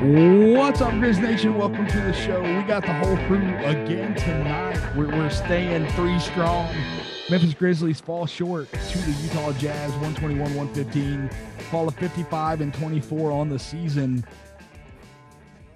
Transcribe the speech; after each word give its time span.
What's 0.00 0.80
up, 0.80 0.92
Grizz 0.92 1.20
Nation? 1.20 1.58
Welcome 1.58 1.88
to 1.88 2.00
the 2.00 2.12
show. 2.12 2.40
We 2.40 2.62
got 2.62 2.84
the 2.84 2.94
whole 2.94 3.16
crew 3.26 3.56
again 3.64 4.14
tonight. 4.14 4.78
We're, 4.96 5.08
we're 5.08 5.28
staying 5.28 5.88
three 5.88 6.20
strong. 6.20 6.72
Memphis 7.28 7.52
Grizzlies 7.52 8.00
fall 8.00 8.24
short 8.24 8.70
to 8.70 8.98
the 8.98 9.10
Utah 9.24 9.50
Jazz 9.54 9.90
121 9.94 10.54
115, 10.54 11.28
fall 11.70 11.88
of 11.88 11.96
55 11.96 12.60
and 12.60 12.72
24 12.72 13.32
on 13.32 13.48
the 13.48 13.58
season. 13.58 14.24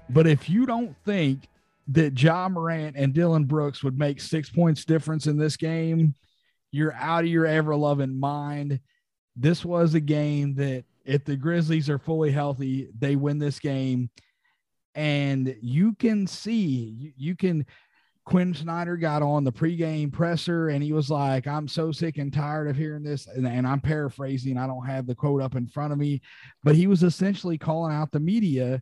But 0.08 0.28
if 0.28 0.48
you 0.48 0.66
don't 0.66 0.94
think 1.04 1.48
that 1.88 2.22
Ja 2.22 2.48
Morant 2.48 2.94
and 2.96 3.12
Dillon 3.12 3.44
Brooks 3.44 3.82
would 3.82 3.98
make 3.98 4.20
six 4.20 4.48
points 4.48 4.84
difference 4.84 5.26
in 5.26 5.36
this 5.36 5.56
game, 5.56 6.14
you're 6.70 6.94
out 6.94 7.24
of 7.24 7.30
your 7.30 7.46
ever 7.46 7.74
loving 7.74 8.20
mind. 8.20 8.78
This 9.34 9.64
was 9.64 9.94
a 9.94 10.00
game 10.00 10.54
that 10.54 10.84
if 11.04 11.24
the 11.24 11.36
Grizzlies 11.36 11.88
are 11.88 11.98
fully 11.98 12.30
healthy, 12.30 12.88
they 12.98 13.16
win 13.16 13.38
this 13.38 13.58
game. 13.58 14.10
And 14.94 15.56
you 15.60 15.94
can 15.94 16.26
see, 16.26 16.94
you, 16.98 17.12
you 17.16 17.36
can. 17.36 17.66
Quin 18.24 18.54
Snyder 18.54 18.96
got 18.96 19.20
on 19.20 19.42
the 19.42 19.50
pregame 19.50 20.12
presser 20.12 20.68
and 20.68 20.80
he 20.80 20.92
was 20.92 21.10
like, 21.10 21.48
I'm 21.48 21.66
so 21.66 21.90
sick 21.90 22.18
and 22.18 22.32
tired 22.32 22.68
of 22.68 22.76
hearing 22.76 23.02
this. 23.02 23.26
And, 23.26 23.44
and, 23.48 23.66
I'm 23.66 23.80
paraphrasing, 23.80 24.56
I 24.56 24.68
don't 24.68 24.86
have 24.86 25.08
the 25.08 25.14
quote 25.16 25.42
up 25.42 25.56
in 25.56 25.66
front 25.66 25.92
of 25.92 25.98
me, 25.98 26.22
but 26.62 26.76
he 26.76 26.86
was 26.86 27.02
essentially 27.02 27.58
calling 27.58 27.92
out 27.92 28.12
the 28.12 28.20
media 28.20 28.80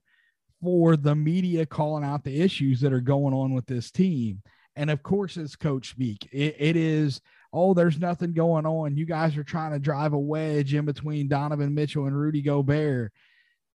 for 0.63 0.97
the 0.97 1.15
media 1.15 1.65
calling 1.65 2.05
out 2.05 2.23
the 2.23 2.39
issues 2.39 2.83
that 2.83 2.93
are 2.93 3.01
going 3.01 3.33
on 3.33 3.55
with 3.55 3.65
this 3.65 3.91
team. 3.91 4.43
And 4.77 4.91
of 4.91 5.03
course, 5.03 5.39
it's 5.39 5.57
coach 5.57 5.89
speak. 5.89 6.29
it, 6.33 6.57
it 6.59 6.77
is 6.77 7.23
oh, 7.53 7.75
there's 7.75 7.99
nothing 7.99 8.33
going 8.33 8.67
on. 8.67 8.97
You 8.97 9.07
guys 9.07 9.37
are 9.37 9.45
trying 9.45 9.73
to 9.73 9.79
drive 9.79 10.13
a 10.13 10.19
wedge 10.19 10.75
in 10.75 10.85
between 10.85 11.29
Donovan 11.29 11.75
Mitchell 11.75 12.07
and 12.07 12.19
Rudy 12.19 12.43
Gobert. 12.43 13.13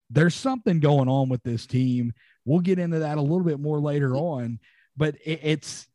There's 0.09 0.35
something 0.35 0.79
going 0.79 1.09
on 1.09 1.29
with 1.29 1.43
this 1.43 1.65
team. 1.65 2.13
We'll 2.45 2.59
get 2.59 2.79
into 2.79 2.99
that 2.99 3.17
a 3.17 3.21
little 3.21 3.43
bit 3.43 3.59
more 3.59 3.79
later 3.79 4.15
on, 4.15 4.59
but 4.95 5.15
it, 5.25 5.39
it's 5.43 5.87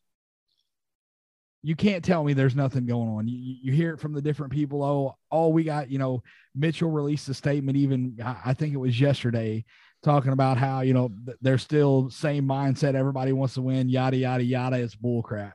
you 1.62 1.76
can't 1.76 2.04
tell 2.04 2.24
me 2.24 2.32
there's 2.32 2.56
nothing 2.56 2.86
going 2.86 3.08
on. 3.08 3.28
You, 3.28 3.56
you 3.62 3.72
hear 3.72 3.92
it 3.94 4.00
from 4.00 4.14
the 4.14 4.22
different 4.22 4.52
people. 4.52 4.82
Oh, 4.82 5.16
oh, 5.30 5.48
we 5.48 5.62
got, 5.62 5.90
you 5.90 5.98
know, 5.98 6.22
Mitchell 6.54 6.90
released 6.90 7.28
a 7.28 7.34
statement, 7.34 7.76
even 7.76 8.18
I 8.44 8.54
think 8.54 8.72
it 8.72 8.78
was 8.78 8.98
yesterday, 8.98 9.64
talking 10.02 10.32
about 10.32 10.56
how, 10.56 10.80
you 10.80 10.94
know, 10.94 11.10
they're 11.40 11.58
still 11.58 12.10
same 12.10 12.46
mindset. 12.46 12.94
Everybody 12.94 13.32
wants 13.32 13.54
to 13.54 13.62
win, 13.62 13.88
yada, 13.88 14.16
yada, 14.16 14.42
yada. 14.42 14.76
It's 14.76 14.96
bullcrap. 14.96 15.52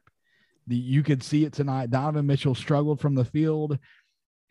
You 0.68 1.04
could 1.04 1.24
see 1.24 1.46
it 1.46 1.54
tonight. 1.54 1.92
Donovan 1.92 2.26
Mitchell 2.26 2.56
struggled 2.56 3.00
from 3.00 3.16
the 3.16 3.26
field. 3.26 3.78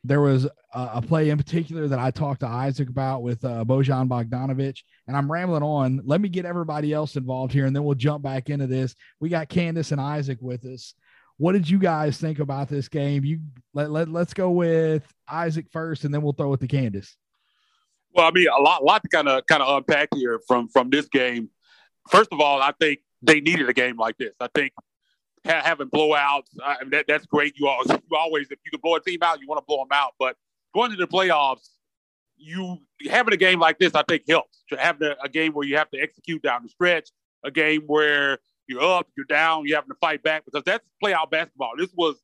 There 0.05 0.21
was 0.21 0.45
a, 0.45 0.51
a 0.73 1.03
play 1.03 1.31
in 1.31 1.39
particular 1.39 1.89
that 1.89 1.99
I 1.99 2.11
talked 2.11 2.41
to 2.41 2.47
Isaac 2.47 2.89
about 2.89 3.23
with 3.23 3.45
uh, 3.45 3.65
Bojan 3.65 4.09
Bogdanovic, 4.09 4.79
and 5.09 5.17
I'm 5.17 5.31
rambling 5.31 5.63
on. 5.63 6.03
Let 6.05 6.21
me 6.21 6.29
get 6.29 6.45
everybody 6.45 6.93
else 6.93 7.17
involved 7.17 7.53
here, 7.53 7.67
and 7.67 7.75
then 7.75 7.85
we'll 7.85 7.95
jump 7.95 8.23
back 8.23 8.51
into 8.51 8.67
this. 8.67 8.95
We 9.19 9.29
got 9.29 9.49
Candace 9.49 9.93
and 9.93 10.01
Isaac 10.01 10.39
with 10.41 10.65
us. 10.67 10.95
What 11.37 11.53
did 11.53 11.69
you 11.69 11.79
guys 11.79 12.19
think 12.19 12.39
about 12.39 12.69
this 12.69 12.89
game? 12.89 13.25
You 13.25 13.41
let, 13.73 13.91
let 13.91 14.09
let's 14.09 14.35
go 14.35 14.51
with 14.51 15.03
Isaac 15.29 15.67
first, 15.73 16.05
and 16.05 16.15
then 16.15 16.23
we'll 16.23 16.33
throw 16.33 16.53
it 16.53 16.61
to 16.61 16.69
Candace. 16.69 17.17
Well, 18.15 18.29
I 18.29 18.31
mean, 18.31 18.47
a 18.57 18.63
lot, 18.63 18.85
lot 18.85 19.03
to 19.03 19.09
kind 19.09 19.29
of 19.29 19.45
kind 19.47 19.63
of 19.63 19.77
unpack 19.77 20.11
here 20.15 20.39
from 20.47 20.69
from 20.69 20.91
this 20.91 21.09
game. 21.09 21.51
First 22.09 22.29
of 22.31 22.41
all, 22.41 22.63
I 22.63 22.73
think 22.79 23.01
they 23.23 23.41
needed 23.41 23.69
a 23.69 23.73
game 23.73 23.97
like 23.97 24.17
this. 24.19 24.35
I 24.39 24.49
think 24.55 24.73
ha- 25.47 25.63
having 25.65 25.89
blowouts. 25.89 26.49
I 26.63 26.77
that, 26.91 27.07
that's 27.09 27.27
great. 27.27 27.55
You 27.59 27.69
always, 27.69 27.91
you 27.91 28.17
always, 28.17 28.51
if 28.51 28.59
you 28.65 28.71
can 28.71 28.81
blow 28.81 28.97
a 28.97 29.01
team 29.01 29.19
out, 29.23 29.41
you 29.41 29.47
want 29.47 29.61
to 29.61 29.65
blow 29.67 29.79
them 29.79 29.89
out. 29.93 30.13
But 30.19 30.37
going 30.75 30.91
to 30.91 30.97
the 30.97 31.07
playoffs, 31.07 31.69
you 32.37 32.79
having 33.11 33.35
a 33.35 33.37
game 33.37 33.61
like 33.61 33.79
this, 33.79 33.95
I 33.95 34.03
think 34.09 34.25
helps. 34.29 34.65
To 34.71 34.77
having 34.77 35.09
a, 35.09 35.17
a 35.23 35.29
game 35.29 35.53
where 35.53 35.67
you 35.67 35.77
have 35.77 35.91
to 35.91 36.01
execute 36.01 36.43
down 36.43 36.63
the 36.63 36.69
stretch, 36.69 37.11
a 37.45 37.51
game 37.51 37.83
where 37.87 38.39
you're 38.67 38.83
up, 38.83 39.09
you're 39.17 39.27
down, 39.27 39.67
you're 39.67 39.77
having 39.77 39.91
to 39.91 39.99
fight 40.01 40.23
back 40.23 40.45
because 40.45 40.65
that's 40.65 40.85
playoff 41.03 41.31
basketball. 41.31 41.73
This 41.77 41.93
was 41.95 42.17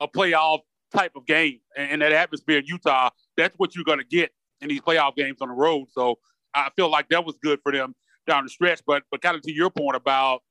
a 0.00 0.08
playoff 0.08 0.60
type 0.92 1.12
of 1.16 1.26
game, 1.26 1.60
and, 1.76 1.92
and 1.92 2.02
that 2.02 2.12
atmosphere 2.12 2.58
in 2.58 2.66
Utah, 2.66 3.10
that's 3.36 3.54
what 3.58 3.74
you're 3.74 3.84
going 3.84 3.98
to 3.98 4.04
get 4.04 4.32
in 4.60 4.68
these 4.68 4.80
playoff 4.80 5.16
games 5.16 5.38
on 5.40 5.48
the 5.48 5.54
road. 5.54 5.86
So 5.92 6.18
I 6.54 6.70
feel 6.76 6.90
like 6.90 7.08
that 7.10 7.24
was 7.24 7.36
good 7.42 7.60
for 7.62 7.72
them 7.72 7.94
down 8.26 8.44
the 8.44 8.50
stretch. 8.50 8.80
But 8.86 9.04
but 9.10 9.22
kind 9.22 9.36
of 9.36 9.42
to 9.42 9.52
your 9.52 9.70
point 9.70 9.96
about 9.96 10.42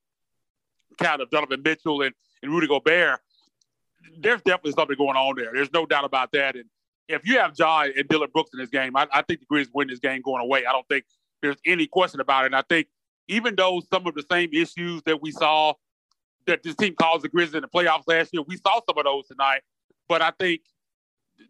kind 0.97 1.21
of 1.21 1.29
Donovan 1.29 1.61
Mitchell 1.63 2.01
and, 2.01 2.13
and 2.41 2.51
Rudy 2.51 2.67
Gobert, 2.67 3.19
there's 4.19 4.41
definitely 4.41 4.73
something 4.73 4.97
going 4.97 5.15
on 5.15 5.35
there. 5.35 5.51
There's 5.53 5.73
no 5.73 5.85
doubt 5.85 6.05
about 6.05 6.31
that. 6.33 6.55
And 6.55 6.65
if 7.07 7.27
you 7.27 7.39
have 7.39 7.53
Ja 7.57 7.81
and 7.83 8.07
Dillon 8.07 8.29
Brooks 8.33 8.51
in 8.53 8.59
this 8.59 8.69
game, 8.69 8.95
I, 8.95 9.07
I 9.11 9.21
think 9.21 9.39
the 9.41 9.45
Grizzlies 9.45 9.73
win 9.73 9.87
this 9.87 9.99
game 9.99 10.21
going 10.21 10.41
away. 10.41 10.65
I 10.65 10.71
don't 10.71 10.87
think 10.87 11.05
there's 11.41 11.57
any 11.65 11.87
question 11.87 12.19
about 12.19 12.43
it. 12.43 12.47
And 12.47 12.55
I 12.55 12.63
think 12.63 12.87
even 13.27 13.55
though 13.55 13.81
some 13.91 14.05
of 14.07 14.15
the 14.15 14.23
same 14.29 14.49
issues 14.53 15.01
that 15.05 15.21
we 15.21 15.31
saw 15.31 15.73
that 16.45 16.61
this 16.63 16.75
team 16.75 16.95
caused 16.99 17.23
the 17.23 17.29
Grizzlies 17.29 17.55
in 17.55 17.61
the 17.61 17.67
playoffs 17.67 18.03
last 18.07 18.31
year, 18.33 18.43
we 18.45 18.57
saw 18.57 18.79
some 18.87 18.97
of 18.97 19.03
those 19.05 19.27
tonight. 19.27 19.61
But 20.07 20.21
I 20.21 20.31
think 20.39 20.61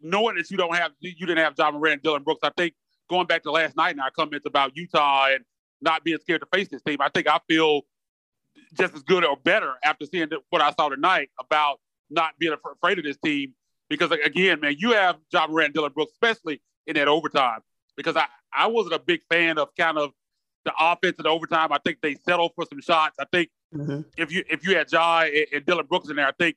knowing 0.00 0.36
that 0.36 0.50
you 0.50 0.56
don't 0.56 0.74
have 0.76 0.92
you 1.00 1.26
didn't 1.26 1.44
have 1.44 1.54
Ja 1.58 1.70
Morant 1.70 1.94
and 1.94 2.02
Dillon 2.02 2.22
Brooks, 2.22 2.40
I 2.42 2.50
think 2.56 2.74
going 3.08 3.26
back 3.26 3.42
to 3.42 3.50
last 3.50 3.76
night 3.76 3.90
and 3.90 4.00
our 4.00 4.10
comments 4.10 4.46
about 4.46 4.76
Utah 4.76 5.26
and 5.30 5.44
not 5.80 6.04
being 6.04 6.18
scared 6.18 6.40
to 6.40 6.46
face 6.52 6.68
this 6.68 6.82
team, 6.82 6.98
I 7.00 7.08
think 7.08 7.26
I 7.28 7.40
feel 7.48 7.82
just 8.76 8.94
as 8.94 9.02
good 9.02 9.24
or 9.24 9.36
better 9.36 9.74
after 9.84 10.06
seeing 10.06 10.28
what 10.50 10.62
I 10.62 10.72
saw 10.72 10.88
tonight 10.88 11.30
about 11.40 11.80
not 12.10 12.32
being 12.38 12.54
afraid 12.54 12.98
of 12.98 13.04
this 13.04 13.18
team. 13.24 13.54
Because 13.88 14.10
again, 14.10 14.60
man, 14.60 14.76
you 14.78 14.92
have 14.92 15.16
Morant 15.32 15.66
and 15.66 15.74
Dillon 15.74 15.92
Brooks, 15.92 16.12
especially 16.12 16.60
in 16.86 16.94
that 16.94 17.08
overtime. 17.08 17.60
Because 17.96 18.16
I, 18.16 18.26
I 18.52 18.66
wasn't 18.66 18.94
a 18.94 18.98
big 18.98 19.20
fan 19.30 19.58
of 19.58 19.68
kind 19.76 19.98
of 19.98 20.12
the 20.64 20.72
offense 20.78 21.16
in 21.18 21.24
the 21.24 21.28
overtime. 21.28 21.72
I 21.72 21.78
think 21.84 21.98
they 22.00 22.14
settled 22.14 22.52
for 22.54 22.64
some 22.68 22.80
shots. 22.80 23.16
I 23.20 23.26
think 23.30 23.50
mm-hmm. 23.74 24.00
if 24.16 24.32
you 24.32 24.42
if 24.48 24.66
you 24.66 24.76
had 24.76 24.90
Ja 24.90 25.22
and, 25.22 25.46
and 25.52 25.66
Dillon 25.66 25.86
Brooks 25.86 26.08
in 26.08 26.16
there, 26.16 26.26
I 26.26 26.32
think 26.32 26.56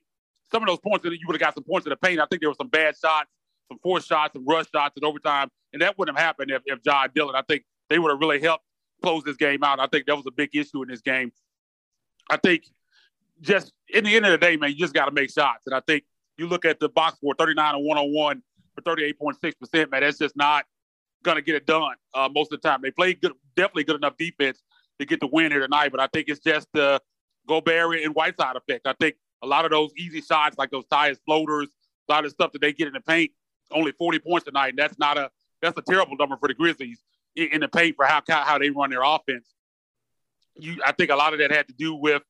some 0.50 0.62
of 0.62 0.68
those 0.68 0.80
points 0.80 1.04
that 1.04 1.12
you 1.12 1.26
would 1.26 1.34
have 1.34 1.40
got 1.40 1.54
some 1.54 1.64
points 1.64 1.86
in 1.86 1.90
the 1.90 1.96
paint. 1.96 2.18
I 2.18 2.26
think 2.26 2.40
there 2.40 2.50
were 2.50 2.56
some 2.58 2.68
bad 2.68 2.96
shots, 2.96 3.30
some 3.68 3.78
forced 3.82 4.08
shots, 4.08 4.32
some 4.32 4.46
rush 4.46 4.66
shots 4.74 4.96
in 4.96 5.04
overtime, 5.04 5.48
and 5.72 5.82
that 5.82 5.98
wouldn't 5.98 6.16
have 6.16 6.24
happened 6.24 6.50
if, 6.50 6.62
if 6.64 6.78
Ja 6.84 7.04
and 7.04 7.14
Dillon. 7.14 7.36
I 7.36 7.42
think 7.42 7.64
they 7.90 7.98
would 7.98 8.10
have 8.10 8.20
really 8.20 8.40
helped 8.40 8.64
close 9.02 9.22
this 9.24 9.36
game 9.36 9.62
out. 9.62 9.78
I 9.78 9.86
think 9.86 10.06
that 10.06 10.16
was 10.16 10.26
a 10.26 10.32
big 10.32 10.50
issue 10.54 10.82
in 10.82 10.88
this 10.88 11.02
game. 11.02 11.30
I 12.28 12.36
think 12.36 12.64
just 13.40 13.72
in 13.88 14.04
the 14.04 14.14
end 14.14 14.26
of 14.26 14.32
the 14.32 14.38
day, 14.38 14.56
man, 14.56 14.70
you 14.70 14.76
just 14.76 14.94
got 14.94 15.06
to 15.06 15.12
make 15.12 15.30
shots. 15.30 15.66
And 15.66 15.74
I 15.74 15.80
think 15.80 16.04
you 16.36 16.46
look 16.46 16.64
at 16.64 16.80
the 16.80 16.88
box 16.88 17.16
score 17.16 17.34
39 17.38 17.74
and 17.74 17.84
101 17.84 18.42
for 18.74 18.82
38.6%, 18.82 19.90
man, 19.90 20.00
that's 20.00 20.18
just 20.18 20.36
not 20.36 20.64
going 21.22 21.36
to 21.36 21.42
get 21.42 21.56
it 21.56 21.66
done 21.66 21.94
uh, 22.14 22.28
most 22.32 22.52
of 22.52 22.60
the 22.60 22.68
time. 22.68 22.80
They 22.82 22.90
play 22.90 23.14
good, 23.14 23.32
definitely 23.56 23.84
good 23.84 23.96
enough 23.96 24.16
defense 24.16 24.62
to 24.98 25.06
get 25.06 25.20
the 25.20 25.28
win 25.28 25.52
here 25.52 25.60
tonight, 25.60 25.90
but 25.90 26.00
I 26.00 26.08
think 26.12 26.28
it's 26.28 26.40
just 26.40 26.68
the 26.72 27.00
Gobert 27.46 28.00
and 28.02 28.14
Whiteside 28.14 28.56
effect. 28.56 28.86
I 28.86 28.94
think 29.00 29.16
a 29.42 29.46
lot 29.46 29.64
of 29.64 29.70
those 29.70 29.90
easy 29.96 30.20
shots, 30.20 30.58
like 30.58 30.70
those 30.70 30.84
Tyus 30.86 31.18
floaters, 31.24 31.68
a 32.08 32.12
lot 32.12 32.24
of 32.24 32.30
stuff 32.30 32.52
that 32.52 32.60
they 32.60 32.72
get 32.72 32.88
in 32.88 32.92
the 32.94 33.00
paint, 33.00 33.30
only 33.70 33.92
40 33.92 34.18
points 34.20 34.44
tonight, 34.44 34.70
and 34.70 34.78
that's 34.78 34.98
not 34.98 35.18
a 35.18 35.30
that's 35.60 35.76
a 35.76 35.82
terrible 35.82 36.16
number 36.16 36.36
for 36.36 36.48
the 36.48 36.54
Grizzlies 36.54 37.02
in 37.36 37.60
the 37.60 37.68
paint 37.68 37.96
for 37.96 38.04
how 38.04 38.22
how 38.28 38.58
they 38.58 38.70
run 38.70 38.90
their 38.90 39.02
offense 39.02 39.54
you, 40.58 40.80
I 40.84 40.92
think 40.92 41.10
a 41.10 41.16
lot 41.16 41.32
of 41.32 41.38
that 41.38 41.50
had 41.50 41.68
to 41.68 41.74
do 41.74 41.94
with 41.94 42.22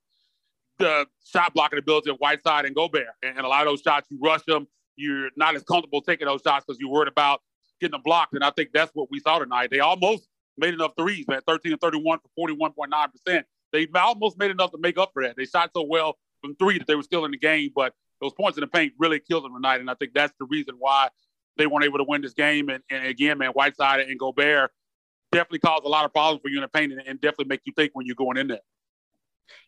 the 0.79 1.07
shot 1.25 1.55
blocking 1.55 1.79
ability 1.79 2.11
of 2.11 2.17
Whiteside 2.19 2.65
and 2.65 2.75
Gobert. 2.75 3.07
And, 3.23 3.37
and 3.37 3.47
a 3.47 3.49
lot 3.49 3.63
of 3.63 3.73
those 3.73 3.81
shots, 3.81 4.07
you 4.11 4.19
rush 4.23 4.43
them. 4.47 4.67
You're 4.97 5.31
not 5.37 5.55
as 5.55 5.63
comfortable 5.63 6.03
taking 6.03 6.27
those 6.27 6.43
shots 6.43 6.65
because 6.67 6.79
you're 6.81 6.91
worried 6.91 7.09
about 7.09 7.41
getting 7.81 7.93
them 7.93 8.03
blocked. 8.05 8.35
And 8.35 8.45
I 8.45 8.51
think 8.51 8.71
that's 8.73 8.91
what 8.95 9.09
we 9.11 9.21
saw 9.21 9.39
tonight. 9.39 9.71
They 9.71 9.81
almost 9.81 10.29
made 10.57 10.75
enough 10.75 10.93
threes, 10.99 11.27
man. 11.29 11.41
13 11.47 11.73
and 11.73 11.81
31 11.81 12.19
for 12.37 12.49
41.9%. 12.49 13.45
They 13.73 13.87
almost 13.95 14.39
made 14.39 14.51
enough 14.51 14.73
to 14.73 14.79
make 14.79 14.99
up 14.99 15.11
for 15.13 15.23
that. 15.23 15.37
They 15.37 15.45
shot 15.45 15.71
so 15.75 15.85
well 15.85 16.17
from 16.41 16.57
three 16.57 16.79
that 16.79 16.87
they 16.87 16.95
were 16.95 17.03
still 17.03 17.25
in 17.25 17.31
the 17.31 17.39
game, 17.39 17.71
but 17.75 17.93
those 18.21 18.33
points 18.33 18.57
in 18.57 18.63
the 18.63 18.67
paint 18.67 18.93
really 18.99 19.21
killed 19.21 19.45
them 19.45 19.55
tonight. 19.55 19.81
And 19.81 19.91
I 19.91 19.95
think 19.95 20.13
that's 20.15 20.33
the 20.39 20.47
reason 20.47 20.77
why 20.79 21.09
they 21.57 21.67
weren't 21.67 21.85
able 21.85 21.99
to 21.99 22.05
win 22.05 22.23
this 22.23 22.35
game. 22.35 22.69
And, 22.69 22.83
and 22.91 23.07
again, 23.07 23.39
man, 23.39 23.51
Whiteside 23.51 24.01
and 24.01 24.19
Gobert 24.19 24.71
definitely 25.33 25.61
cause 25.61 25.83
a 25.85 25.89
lot 25.89 26.05
of 26.05 26.13
problems 26.13 26.41
for 26.43 26.49
you 26.49 26.59
in 26.59 26.63
the 26.63 26.69
paint 26.69 26.93
and, 26.93 27.21
definitely 27.21 27.47
make 27.47 27.61
you 27.65 27.73
think 27.77 27.93
when 27.95 28.07
you're 28.07 28.15
going 28.15 28.37
in 28.37 28.49
there. 28.49 28.61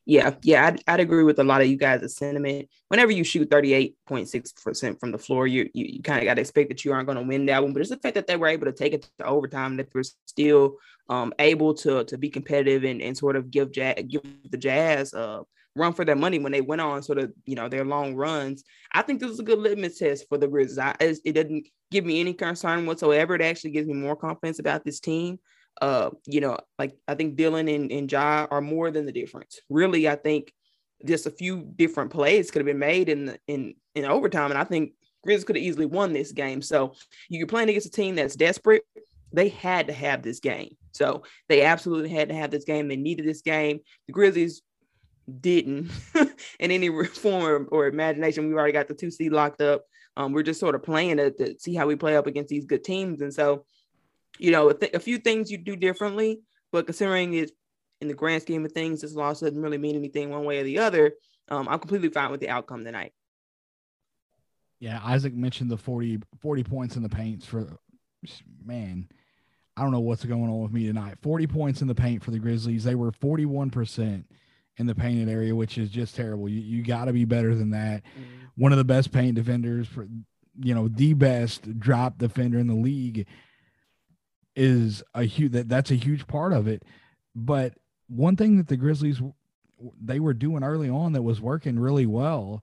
Yeah, 0.05 0.35
yeah, 0.43 0.67
I'd, 0.67 0.83
I'd 0.87 1.01
agree 1.01 1.25
with 1.25 1.39
a 1.39 1.45
lot 1.45 1.63
of 1.63 1.69
you 1.69 1.77
guys' 1.77 2.17
sentiment. 2.17 2.69
Whenever 2.89 3.13
you 3.13 3.25
shoot 3.25 3.49
38.6% 3.49 5.01
from 5.01 5.13
the 5.13 5.19
floor, 5.19 5.47
you 5.47 5.71
you, 5.73 5.87
you 5.87 6.03
kind 6.03 6.19
of 6.19 6.25
got 6.27 6.35
to 6.35 6.41
expect 6.41 6.69
that 6.69 6.85
you 6.85 6.93
aren't 6.93 7.07
going 7.07 7.19
to 7.19 7.25
win 7.25 7.47
that 7.47 7.63
one. 7.63 7.73
But 7.73 7.81
it's 7.81 7.91
the 7.91 7.97
fact 7.97 8.15
that 8.17 8.27
they 8.27 8.37
were 8.37 8.49
able 8.49 8.67
to 8.67 8.73
take 8.73 8.93
it 8.93 9.09
to 9.19 9.25
overtime, 9.25 9.77
that 9.77 9.91
they're 9.93 10.03
still 10.27 10.77
um, 11.09 11.33
able 11.39 11.75
to 11.75 12.05
to 12.05 12.19
be 12.19 12.29
competitive 12.29 12.85
and, 12.85 13.01
and 13.01 13.17
sort 13.17 13.37
of 13.37 13.51
give 13.51 13.73
jazz, 13.73 14.03
give 14.09 14.23
the 14.51 14.59
Jazz 14.59 15.15
uh, 15.15 15.43
run 15.77 15.93
for 15.93 16.05
their 16.05 16.17
money 16.17 16.39
when 16.39 16.53
they 16.53 16.61
went 16.61 16.81
on 16.81 17.03
sort 17.03 17.19
of 17.19 17.33
you 17.47 17.55
know 17.55 17.69
their 17.69 17.85
long 17.85 18.15
runs. 18.15 18.65
I 18.93 19.03
think 19.03 19.21
this 19.21 19.31
is 19.31 19.41
a 19.41 19.45
good 19.45 19.59
litmus 19.59 19.99
test 19.99 20.27
for 20.29 20.39
the 20.39 20.49
Grizzlies. 20.49 21.21
It 21.25 21.33
doesn't 21.33 21.69
give 21.91 22.05
me 22.05 22.21
any 22.21 22.35
concern 22.35 22.87
whatsoever. 22.87 23.35
It 23.35 23.43
actually 23.43 23.71
gives 23.71 23.87
me 23.87 23.95
more 23.95 24.17
confidence 24.17 24.59
about 24.59 24.85
this 24.85 25.01
team. 25.01 25.39
Uh, 25.81 26.11
you 26.27 26.41
know, 26.41 26.59
like 26.79 26.97
I 27.07 27.15
think 27.15 27.37
Dillon 27.37 27.69
and, 27.69 27.91
and 27.91 28.11
Ja 28.11 28.47
are 28.51 28.61
more 28.61 28.91
than 28.91 29.07
the 29.07 29.13
difference. 29.13 29.61
Really, 29.69 30.09
I 30.09 30.17
think 30.17 30.53
just 31.07 31.27
a 31.27 31.31
few 31.31 31.73
different 31.77 32.11
plays 32.11 32.51
could 32.51 32.61
have 32.61 32.67
been 32.67 32.79
made 32.79 33.09
in 33.09 33.27
the, 33.27 33.39
in 33.47 33.75
in 33.95 34.05
overtime, 34.05 34.51
and 34.51 34.59
I 34.59 34.65
think 34.65 34.93
Grizzlies 35.25 35.45
could 35.45 35.57
have 35.57 35.65
easily 35.65 35.87
won 35.87 36.13
this 36.13 36.33
game. 36.33 36.63
So 36.63 36.95
you're 37.29 37.47
playing 37.47 37.69
against 37.69 37.87
a 37.87 37.91
team 37.91 38.17
that's 38.17 38.37
desperate. 38.37 38.83
they 39.33 39.49
had 39.49 39.87
to 39.87 39.93
have 39.93 40.23
this 40.23 40.41
game. 40.41 40.77
So 40.93 41.23
they 41.49 41.63
absolutely 41.63 42.11
had 42.11 42.29
to 42.31 42.35
have 42.35 42.51
this 42.51 42.65
game. 42.65 42.89
They 42.89 42.97
needed 42.97 43.27
this 43.27 43.43
game. 43.43 43.81
The 44.07 44.13
Grizzlies 44.13 44.63
didn't 45.31 45.91
in 46.61 46.71
any 46.71 46.89
form 47.07 47.45
or, 47.45 47.65
or, 47.67 47.87
imagination. 47.87 48.47
We've 48.47 48.57
already 48.57 48.73
got 48.73 48.89
the 48.89 48.95
two 48.95 49.11
seed 49.11 49.33
locked 49.33 49.61
up. 49.61 49.85
Um, 50.17 50.33
we're 50.33 50.43
just 50.43 50.61
sort 50.61 50.75
of 50.75 50.83
playing 50.83 51.19
to, 51.19 51.31
to, 51.31 51.59
see 51.59 51.75
how 51.75 51.87
we 51.87 51.97
play 51.97 52.17
up 52.17 52.27
against 52.27 52.49
these 52.49 52.65
good 52.65 52.85
teams. 52.85 53.21
And 53.21 53.33
so, 53.33 53.65
you 54.39 54.51
know, 54.51 54.71
a, 54.71 54.75
th- 54.75 54.93
a 54.95 55.01
few 55.01 55.19
things 55.19 55.51
you 55.51 55.59
do 55.59 55.77
differently, 55.77 56.41
but 56.73 56.87
considering 56.87 57.35
it 57.35 57.53
in 58.01 58.09
the 58.09 58.15
grand 58.15 58.43
scheme 58.43 58.65
of 58.65 58.73
things, 58.73 59.01
this 59.01 59.15
loss 59.15 59.41
doesn't 59.41 59.61
really 59.61 59.79
mean 59.79 59.97
anything 59.97 60.31
one 60.31 60.45
way 60.45 60.59
or 60.59 60.65
the 60.65 60.79
other. 60.79 61.13
Um, 61.49 61.69
I'm 61.69 61.79
completely 61.79 62.09
fine 62.09 62.31
with 62.31 62.41
the 62.41 62.49
outcome 62.49 62.85
tonight. 62.85 63.13
Yeah, 64.79 65.01
Isaac 65.05 65.35
mentioned 65.35 65.71
the 65.71 65.77
40, 65.77 66.21
40 66.41 66.65
points 66.65 66.97
in 66.97 67.03
the 67.03 67.09
paints 67.09 67.45
for 67.45 67.79
man. 68.65 69.09
I 69.77 69.83
don't 69.83 69.93
know 69.93 70.01
what's 70.01 70.25
going 70.25 70.51
on 70.51 70.63
with 70.63 70.73
me 70.73 70.87
tonight. 70.87 71.19
40 71.23 71.47
points 71.47 71.83
in 71.83 71.89
the 71.89 71.95
paint 71.95 72.23
for 72.23 72.31
the 72.31 72.39
Grizzlies. 72.39 72.85
They 72.85 72.95
were 72.95 73.13
41% 73.13 74.25
in 74.77 74.87
the 74.87 74.95
painted 74.95 75.29
area, 75.29 75.55
which 75.55 75.79
is 75.79 75.91
just 75.91 76.17
terrible. 76.17 76.49
You 76.49 76.61
you 76.61 76.83
got 76.83 77.07
to 77.07 77.13
be 77.13 77.25
better 77.25 77.55
than 77.55 77.71
that. 77.71 78.03
Mm-hmm. 78.03 78.47
One 78.57 78.73
of 78.73 78.79
the 78.79 78.85
best 78.85 79.13
paint 79.13 79.35
defenders 79.35 79.87
for 79.87 80.09
you 80.63 80.75
know 80.75 80.89
the 80.89 81.15
best 81.15 81.79
drop 81.79 82.19
defender 82.19 82.59
in 82.59 82.67
the 82.67 82.75
league 82.75 83.27
is 84.57 85.03
a 85.15 85.25
huge 85.25 85.53
that 85.53 85.69
that's 85.69 85.91
a 85.91 85.97
huge 85.97 86.27
part 86.27 86.53
of 86.53 86.67
it. 86.67 86.83
But 87.35 87.75
one 88.09 88.37
thing 88.37 88.57
that 88.57 88.69
the 88.69 88.77
Grizzlies 88.77 89.21
they 90.01 90.21
were 90.21 90.35
doing 90.35 90.63
early 90.63 90.91
on 90.91 91.13
that 91.13 91.23
was 91.23 91.41
working 91.41 91.79
really 91.79 92.07
well 92.07 92.63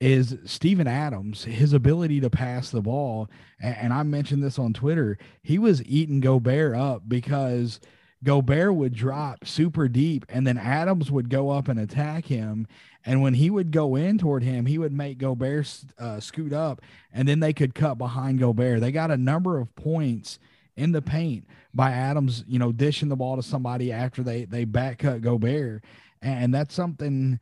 is 0.00 0.36
Steven 0.44 0.86
Adams, 0.86 1.44
his 1.44 1.72
ability 1.72 2.20
to 2.20 2.30
pass 2.30 2.70
the 2.70 2.80
ball. 2.80 3.28
And 3.60 3.92
I 3.92 4.04
mentioned 4.04 4.44
this 4.44 4.58
on 4.58 4.72
Twitter. 4.72 5.18
He 5.42 5.58
was 5.58 5.84
eating 5.84 6.20
Gobert 6.20 6.76
up 6.76 7.02
because– 7.08 7.80
Gobert 8.24 8.74
would 8.74 8.94
drop 8.94 9.46
super 9.46 9.88
deep, 9.88 10.26
and 10.28 10.46
then 10.46 10.58
Adams 10.58 11.10
would 11.10 11.30
go 11.30 11.50
up 11.50 11.68
and 11.68 11.78
attack 11.78 12.26
him. 12.26 12.66
And 13.04 13.22
when 13.22 13.34
he 13.34 13.48
would 13.48 13.70
go 13.70 13.94
in 13.94 14.18
toward 14.18 14.42
him, 14.42 14.66
he 14.66 14.76
would 14.76 14.92
make 14.92 15.18
Gobert 15.18 15.84
uh, 15.98 16.20
scoot 16.20 16.52
up, 16.52 16.82
and 17.12 17.28
then 17.28 17.40
they 17.40 17.52
could 17.52 17.74
cut 17.74 17.96
behind 17.96 18.40
Gobert. 18.40 18.80
They 18.80 18.92
got 18.92 19.10
a 19.10 19.16
number 19.16 19.58
of 19.58 19.74
points 19.76 20.38
in 20.76 20.92
the 20.92 21.02
paint 21.02 21.46
by 21.72 21.92
Adams, 21.92 22.44
you 22.46 22.58
know, 22.58 22.72
dishing 22.72 23.08
the 23.08 23.16
ball 23.16 23.36
to 23.36 23.42
somebody 23.42 23.92
after 23.92 24.22
they 24.22 24.44
they 24.44 24.64
back 24.64 24.98
cut 24.98 25.22
Gobert, 25.22 25.84
and 26.20 26.52
that's 26.52 26.74
something. 26.74 27.38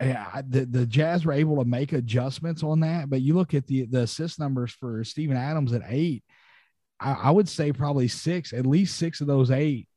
Yeah, 0.00 0.42
the, 0.46 0.66
the 0.66 0.86
Jazz 0.86 1.24
were 1.24 1.32
able 1.32 1.56
to 1.56 1.64
make 1.64 1.92
adjustments 1.92 2.64
on 2.64 2.80
that, 2.80 3.08
but 3.08 3.22
you 3.22 3.34
look 3.34 3.54
at 3.54 3.66
the 3.66 3.86
the 3.86 4.02
assist 4.02 4.38
numbers 4.38 4.72
for 4.72 5.02
Steven 5.04 5.36
Adams 5.36 5.72
at 5.72 5.82
eight, 5.88 6.24
I, 7.04 7.12
I 7.12 7.30
would 7.30 7.48
say 7.48 7.72
probably 7.72 8.08
six, 8.08 8.52
at 8.52 8.66
least 8.66 8.96
six 8.96 9.20
of 9.20 9.26
those 9.26 9.50
eight 9.50 9.88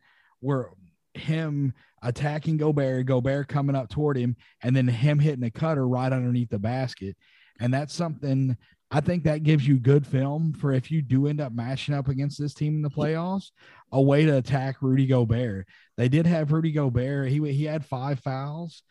were 0.42 0.72
him 1.14 1.74
attacking 2.04 2.58
Gobert, 2.58 3.08
Gobert 3.08 3.48
coming 3.48 3.76
up 3.76 3.90
toward 3.90 4.18
him, 4.18 4.36
and 4.62 4.76
then 4.76 4.88
him 4.88 5.18
hitting 5.18 5.44
a 5.44 5.50
cutter 5.50 5.88
right 5.88 6.12
underneath 6.12 6.50
the 6.50 6.60
basket. 6.60 7.16
And 7.60 7.74
that's 7.74 7.94
something 7.94 8.56
I 8.92 9.02
think 9.02 9.24
that 9.24 9.44
gives 9.44 9.68
you 9.68 9.80
good 9.80 10.06
film 10.06 10.54
for 10.54 10.72
if 10.72 10.92
you 10.92 11.02
do 11.02 11.28
end 11.28 11.42
up 11.42 11.52
matching 11.52 11.94
up 11.94 12.08
against 12.08 12.40
this 12.40 12.54
team 12.54 12.76
in 12.76 12.82
the 12.82 12.90
playoffs, 12.90 13.52
a 13.92 14.02
way 14.02 14.26
to 14.26 14.38
attack 14.38 14.78
Rudy 14.82 15.08
Gobert. 15.08 15.68
They 15.98 16.08
did 16.08 16.26
have 16.26 16.52
Rudy 16.52 16.72
Gobert. 16.72 17.30
He 17.30 17.40
he 17.52 17.66
had 17.66 17.86
five 17.86 18.20
fouls. 18.20 18.84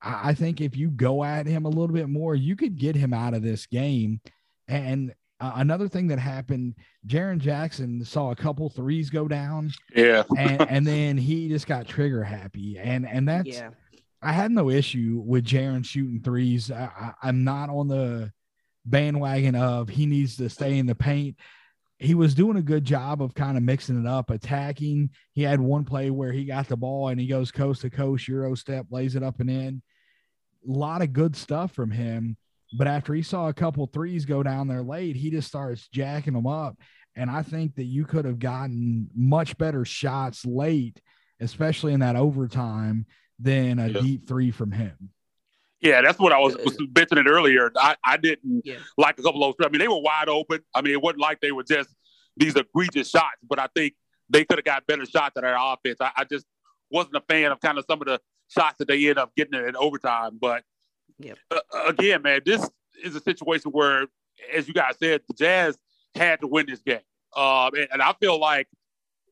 I, 0.00 0.30
I 0.30 0.34
think 0.34 0.60
if 0.60 0.76
you 0.76 0.90
go 0.90 1.24
at 1.24 1.46
him 1.46 1.66
a 1.66 1.70
little 1.70 1.94
bit 1.94 2.08
more, 2.08 2.34
you 2.34 2.56
could 2.56 2.78
get 2.78 2.96
him 2.96 3.12
out 3.12 3.34
of 3.34 3.42
this 3.42 3.66
game. 3.66 4.20
And 4.66 5.14
uh, 5.40 5.52
another 5.56 5.88
thing 5.88 6.08
that 6.08 6.18
happened, 6.18 6.74
Jaren 7.06 7.38
Jackson 7.38 8.04
saw 8.04 8.30
a 8.30 8.36
couple 8.36 8.68
threes 8.68 9.10
go 9.10 9.28
down. 9.28 9.70
Yeah. 9.94 10.24
and, 10.36 10.62
and 10.70 10.86
then 10.86 11.16
he 11.16 11.48
just 11.48 11.66
got 11.66 11.86
trigger 11.86 12.24
happy. 12.24 12.78
And 12.78 13.06
and 13.08 13.28
that's 13.28 13.48
yeah. 13.48 13.70
I 14.20 14.32
had 14.32 14.50
no 14.50 14.68
issue 14.68 15.22
with 15.24 15.44
Jaren 15.44 15.84
shooting 15.84 16.20
threes. 16.22 16.70
I, 16.70 16.90
I, 16.98 17.12
I'm 17.22 17.44
not 17.44 17.70
on 17.70 17.86
the 17.88 18.32
bandwagon 18.84 19.54
of 19.54 19.88
he 19.88 20.06
needs 20.06 20.36
to 20.36 20.48
stay 20.48 20.78
in 20.78 20.86
the 20.86 20.94
paint. 20.94 21.36
He 22.00 22.14
was 22.14 22.34
doing 22.34 22.56
a 22.56 22.62
good 22.62 22.84
job 22.84 23.22
of 23.22 23.34
kind 23.34 23.56
of 23.56 23.62
mixing 23.62 24.00
it 24.00 24.06
up, 24.06 24.30
attacking. 24.30 25.10
He 25.34 25.42
had 25.42 25.60
one 25.60 25.84
play 25.84 26.10
where 26.10 26.32
he 26.32 26.44
got 26.44 26.68
the 26.68 26.76
ball 26.76 27.08
and 27.08 27.20
he 27.20 27.26
goes 27.26 27.50
coast 27.50 27.82
to 27.82 27.90
coast, 27.90 28.28
Euro 28.28 28.54
step, 28.54 28.86
lays 28.90 29.16
it 29.16 29.22
up 29.22 29.40
and 29.40 29.50
in. 29.50 29.82
A 30.68 30.70
lot 30.70 31.02
of 31.02 31.12
good 31.12 31.34
stuff 31.36 31.72
from 31.72 31.90
him. 31.90 32.36
But 32.72 32.86
after 32.86 33.14
he 33.14 33.22
saw 33.22 33.48
a 33.48 33.54
couple 33.54 33.86
threes 33.86 34.24
go 34.24 34.42
down 34.42 34.68
there 34.68 34.82
late, 34.82 35.16
he 35.16 35.30
just 35.30 35.48
starts 35.48 35.88
jacking 35.88 36.34
them 36.34 36.46
up. 36.46 36.76
And 37.16 37.30
I 37.30 37.42
think 37.42 37.76
that 37.76 37.84
you 37.84 38.04
could 38.04 38.24
have 38.24 38.38
gotten 38.38 39.08
much 39.14 39.56
better 39.58 39.84
shots 39.84 40.44
late, 40.44 41.00
especially 41.40 41.92
in 41.92 42.00
that 42.00 42.16
overtime, 42.16 43.06
than 43.38 43.78
a 43.78 43.88
yeah. 43.88 44.00
deep 44.00 44.28
three 44.28 44.50
from 44.50 44.70
him. 44.70 45.10
Yeah, 45.80 46.02
that's 46.02 46.18
what 46.18 46.32
I 46.32 46.38
was, 46.38 46.56
was 46.56 46.76
mentioning 46.94 47.28
earlier. 47.28 47.70
I, 47.76 47.96
I 48.04 48.16
didn't 48.16 48.62
yeah. 48.64 48.78
like 48.96 49.18
a 49.18 49.22
couple 49.22 49.44
of 49.44 49.56
those. 49.56 49.66
I 49.66 49.70
mean, 49.70 49.78
they 49.78 49.88
were 49.88 50.00
wide 50.00 50.28
open. 50.28 50.60
I 50.74 50.82
mean, 50.82 50.92
it 50.92 51.00
wasn't 51.00 51.20
like 51.20 51.40
they 51.40 51.52
were 51.52 51.62
just 51.62 51.88
these 52.36 52.56
egregious 52.56 53.10
shots, 53.10 53.38
but 53.48 53.58
I 53.58 53.68
think 53.74 53.94
they 54.28 54.44
could 54.44 54.58
have 54.58 54.64
got 54.64 54.86
better 54.86 55.06
shots 55.06 55.36
at 55.36 55.44
our 55.44 55.74
offense. 55.74 55.98
I, 56.00 56.10
I, 56.16 56.24
just 56.24 56.46
wasn't 56.90 57.16
a 57.16 57.20
fan 57.28 57.52
of 57.52 57.60
kind 57.60 57.78
of 57.78 57.84
some 57.88 58.00
of 58.00 58.06
the 58.06 58.20
shots 58.48 58.76
that 58.78 58.88
they 58.88 59.08
end 59.08 59.18
up 59.18 59.32
getting 59.36 59.54
in 59.54 59.76
overtime. 59.76 60.38
But 60.40 60.64
yeah. 61.18 61.34
Uh, 61.50 61.58
again, 61.86 62.22
man, 62.22 62.40
this 62.44 62.68
is 63.02 63.14
a 63.14 63.20
situation 63.20 63.70
where, 63.72 64.06
as 64.54 64.68
you 64.68 64.74
guys 64.74 64.94
said, 65.00 65.22
the 65.28 65.34
Jazz 65.34 65.76
had 66.14 66.40
to 66.40 66.46
win 66.46 66.66
this 66.66 66.80
game. 66.80 67.00
Um, 67.36 67.70
and, 67.74 67.88
and, 67.92 68.02
I 68.02 68.14
feel 68.20 68.40
like 68.40 68.66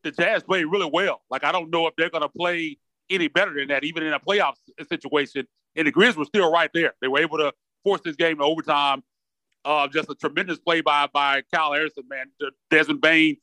the 0.03 0.11
Jazz 0.11 0.43
played 0.43 0.65
really 0.65 0.89
well. 0.91 1.21
Like 1.29 1.43
I 1.43 1.51
don't 1.51 1.71
know 1.71 1.87
if 1.87 1.95
they're 1.97 2.09
going 2.09 2.21
to 2.21 2.29
play 2.29 2.77
any 3.09 3.27
better 3.27 3.53
than 3.53 3.69
that, 3.69 3.83
even 3.83 4.03
in 4.03 4.13
a 4.13 4.19
playoff 4.19 4.53
situation. 4.87 5.47
And 5.75 5.87
the 5.87 5.91
Grizz 5.91 6.15
were 6.15 6.25
still 6.25 6.51
right 6.51 6.69
there. 6.73 6.93
They 7.01 7.07
were 7.07 7.19
able 7.19 7.37
to 7.39 7.53
force 7.83 8.01
this 8.03 8.15
game 8.15 8.37
to 8.37 8.43
overtime. 8.43 9.03
Uh, 9.65 9.87
just 9.87 10.09
a 10.09 10.15
tremendous 10.15 10.59
play 10.59 10.81
by 10.81 11.07
by 11.11 11.41
Kyle 11.53 11.73
Harrison, 11.73 12.03
man. 12.09 12.27
Desmond 12.69 13.01
Bane 13.01 13.37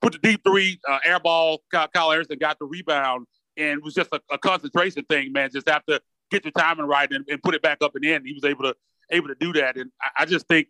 put 0.00 0.12
the 0.12 0.18
deep 0.18 0.42
three, 0.44 0.80
uh, 0.88 0.98
air 1.04 1.20
ball. 1.20 1.62
Kyle, 1.72 1.88
Kyle 1.88 2.10
Harrison 2.10 2.38
got 2.38 2.58
the 2.58 2.64
rebound, 2.64 3.26
and 3.56 3.78
it 3.78 3.84
was 3.84 3.94
just 3.94 4.10
a, 4.12 4.20
a 4.30 4.38
concentration 4.38 5.04
thing, 5.04 5.32
man. 5.32 5.50
Just 5.52 5.66
to 5.66 6.00
get 6.30 6.44
your 6.44 6.52
timing 6.52 6.86
right 6.86 7.10
and, 7.10 7.24
and 7.28 7.42
put 7.42 7.54
it 7.54 7.62
back 7.62 7.78
up 7.82 7.94
and 7.94 8.04
in. 8.04 8.24
He 8.24 8.32
was 8.32 8.44
able 8.44 8.64
to 8.64 8.74
able 9.10 9.28
to 9.28 9.34
do 9.34 9.52
that, 9.54 9.76
and 9.76 9.90
I, 10.00 10.22
I 10.22 10.26
just 10.26 10.46
think 10.46 10.68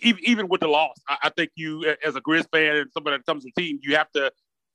even 0.00 0.20
even 0.24 0.48
with 0.48 0.60
the 0.60 0.68
loss, 0.68 0.96
I, 1.08 1.16
I, 1.24 1.30
think 1.30 1.50
you 1.56 1.94
as 2.04 2.16
a 2.16 2.20
Grizz 2.20 2.46
fan 2.50 2.76
and 2.76 2.90
somebody 2.92 3.16
that 3.16 3.26
comes 3.26 3.44
to 3.44 3.50
the 3.54 3.62
team, 3.62 3.78
you 3.82 3.96
have 3.96 4.10
to 4.12 4.32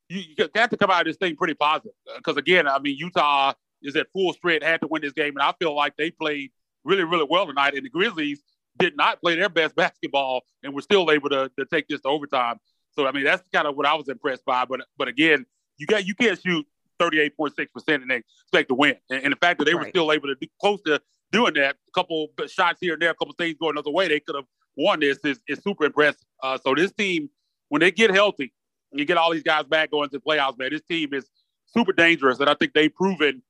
you, 0.09 0.21
you 0.37 0.49
have 0.55 0.69
to 0.69 0.77
come 0.77 0.91
out 0.91 1.01
of 1.01 1.07
this 1.07 1.17
thing 1.17 1.35
pretty 1.35 1.53
positive 1.53 1.93
uh, 2.09 2.17
because 2.17 2.37
again, 2.37 2.67
I 2.67 2.79
mean 2.79 2.97
Utah 2.97 3.53
is 3.81 3.95
at 3.95 4.07
full 4.13 4.33
strength, 4.33 4.63
had 4.63 4.81
to 4.81 4.87
win 4.87 5.01
this 5.01 5.13
game, 5.13 5.35
and 5.35 5.41
I 5.41 5.53
feel 5.59 5.75
like 5.75 5.95
they 5.97 6.11
played 6.11 6.51
really 6.83 7.03
really 7.03 7.27
well 7.29 7.45
tonight, 7.45 7.73
and 7.75 7.85
the 7.85 7.89
Grizzlies 7.89 8.43
did 8.77 8.97
not 8.97 9.21
play 9.21 9.35
their 9.35 9.49
best 9.49 9.75
basketball 9.77 10.41
and 10.63 10.73
were 10.73 10.81
still 10.81 11.09
able 11.11 11.29
to, 11.29 11.49
to 11.57 11.65
take 11.65 11.87
this 11.87 12.01
to 12.01 12.07
overtime. 12.07 12.57
So 12.91 13.07
I 13.07 13.11
mean 13.11 13.23
that's 13.23 13.47
kind 13.53 13.67
of 13.67 13.75
what 13.75 13.85
I 13.85 13.93
was 13.95 14.09
impressed 14.09 14.45
by. 14.45 14.65
But 14.65 14.81
but 14.97 15.07
again, 15.07 15.45
you 15.77 15.87
got 15.87 16.05
you 16.05 16.15
can't 16.15 16.39
shoot 16.41 16.65
38.6% 17.11 17.67
and 17.87 18.09
they 18.09 18.17
expect 18.17 18.69
to 18.69 18.75
win. 18.75 18.95
And, 19.09 19.23
and 19.23 19.31
the 19.33 19.37
fact 19.37 19.59
that 19.59 19.65
they 19.65 19.73
right. 19.73 19.85
were 19.85 19.89
still 19.89 20.11
able 20.11 20.27
to 20.27 20.35
be 20.35 20.49
close 20.59 20.81
to 20.83 21.01
doing 21.31 21.53
that, 21.55 21.75
a 21.87 21.91
couple 21.93 22.27
shots 22.47 22.79
here 22.81 22.93
and 22.93 23.01
there, 23.01 23.11
a 23.11 23.15
couple 23.15 23.33
things 23.37 23.57
going 23.59 23.75
another 23.75 23.91
way, 23.91 24.07
they 24.07 24.19
could 24.19 24.35
have 24.35 24.45
won 24.75 24.99
this 24.99 25.19
is, 25.23 25.39
is 25.47 25.59
super 25.63 25.85
impressive. 25.85 26.25
Uh, 26.41 26.57
so 26.63 26.73
this 26.75 26.91
team, 26.91 27.29
when 27.69 27.79
they 27.79 27.91
get 27.91 28.11
healthy, 28.11 28.53
you 28.91 29.05
get 29.05 29.17
all 29.17 29.31
these 29.31 29.43
guys 29.43 29.65
back 29.65 29.91
going 29.91 30.09
to 30.09 30.17
the 30.17 30.21
playoffs, 30.21 30.57
man, 30.57 30.69
this 30.71 30.83
team 30.83 31.13
is 31.13 31.29
super 31.65 31.93
dangerous. 31.93 32.39
And 32.39 32.49
I 32.49 32.53
think 32.53 32.73
they've 32.73 32.93
proven, 32.93 33.41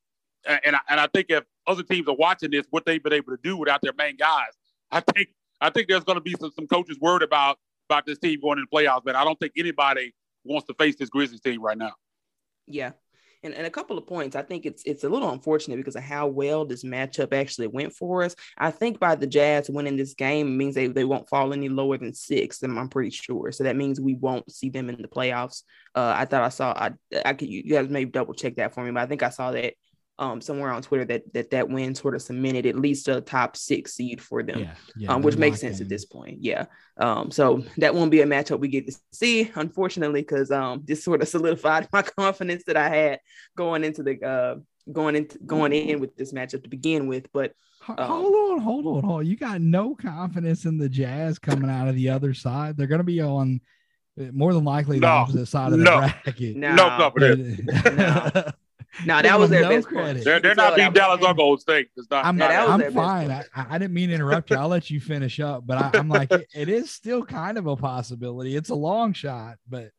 and 0.48 0.76
I, 0.76 0.80
and 0.90 1.00
I 1.00 1.08
think 1.14 1.28
if 1.30 1.44
other 1.68 1.84
teams 1.84 2.08
are 2.08 2.16
watching 2.16 2.52
this, 2.52 2.66
what 2.70 2.86
they've 2.86 3.04
been 3.04 3.14
able 3.14 3.36
to 3.36 3.42
do 3.44 3.58
without 3.58 3.82
their 3.82 3.94
main 3.98 4.16
guys, 4.18 4.52
I 4.92 5.02
think 5.02 5.30
I 5.60 5.70
think 5.70 5.88
there's 5.88 6.04
going 6.04 6.18
to 6.18 6.22
be 6.22 6.36
some, 6.40 6.52
some 6.52 6.68
coaches 6.68 7.00
worried 7.00 7.24
about 7.24 7.58
about 7.90 8.06
this 8.06 8.20
team 8.20 8.40
going 8.42 8.60
in 8.60 8.66
the 8.70 8.78
playoffs, 8.78 9.02
but 9.04 9.16
I 9.16 9.24
don't 9.24 9.40
think 9.40 9.54
anybody 9.58 10.14
wants 10.44 10.68
to 10.68 10.74
face 10.76 10.96
this 10.96 11.10
Grizzlies 11.10 11.42
team 11.42 11.62
right 11.62 11.78
now. 11.78 11.94
Yeah, 12.68 12.92
and, 13.44 13.54
and 13.54 13.68
a 13.68 13.70
couple 13.72 13.98
of 13.98 14.08
points. 14.08 14.36
I 14.36 14.42
think 14.42 14.66
it's 14.66 14.84
it's 14.86 15.04
a 15.04 15.10
little 15.10 15.32
unfortunate 15.32 15.78
because 15.78 15.96
of 15.96 16.04
how 16.04 16.28
well 16.28 16.66
this 16.66 16.84
matchup 16.84 17.34
actually 17.34 17.68
went 17.68 17.94
for 17.94 18.24
us. 18.24 18.36
I 18.58 18.72
think 18.72 19.00
by 19.00 19.16
the 19.16 19.28
Jazz 19.28 19.70
winning 19.70 19.98
this 19.98 20.14
game 20.14 20.58
means 20.58 20.76
they, 20.76 20.88
they 20.88 21.04
won't 21.04 21.30
fall 21.30 21.54
any 21.54 21.70
lower 21.70 21.98
than 21.98 22.14
six. 22.14 22.62
I'm, 22.64 22.78
I'm 22.78 22.90
pretty 22.90 23.12
sure. 23.12 23.52
So 23.52 23.64
that 23.66 23.76
means 23.76 24.00
we 24.00 24.16
won't 24.16 24.52
see 24.52 24.70
them 24.70 24.90
in 24.90 25.02
the 25.02 25.08
playoffs. 25.08 25.64
Uh, 25.96 26.14
I 26.16 26.26
thought 26.26 26.44
I 26.44 26.50
saw 26.50 26.72
I 26.72 26.92
I 27.26 27.34
could 27.34 27.50
you 27.50 27.64
guys 27.64 27.90
maybe 27.90 28.12
double 28.12 28.34
check 28.34 28.56
that 28.56 28.74
for 28.74 28.84
me, 28.84 28.92
but 28.92 29.04
I 29.04 29.06
think 29.06 29.24
I 29.24 29.30
saw 29.30 29.52
that 29.52 29.74
um, 30.20 30.42
somewhere 30.42 30.72
on 30.72 30.82
Twitter 30.82 31.06
that 31.06 31.34
that 31.34 31.50
that 31.52 31.70
win 31.70 31.96
sort 31.96 32.14
of 32.16 32.22
cemented 32.22 32.66
at 32.66 32.76
least 32.76 33.08
a 33.08 33.20
top 33.22 33.58
six 33.58 33.94
seed 33.96 34.22
for 34.22 34.44
them, 34.44 34.60
yeah, 34.60 34.76
yeah, 34.96 35.12
um, 35.14 35.22
which 35.24 35.38
makes 35.38 35.60
sense 35.60 35.80
in. 35.80 35.86
at 35.86 35.90
this 35.90 36.06
point. 36.06 36.38
Yeah. 36.42 36.66
Um, 36.98 37.32
so 37.32 37.64
that 37.78 37.96
won't 37.96 38.12
be 38.12 38.22
a 38.22 38.26
matchup 38.26 38.60
we 38.60 38.68
get 38.68 38.86
to 38.88 38.96
see, 39.12 39.52
unfortunately, 39.56 40.22
because 40.22 40.52
um, 40.52 40.84
this 40.86 41.04
sort 41.04 41.22
of 41.22 41.28
solidified 41.36 41.88
my 41.92 42.04
confidence 42.04 42.64
that 42.68 42.78
I 42.78 42.90
had 42.90 43.20
going 43.58 43.84
into 43.84 44.04
the 44.04 44.24
uh, 44.24 44.56
going 44.92 45.16
into 45.16 45.40
going 45.40 45.74
in 45.74 46.00
with 46.00 46.16
this 46.16 46.32
matchup 46.32 46.64
to 46.64 46.70
begin 46.70 47.08
with. 47.08 47.28
But 47.34 47.54
um, 47.88 47.96
hold 47.98 48.34
on, 48.34 48.60
hold 48.60 48.86
on, 48.86 49.04
hold 49.04 49.06
on. 49.22 49.26
You 49.26 49.36
got 49.36 49.62
no 49.62 49.96
confidence 49.96 50.66
in 50.66 50.78
the 50.78 50.88
Jazz 50.90 51.40
coming 51.40 51.70
out 51.70 51.88
of 51.88 51.96
the 51.96 52.10
other 52.10 52.34
side. 52.34 52.78
They're 52.78 52.88
going 52.88 53.00
to 53.00 53.04
be 53.04 53.20
on 53.22 53.60
More 54.16 54.54
than 54.54 54.64
likely, 54.64 54.98
the 55.00 55.08
No. 55.08 55.08
opposite 55.08 55.48
side 55.48 55.74
of 55.74 55.80
the 55.80 55.84
No. 55.86 55.98
bracket. 55.98 56.56
No, 56.56 56.76
No 56.76 56.88
cup 56.90 57.14
for 57.14 57.20
But- 57.20 57.38
them. 57.40 58.54
no, 59.06 59.22
that 59.22 59.40
was 59.40 59.50
their 59.50 59.64
No 59.64 59.70
best 59.70 59.88
credit. 59.88 60.24
They're, 60.24 60.40
they're 60.40 60.56
not 60.56 60.76
beating 60.76 60.94
Dallas 60.94 61.20
was- 61.20 61.30
or 61.30 61.34
Gold 61.34 61.62
State. 61.62 61.90
It's 61.96 62.10
not. 62.12 62.26
I'm, 62.26 62.38
Yeah, 62.40 62.48
that 62.48 62.78
was 62.80 62.86
I'm 62.86 62.94
fine. 62.94 63.32
I, 63.32 63.44
I 63.56 63.78
didn't 63.78 63.94
mean 63.94 64.10
to 64.10 64.16
interrupt 64.16 64.50
you. 64.52 64.58
I'll 64.58 64.68
let 64.68 64.90
you 64.90 65.00
finish 65.00 65.40
up, 65.40 65.66
but 65.66 65.78
I, 65.78 65.92
I'm 66.00 66.10
like, 66.10 66.32
it, 66.32 66.48
it 66.54 66.70
is 66.70 66.92
still 66.92 67.24
kind 67.26 67.58
of 67.58 67.68
a 67.68 67.76
possibility. 67.76 68.56
It's 68.56 68.70
a 68.70 68.76
long 68.76 69.14
shot, 69.14 69.58
but 69.68 69.90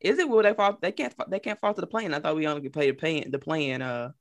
Is 0.00 0.18
it? 0.18 0.28
Will 0.28 0.42
they 0.42 0.54
fall? 0.54 0.78
They 0.80 0.92
can't. 0.92 1.14
They 1.28 1.38
can't 1.38 1.60
fall 1.60 1.74
to 1.74 1.80
the 1.80 1.86
plane. 1.86 2.14
I 2.14 2.20
thought 2.20 2.36
we 2.36 2.46
only 2.46 2.62
could 2.62 2.72
play 2.72 2.90
the 2.90 2.96
play 2.96 3.20
the 3.20 3.38
play-in. 3.38 3.82
Uh. 3.82 4.12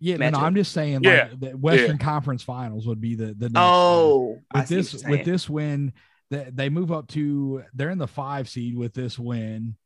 yeah, 0.00 0.16
no, 0.16 0.30
no, 0.30 0.38
I'm 0.38 0.54
just 0.54 0.72
saying, 0.72 1.00
Yeah. 1.02 1.28
the 1.38 1.50
Western 1.50 1.98
Conference 1.98 2.42
Finals 2.42 2.86
would 2.86 3.00
be 3.00 3.14
the 3.14 3.26
the 3.26 3.48
next. 3.48 3.54
Oh, 3.56 4.38
with 4.54 4.66
see 4.68 4.74
this 4.74 5.04
with 5.04 5.24
this 5.24 5.48
win, 5.48 5.92
they, 6.30 6.50
they 6.52 6.68
move 6.68 6.90
up 6.92 7.08
to 7.08 7.62
they're 7.74 7.90
in 7.90 7.98
the 7.98 8.06
five 8.08 8.48
seed 8.48 8.76
with 8.76 8.92
this 8.92 9.18
win, 9.18 9.76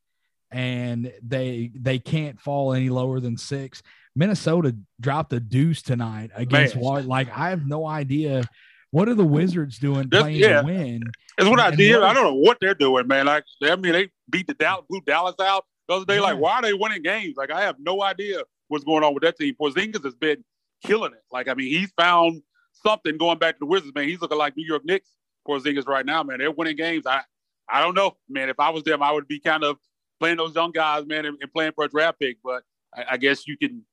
and 0.50 1.12
they 1.22 1.70
they 1.74 1.98
can't 1.98 2.40
fall 2.40 2.72
any 2.72 2.88
lower 2.88 3.20
than 3.20 3.36
six. 3.36 3.82
Minnesota 4.16 4.74
dropped 5.00 5.32
a 5.32 5.40
deuce 5.40 5.82
tonight 5.82 6.30
against 6.34 6.76
what? 6.76 7.04
Like 7.04 7.28
I 7.36 7.50
have 7.50 7.66
no 7.66 7.86
idea 7.86 8.44
what 8.90 9.08
are 9.08 9.14
the 9.14 9.24
Wizards 9.24 9.78
doing 9.78 10.08
That's- 10.08 10.22
playing 10.22 10.40
yeah. 10.40 10.60
to 10.62 10.66
win. 10.66 11.02
It's 11.38 11.48
what 11.48 11.60
I 11.60 11.70
did. 11.70 11.94
what- 12.00 12.10
I 12.10 12.12
don't 12.12 12.24
know 12.24 12.34
what 12.34 12.58
they're 12.60 12.74
doing, 12.74 13.06
man. 13.06 13.26
Like, 13.26 13.44
I 13.62 13.76
mean, 13.76 13.92
they 13.92 14.10
beat 14.28 14.48
the 14.48 14.54
Dallas, 14.54 14.84
blew 14.88 15.00
Dallas 15.02 15.36
out 15.40 15.64
the 15.88 15.94
other 15.94 16.04
day. 16.04 16.16
Yeah. 16.16 16.22
Like, 16.22 16.38
why 16.38 16.54
are 16.56 16.62
they 16.62 16.74
winning 16.74 17.02
games? 17.02 17.34
Like, 17.36 17.52
I 17.52 17.62
have 17.62 17.76
no 17.78 18.02
idea 18.02 18.42
what's 18.66 18.84
going 18.84 19.04
on 19.04 19.14
with 19.14 19.22
that 19.22 19.38
team. 19.38 19.54
Porzingis 19.60 20.02
has 20.02 20.16
been 20.16 20.44
killing 20.84 21.12
it. 21.12 21.22
Like, 21.30 21.46
I 21.48 21.54
mean, 21.54 21.68
he's 21.68 21.92
found 21.96 22.42
something 22.84 23.16
going 23.16 23.38
back 23.38 23.54
to 23.54 23.60
the 23.60 23.66
Wizards, 23.66 23.92
man. 23.94 24.08
He's 24.08 24.20
looking 24.20 24.38
like 24.38 24.56
New 24.56 24.66
York 24.66 24.84
Knicks 24.84 25.08
Porzingis 25.46 25.86
right 25.86 26.04
now, 26.04 26.24
man. 26.24 26.38
They're 26.38 26.50
winning 26.50 26.76
games. 26.76 27.06
I, 27.06 27.22
I 27.68 27.80
don't 27.80 27.94
know, 27.94 28.16
man. 28.28 28.48
If 28.48 28.58
I 28.58 28.70
was 28.70 28.82
them, 28.82 29.02
I 29.04 29.12
would 29.12 29.28
be 29.28 29.38
kind 29.38 29.62
of 29.62 29.76
playing 30.20 30.36
those 30.36 30.54
young 30.54 30.70
guys, 30.70 31.06
man, 31.06 31.24
and, 31.24 31.38
and 31.40 31.52
playing 31.52 31.72
for 31.72 31.84
a 31.84 31.88
draft 31.88 32.20
pick. 32.20 32.36
But 32.44 32.62
I, 32.94 33.04
I 33.12 33.16
guess 33.16 33.48
you 33.48 33.56
can 33.56 33.84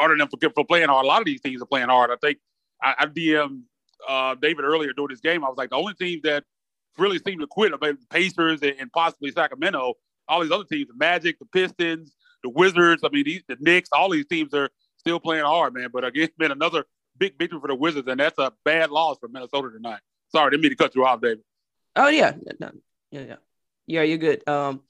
order 0.00 0.16
them 0.16 0.28
for, 0.28 0.50
for 0.54 0.64
playing 0.64 0.88
hard. 0.88 1.04
A 1.04 1.08
lot 1.08 1.20
of 1.20 1.26
these 1.26 1.40
teams 1.40 1.60
are 1.60 1.66
playing 1.66 1.88
hard. 1.88 2.10
I 2.10 2.16
think 2.16 2.38
I, 2.82 2.94
I 3.00 3.06
DM 3.06 3.62
uh, 4.08 4.34
David 4.36 4.64
earlier 4.64 4.92
during 4.92 5.10
this 5.10 5.20
game. 5.20 5.44
I 5.44 5.48
was 5.48 5.58
like, 5.58 5.70
the 5.70 5.76
only 5.76 5.94
team 5.94 6.20
that 6.24 6.44
really 6.98 7.18
seemed 7.18 7.40
to 7.40 7.46
quit 7.46 7.72
maybe 7.80 7.98
the 8.00 8.06
Pacers 8.10 8.62
and, 8.62 8.74
and 8.78 8.92
possibly 8.92 9.30
Sacramento. 9.30 9.94
All 10.28 10.40
these 10.40 10.52
other 10.52 10.64
teams, 10.64 10.88
the 10.88 10.94
Magic, 10.96 11.38
the 11.38 11.46
Pistons, 11.46 12.14
the 12.42 12.50
Wizards. 12.50 13.02
I 13.04 13.08
mean, 13.10 13.24
these, 13.24 13.42
the 13.48 13.56
Knicks. 13.60 13.88
All 13.92 14.08
these 14.08 14.26
teams 14.26 14.54
are 14.54 14.70
still 14.96 15.18
playing 15.18 15.44
hard, 15.44 15.74
man. 15.74 15.88
But 15.92 16.04
again, 16.04 16.28
man, 16.38 16.52
another 16.52 16.84
big 17.18 17.38
victory 17.38 17.60
for 17.60 17.68
the 17.68 17.74
Wizards, 17.74 18.08
and 18.08 18.20
that's 18.20 18.38
a 18.38 18.52
bad 18.64 18.90
loss 18.90 19.18
for 19.18 19.28
Minnesota 19.28 19.70
tonight. 19.70 20.00
Sorry, 20.28 20.50
didn't 20.50 20.62
mean 20.62 20.70
to 20.70 20.76
cut 20.76 20.94
you 20.94 21.04
off, 21.04 21.20
David. 21.20 21.40
Oh 21.96 22.08
yeah, 22.08 22.32
no, 22.58 22.70
yeah, 23.10 23.20
yeah, 23.20 23.36
yeah. 23.86 24.02
You're 24.02 24.18
good. 24.18 24.48
Um, 24.48 24.80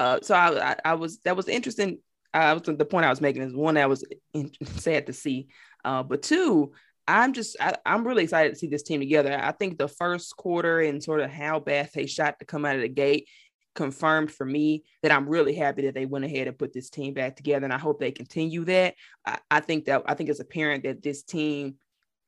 uh, 0.00 0.18
so 0.22 0.34
I, 0.34 0.70
I, 0.70 0.76
I 0.86 0.94
was 0.94 1.18
that 1.20 1.36
was 1.36 1.46
interesting. 1.46 1.98
I 2.32 2.54
was 2.54 2.62
the 2.62 2.84
point 2.86 3.04
I 3.04 3.10
was 3.10 3.20
making 3.20 3.42
is 3.42 3.54
one 3.54 3.74
that 3.74 3.88
was 3.88 4.02
in, 4.32 4.50
sad 4.64 5.06
to 5.06 5.12
see, 5.12 5.48
uh, 5.84 6.02
but 6.02 6.22
two, 6.22 6.72
I'm 7.06 7.34
just 7.34 7.56
I, 7.60 7.74
I'm 7.84 8.06
really 8.06 8.22
excited 8.22 8.54
to 8.54 8.58
see 8.58 8.68
this 8.68 8.82
team 8.82 9.00
together. 9.00 9.38
I 9.38 9.52
think 9.52 9.76
the 9.76 9.88
first 9.88 10.34
quarter 10.38 10.80
and 10.80 11.04
sort 11.04 11.20
of 11.20 11.30
how 11.30 11.60
bad 11.60 11.90
they 11.94 12.06
shot 12.06 12.38
to 12.38 12.46
come 12.46 12.64
out 12.64 12.76
of 12.76 12.80
the 12.80 12.88
gate 12.88 13.28
confirmed 13.74 14.32
for 14.32 14.46
me 14.46 14.84
that 15.02 15.12
I'm 15.12 15.28
really 15.28 15.54
happy 15.54 15.82
that 15.82 15.94
they 15.94 16.06
went 16.06 16.24
ahead 16.24 16.48
and 16.48 16.58
put 16.58 16.72
this 16.72 16.88
team 16.88 17.12
back 17.12 17.36
together, 17.36 17.64
and 17.64 17.72
I 17.72 17.78
hope 17.78 18.00
they 18.00 18.10
continue 18.10 18.64
that. 18.64 18.94
I, 19.26 19.38
I 19.50 19.60
think 19.60 19.84
that 19.84 20.04
I 20.06 20.14
think 20.14 20.30
it's 20.30 20.40
apparent 20.40 20.84
that 20.84 21.02
this 21.02 21.22
team 21.22 21.74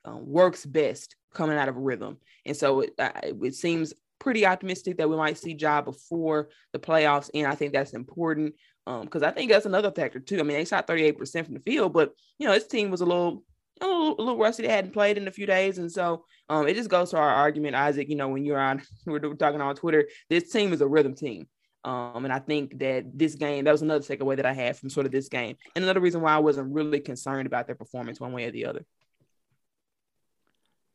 um, 0.05 0.29
works 0.29 0.63
best 0.63 1.15
coming 1.33 1.57
out 1.57 1.69
of 1.69 1.75
rhythm, 1.75 2.17
and 2.45 2.55
so 2.55 2.81
it, 2.81 2.91
uh, 2.99 3.09
it 3.23 3.55
seems 3.55 3.95
pretty 4.23 4.45
optimistic 4.45 4.97
that 4.97 5.09
we 5.09 5.17
might 5.17 5.37
see 5.37 5.53
Ja 5.53 5.81
before 5.81 6.49
the 6.71 6.79
playoffs, 6.79 7.29
and 7.33 7.45
I 7.45 7.55
think 7.55 7.73
that's 7.73 7.93
important 7.93 8.55
because 8.85 9.21
I 9.23 9.31
think 9.31 9.51
that's 9.51 9.65
another 9.65 9.91
factor 9.91 10.19
too. 10.19 10.39
I 10.39 10.43
mean, 10.43 10.57
they 10.57 10.65
shot 10.65 10.87
38% 10.87 11.45
from 11.45 11.53
the 11.53 11.59
field, 11.59 11.93
but 11.93 12.13
you 12.39 12.47
know, 12.47 12.53
this 12.53 12.67
team 12.67 12.89
was 12.89 13.01
a 13.01 13.05
little 13.05 13.43
a 13.81 13.85
little, 13.85 14.15
a 14.17 14.21
little 14.21 14.37
rusty. 14.37 14.63
They 14.63 14.69
hadn't 14.69 14.93
played 14.93 15.17
in 15.17 15.27
a 15.27 15.31
few 15.31 15.45
days, 15.45 15.77
and 15.77 15.91
so 15.91 16.25
um, 16.49 16.67
it 16.67 16.75
just 16.75 16.89
goes 16.89 17.11
to 17.11 17.17
our 17.17 17.29
argument, 17.29 17.75
Isaac. 17.75 18.09
You 18.09 18.15
know, 18.15 18.29
when 18.29 18.45
you're 18.45 18.59
on, 18.59 18.81
we're 19.05 19.19
talking 19.19 19.61
on 19.61 19.75
Twitter, 19.75 20.07
this 20.29 20.51
team 20.51 20.73
is 20.73 20.81
a 20.81 20.87
rhythm 20.87 21.15
team. 21.15 21.47
Um, 21.85 22.23
and 22.23 22.33
I 22.33 22.39
think 22.39 22.79
that 22.79 23.05
this 23.13 23.35
game, 23.35 23.65
that 23.65 23.71
was 23.73 23.81
another 23.81 24.05
takeaway 24.05 24.37
that 24.37 24.45
I 24.45 24.53
had 24.53 24.77
from 24.77 24.89
sort 24.89 25.05
of 25.05 25.11
this 25.11 25.27
game. 25.27 25.57
And 25.75 25.83
another 25.83 25.99
reason 25.99 26.21
why 26.21 26.33
I 26.33 26.37
wasn't 26.37 26.73
really 26.73 27.01
concerned 27.01 27.45
about 27.45 27.67
their 27.67 27.75
performance 27.75 28.21
one 28.21 28.31
way 28.31 28.45
or 28.45 28.51
the 28.51 28.67
other. 28.67 28.85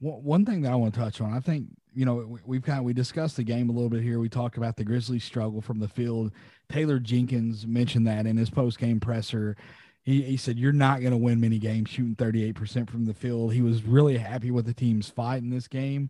One 0.00 0.46
thing 0.46 0.62
that 0.62 0.72
I 0.72 0.76
want 0.76 0.94
to 0.94 1.00
touch 1.00 1.20
on, 1.20 1.34
I 1.34 1.40
think 1.40 1.66
you 1.98 2.04
know 2.04 2.14
we- 2.14 2.40
we've 2.46 2.62
kind 2.62 2.78
of 2.78 2.84
we 2.84 2.92
discussed 2.92 3.36
the 3.36 3.42
game 3.42 3.68
a 3.68 3.72
little 3.72 3.90
bit 3.90 4.04
here. 4.04 4.20
We 4.20 4.28
talked 4.28 4.56
about 4.56 4.76
the 4.76 4.84
Grizzlies' 4.84 5.24
struggle 5.24 5.60
from 5.60 5.80
the 5.80 5.88
field. 5.88 6.30
Taylor 6.68 7.00
Jenkins 7.00 7.66
mentioned 7.66 8.06
that 8.06 8.24
in 8.24 8.36
his 8.36 8.50
post 8.50 8.78
game 8.78 9.00
presser. 9.00 9.56
He, 10.04 10.22
he 10.22 10.36
said 10.36 10.58
you're 10.58 10.72
not 10.72 11.00
going 11.00 11.10
to 11.10 11.18
win 11.18 11.40
many 11.40 11.58
games 11.58 11.90
shooting 11.90 12.14
38% 12.14 12.88
from 12.88 13.04
the 13.04 13.12
field. 13.12 13.52
He 13.52 13.60
was 13.60 13.82
really 13.82 14.16
happy 14.16 14.50
with 14.50 14.64
the 14.64 14.72
team's 14.72 15.10
fight 15.10 15.42
in 15.42 15.50
this 15.50 15.66
game. 15.68 16.08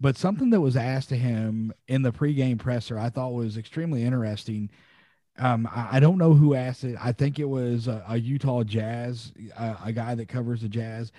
But 0.00 0.16
something 0.16 0.50
that 0.50 0.60
was 0.60 0.76
asked 0.76 1.08
to 1.10 1.16
him 1.16 1.72
in 1.88 2.02
the 2.02 2.12
pregame 2.12 2.58
presser, 2.58 2.98
I 2.98 3.10
thought 3.10 3.34
was 3.34 3.58
extremely 3.58 4.04
interesting. 4.04 4.70
Um, 5.38 5.68
I, 5.70 5.96
I 5.96 6.00
don't 6.00 6.18
know 6.18 6.34
who 6.34 6.54
asked 6.54 6.84
it. 6.84 6.96
I 7.02 7.12
think 7.12 7.38
it 7.38 7.48
was 7.48 7.88
a, 7.88 8.02
a 8.08 8.16
Utah 8.16 8.62
Jazz, 8.62 9.32
a, 9.58 9.76
a 9.86 9.92
guy 9.92 10.14
that 10.14 10.28
covers 10.28 10.62
the 10.62 10.68
Jazz 10.68 11.10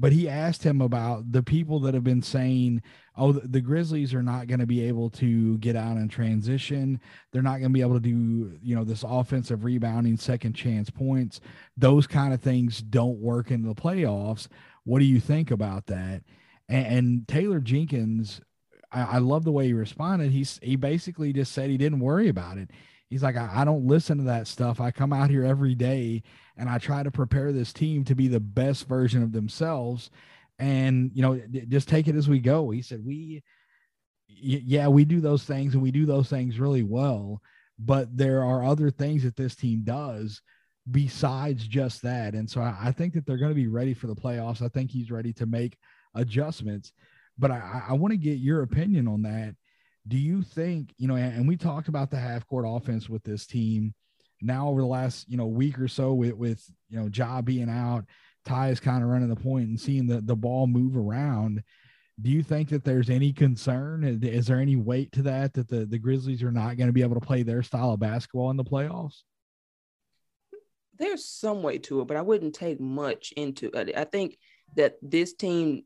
but 0.00 0.12
he 0.12 0.30
asked 0.30 0.62
him 0.62 0.80
about 0.80 1.30
the 1.30 1.42
people 1.42 1.78
that 1.80 1.92
have 1.92 2.02
been 2.02 2.22
saying, 2.22 2.82
"Oh, 3.16 3.32
the, 3.32 3.46
the 3.46 3.60
Grizzlies 3.60 4.14
are 4.14 4.22
not 4.22 4.46
going 4.46 4.60
to 4.60 4.66
be 4.66 4.82
able 4.82 5.10
to 5.10 5.58
get 5.58 5.76
out 5.76 5.98
and 5.98 6.10
transition. 6.10 6.98
They're 7.30 7.42
not 7.42 7.58
going 7.58 7.64
to 7.64 7.68
be 7.68 7.82
able 7.82 7.94
to 7.94 8.00
do, 8.00 8.58
you 8.62 8.74
know, 8.74 8.82
this 8.82 9.04
offensive 9.06 9.62
rebounding, 9.62 10.16
second 10.16 10.54
chance 10.54 10.88
points. 10.88 11.40
Those 11.76 12.06
kind 12.06 12.32
of 12.32 12.40
things 12.40 12.80
don't 12.80 13.20
work 13.20 13.50
in 13.50 13.62
the 13.62 13.74
playoffs. 13.74 14.48
What 14.84 15.00
do 15.00 15.04
you 15.04 15.20
think 15.20 15.50
about 15.50 15.86
that?" 15.86 16.22
And, 16.66 16.86
and 16.86 17.28
Taylor 17.28 17.60
Jenkins, 17.60 18.40
I, 18.90 19.02
I 19.02 19.18
love 19.18 19.44
the 19.44 19.52
way 19.52 19.66
he 19.66 19.74
responded. 19.74 20.32
He's 20.32 20.58
he 20.62 20.76
basically 20.76 21.34
just 21.34 21.52
said 21.52 21.68
he 21.68 21.76
didn't 21.76 22.00
worry 22.00 22.28
about 22.28 22.56
it. 22.56 22.70
He's 23.10 23.22
like, 23.22 23.36
I, 23.36 23.50
I 23.52 23.64
don't 23.64 23.86
listen 23.86 24.18
to 24.18 24.24
that 24.24 24.46
stuff. 24.46 24.80
I 24.80 24.92
come 24.92 25.12
out 25.12 25.30
here 25.30 25.44
every 25.44 25.74
day 25.74 26.22
and 26.56 26.68
I 26.68 26.78
try 26.78 27.02
to 27.02 27.10
prepare 27.10 27.52
this 27.52 27.72
team 27.72 28.04
to 28.04 28.14
be 28.14 28.28
the 28.28 28.40
best 28.40 28.86
version 28.88 29.22
of 29.22 29.32
themselves. 29.32 30.10
And, 30.58 31.10
you 31.12 31.22
know, 31.22 31.36
d- 31.36 31.66
just 31.66 31.88
take 31.88 32.06
it 32.06 32.14
as 32.14 32.28
we 32.28 32.38
go. 32.38 32.70
He 32.70 32.82
said, 32.82 33.04
We, 33.04 33.42
y- 34.28 34.62
yeah, 34.64 34.88
we 34.88 35.04
do 35.04 35.20
those 35.20 35.44
things 35.44 35.74
and 35.74 35.82
we 35.82 35.90
do 35.90 36.06
those 36.06 36.28
things 36.28 36.58
really 36.60 36.82
well. 36.84 37.40
But 37.78 38.16
there 38.16 38.44
are 38.44 38.62
other 38.64 38.90
things 38.90 39.24
that 39.24 39.36
this 39.36 39.56
team 39.56 39.82
does 39.84 40.40
besides 40.90 41.66
just 41.66 42.02
that. 42.02 42.34
And 42.34 42.48
so 42.48 42.60
I, 42.60 42.76
I 42.80 42.92
think 42.92 43.14
that 43.14 43.26
they're 43.26 43.38
going 43.38 43.50
to 43.50 43.54
be 43.54 43.68
ready 43.68 43.94
for 43.94 44.06
the 44.06 44.14
playoffs. 44.14 44.62
I 44.62 44.68
think 44.68 44.90
he's 44.90 45.10
ready 45.10 45.32
to 45.34 45.46
make 45.46 45.76
adjustments. 46.14 46.92
But 47.38 47.50
I, 47.50 47.56
I- 47.56 47.84
I 47.90 47.92
want 47.94 48.12
to 48.12 48.18
get 48.18 48.38
your 48.38 48.62
opinion 48.62 49.08
on 49.08 49.22
that. 49.22 49.56
Do 50.08 50.16
you 50.16 50.42
think, 50.42 50.94
you 50.96 51.08
know, 51.08 51.16
and, 51.16 51.46
we 51.46 51.56
talked 51.56 51.88
about 51.88 52.10
the 52.10 52.16
half 52.16 52.46
court 52.46 52.64
offense 52.66 53.08
with 53.08 53.22
this 53.22 53.46
team 53.46 53.94
now 54.40 54.68
over 54.68 54.80
the 54.80 54.86
last, 54.86 55.28
you 55.28 55.36
know, 55.36 55.46
week 55.46 55.78
or 55.78 55.88
so 55.88 56.14
with, 56.14 56.34
with 56.34 56.64
you 56.88 56.98
know, 56.98 57.10
Ja 57.12 57.42
being 57.42 57.68
out, 57.68 58.06
Ty 58.46 58.70
is 58.70 58.80
kind 58.80 59.02
of 59.02 59.10
running 59.10 59.28
the 59.28 59.36
point 59.36 59.68
and 59.68 59.78
seeing 59.78 60.06
the, 60.06 60.20
the 60.22 60.36
ball 60.36 60.66
move 60.66 60.96
around. 60.96 61.62
Do 62.20 62.30
you 62.30 62.42
think 62.42 62.70
that 62.70 62.84
there's 62.84 63.10
any 63.10 63.32
concern? 63.32 64.04
Is- 64.22 64.46
there 64.46 64.58
any 64.58 64.76
weight 64.76 65.12
to 65.12 65.22
that, 65.22 65.52
that 65.54 65.68
the, 65.68 65.84
the 65.84 65.98
Grizzlies 65.98 66.42
are 66.42 66.52
not 66.52 66.76
going 66.76 66.88
to 66.88 66.92
be 66.92 67.02
able 67.02 67.20
to 67.20 67.26
play 67.26 67.42
their 67.42 67.62
style 67.62 67.92
of 67.92 68.00
basketball 68.00 68.50
in 68.50 68.56
the 68.56 68.64
playoffs? 68.64 69.22
there's 71.00 71.24
some 71.24 71.62
way 71.62 71.78
to 71.78 72.02
it, 72.02 72.06
but 72.06 72.16
I 72.16 72.22
wouldn't 72.22 72.54
take 72.54 72.78
much 72.78 73.32
into 73.32 73.70
it. 73.74 73.96
I 73.96 74.04
think 74.04 74.36
that 74.76 74.96
this 75.02 75.32
team, 75.32 75.84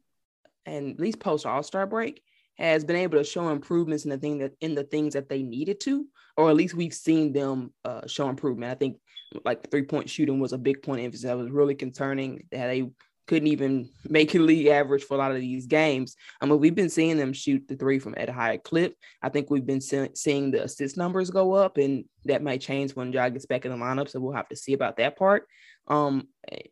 and 0.66 0.90
at 0.90 1.00
least 1.00 1.20
post 1.20 1.46
All 1.46 1.62
Star 1.62 1.86
break, 1.86 2.22
has 2.58 2.84
been 2.84 2.96
able 2.96 3.18
to 3.18 3.24
show 3.24 3.48
improvements 3.48 4.04
in 4.04 4.10
the 4.10 4.18
thing 4.18 4.38
that 4.38 4.52
in 4.60 4.74
the 4.74 4.84
things 4.84 5.14
that 5.14 5.28
they 5.28 5.42
needed 5.42 5.80
to, 5.80 6.06
or 6.36 6.50
at 6.50 6.56
least 6.56 6.74
we've 6.74 6.94
seen 6.94 7.32
them 7.32 7.72
uh, 7.84 8.06
show 8.06 8.28
improvement. 8.28 8.70
I 8.70 8.76
think 8.76 8.98
like 9.44 9.70
three 9.70 9.82
point 9.82 10.08
shooting 10.08 10.38
was 10.38 10.52
a 10.52 10.58
big 10.58 10.82
point 10.82 11.00
of 11.00 11.04
emphasis. 11.06 11.26
That 11.26 11.38
was 11.38 11.50
really 11.50 11.74
concerning 11.74 12.46
that 12.52 12.68
they 12.68 12.88
couldn't 13.26 13.48
even 13.48 13.88
make 14.08 14.34
a 14.34 14.38
league 14.38 14.66
average 14.66 15.04
for 15.04 15.14
a 15.14 15.18
lot 15.18 15.32
of 15.32 15.40
these 15.40 15.66
games. 15.66 16.14
I 16.40 16.46
mean, 16.46 16.60
we've 16.60 16.74
been 16.74 16.90
seeing 16.90 17.16
them 17.16 17.32
shoot 17.32 17.66
the 17.66 17.76
three 17.76 17.98
from 17.98 18.14
at 18.16 18.28
a 18.28 18.32
higher 18.32 18.58
clip. 18.58 18.94
I 19.22 19.30
think 19.30 19.48
we've 19.48 19.64
been 19.64 19.80
see- 19.80 20.10
seeing 20.14 20.50
the 20.50 20.64
assist 20.64 20.96
numbers 20.96 21.30
go 21.30 21.54
up, 21.54 21.78
and 21.78 22.04
that 22.26 22.42
might 22.42 22.60
change 22.60 22.94
when 22.94 23.12
Ja 23.12 23.28
gets 23.30 23.46
back 23.46 23.64
in 23.64 23.72
the 23.72 23.78
lineup. 23.78 24.08
So 24.08 24.20
we'll 24.20 24.34
have 24.34 24.48
to 24.48 24.56
see 24.56 24.74
about 24.74 24.98
that 24.98 25.16
part. 25.16 25.46
Um, 25.88 26.28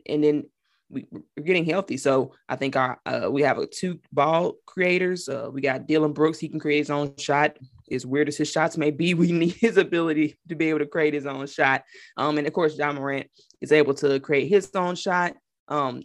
and 0.06 0.22
then 0.22 0.44
we, 0.92 1.06
we're 1.10 1.44
getting 1.44 1.64
healthy. 1.64 1.96
So 1.96 2.34
I 2.48 2.56
think 2.56 2.76
our 2.76 3.00
uh, 3.06 3.28
we 3.30 3.42
have 3.42 3.58
a 3.58 3.66
two 3.66 3.98
ball 4.12 4.54
creators. 4.66 5.28
Uh, 5.28 5.48
we 5.50 5.60
got 5.60 5.86
Dillon 5.86 6.12
Brooks. 6.12 6.38
He 6.38 6.48
can 6.48 6.60
create 6.60 6.78
his 6.78 6.90
own 6.90 7.16
shot. 7.16 7.56
As 7.90 8.06
weird 8.06 8.28
as 8.28 8.36
his 8.36 8.50
shots 8.50 8.76
may 8.76 8.90
be, 8.90 9.14
we 9.14 9.32
need 9.32 9.54
his 9.54 9.78
ability 9.78 10.38
to 10.48 10.54
be 10.54 10.68
able 10.68 10.80
to 10.80 10.86
create 10.86 11.14
his 11.14 11.26
own 11.26 11.46
shot. 11.46 11.82
Um, 12.16 12.38
and 12.38 12.46
of 12.46 12.52
course, 12.52 12.76
Ja 12.76 12.92
Morant 12.92 13.28
is 13.60 13.72
able 13.72 13.94
to 13.94 14.20
create 14.20 14.48
his 14.48 14.70
own 14.74 14.94
shot. 14.94 15.34
Um, 15.68 16.02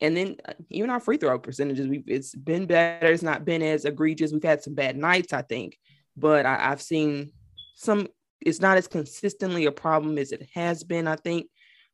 and 0.00 0.16
then 0.16 0.36
uh, 0.48 0.54
even 0.70 0.90
our 0.90 1.00
free 1.00 1.18
throw 1.18 1.38
percentages, 1.38 1.86
we've 1.86 2.04
it's 2.06 2.34
been 2.34 2.66
better. 2.66 3.08
It's 3.08 3.22
not 3.22 3.44
been 3.44 3.62
as 3.62 3.84
egregious. 3.84 4.32
We've 4.32 4.42
had 4.42 4.62
some 4.62 4.74
bad 4.74 4.96
nights, 4.96 5.32
I 5.32 5.42
think, 5.42 5.78
but 6.16 6.46
I, 6.46 6.70
I've 6.72 6.82
seen 6.82 7.32
some 7.74 8.08
it's 8.40 8.60
not 8.60 8.78
as 8.78 8.88
consistently 8.88 9.66
a 9.66 9.72
problem 9.72 10.16
as 10.16 10.32
it 10.32 10.48
has 10.54 10.82
been, 10.82 11.06
I 11.06 11.16
think. 11.16 11.48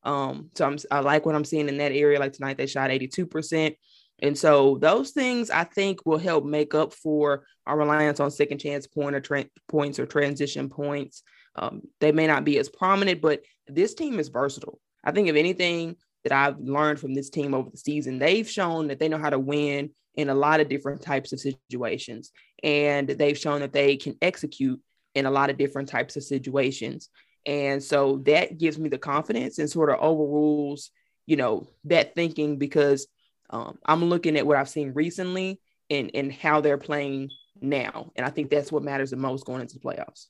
Um, 0.07 0.51
so 0.55 0.65
I'm 0.65 0.79
I 0.91 1.01
like 1.01 1.27
what 1.27 1.35
I'm 1.35 1.45
seeing 1.45 1.69
in 1.69 1.79
that 1.79 1.93
area. 1.93 2.21
Like 2.21 2.33
tonight, 2.33 2.57
they 2.57 2.67
shot 2.67 2.91
82%. 2.91 3.77
And 4.21 4.39
so 4.39 4.79
those 4.81 5.11
things 5.11 5.51
I 5.51 5.65
think 5.65 6.07
will 6.07 6.19
help 6.19 6.45
make 6.45 6.75
up 6.75 6.95
for 6.95 7.45
our 7.67 7.77
reliance 7.77 8.21
on 8.21 8.31
second 8.31 8.59
chance 8.59 8.87
point 8.87 9.15
or 9.15 9.21
tra- 9.21 9.51
points 9.69 9.99
or 9.99 10.07
transition 10.07 10.71
points. 10.71 11.23
Um, 11.57 11.83
they 12.01 12.13
may 12.13 12.27
not 12.27 12.45
be 12.45 12.59
as 12.59 12.69
prominent, 12.69 13.21
but 13.21 13.43
this 13.67 13.95
team 13.95 14.19
is 14.19 14.29
versatile. 14.29 14.81
I 15.05 15.13
think 15.13 15.29
if 15.29 15.37
anything 15.37 15.97
that 16.25 16.33
I've 16.33 16.59
learned 16.59 17.01
from 17.01 17.15
this 17.15 17.29
team 17.29 17.53
over 17.53 17.69
the 17.69 17.77
season, 17.77 18.19
they've 18.19 18.49
shown 18.49 18.89
that 18.89 18.99
they 18.99 19.09
know 19.09 19.19
how 19.19 19.31
to 19.31 19.39
win 19.39 19.91
in 20.15 20.31
a 20.31 20.35
lot 20.35 20.61
of 20.61 20.69
different 20.69 21.03
types 21.03 21.33
of 21.33 21.41
situations. 21.41 22.31
And 22.63 23.09
they've 23.09 23.37
shown 23.37 23.61
that 23.61 23.73
they 23.73 23.97
can 23.97 24.17
execute 24.23 24.81
in 25.15 25.27
a 25.27 25.31
lot 25.31 25.51
of 25.51 25.59
different 25.59 25.89
types 25.89 26.17
of 26.17 26.23
situations. 26.23 27.11
And 27.47 27.83
so 27.83 28.19
that 28.27 28.59
gives 28.59 28.79
me 28.79 28.89
the 28.89 28.99
confidence 28.99 29.59
and 29.59 29.71
sort 29.71 29.91
of 29.91 30.01
overrules, 30.01 30.91
you 31.27 31.37
know, 31.37 31.69
that 31.85 32.15
thinking 32.15 32.59
because 32.59 33.07
um, 33.51 33.79
I'm 33.87 34.05
looking 34.05 34.37
at 34.37 34.47
what 34.47 34.57
I've 34.57 34.69
seen 34.69 34.93
recently 34.93 35.61
and, 35.89 36.11
and 36.13 36.33
how 36.33 36.61
they're 36.61 36.77
playing 36.77 37.31
now. 37.61 38.11
And 38.17 38.27
I 38.27 38.31
think 38.31 38.51
that's 38.51 38.73
what 38.73 38.83
matters 38.83 39.11
the 39.11 39.17
most 39.17 39.47
going 39.47 39.61
into 39.61 39.79
the 39.79 39.81
playoffs. 39.81 40.27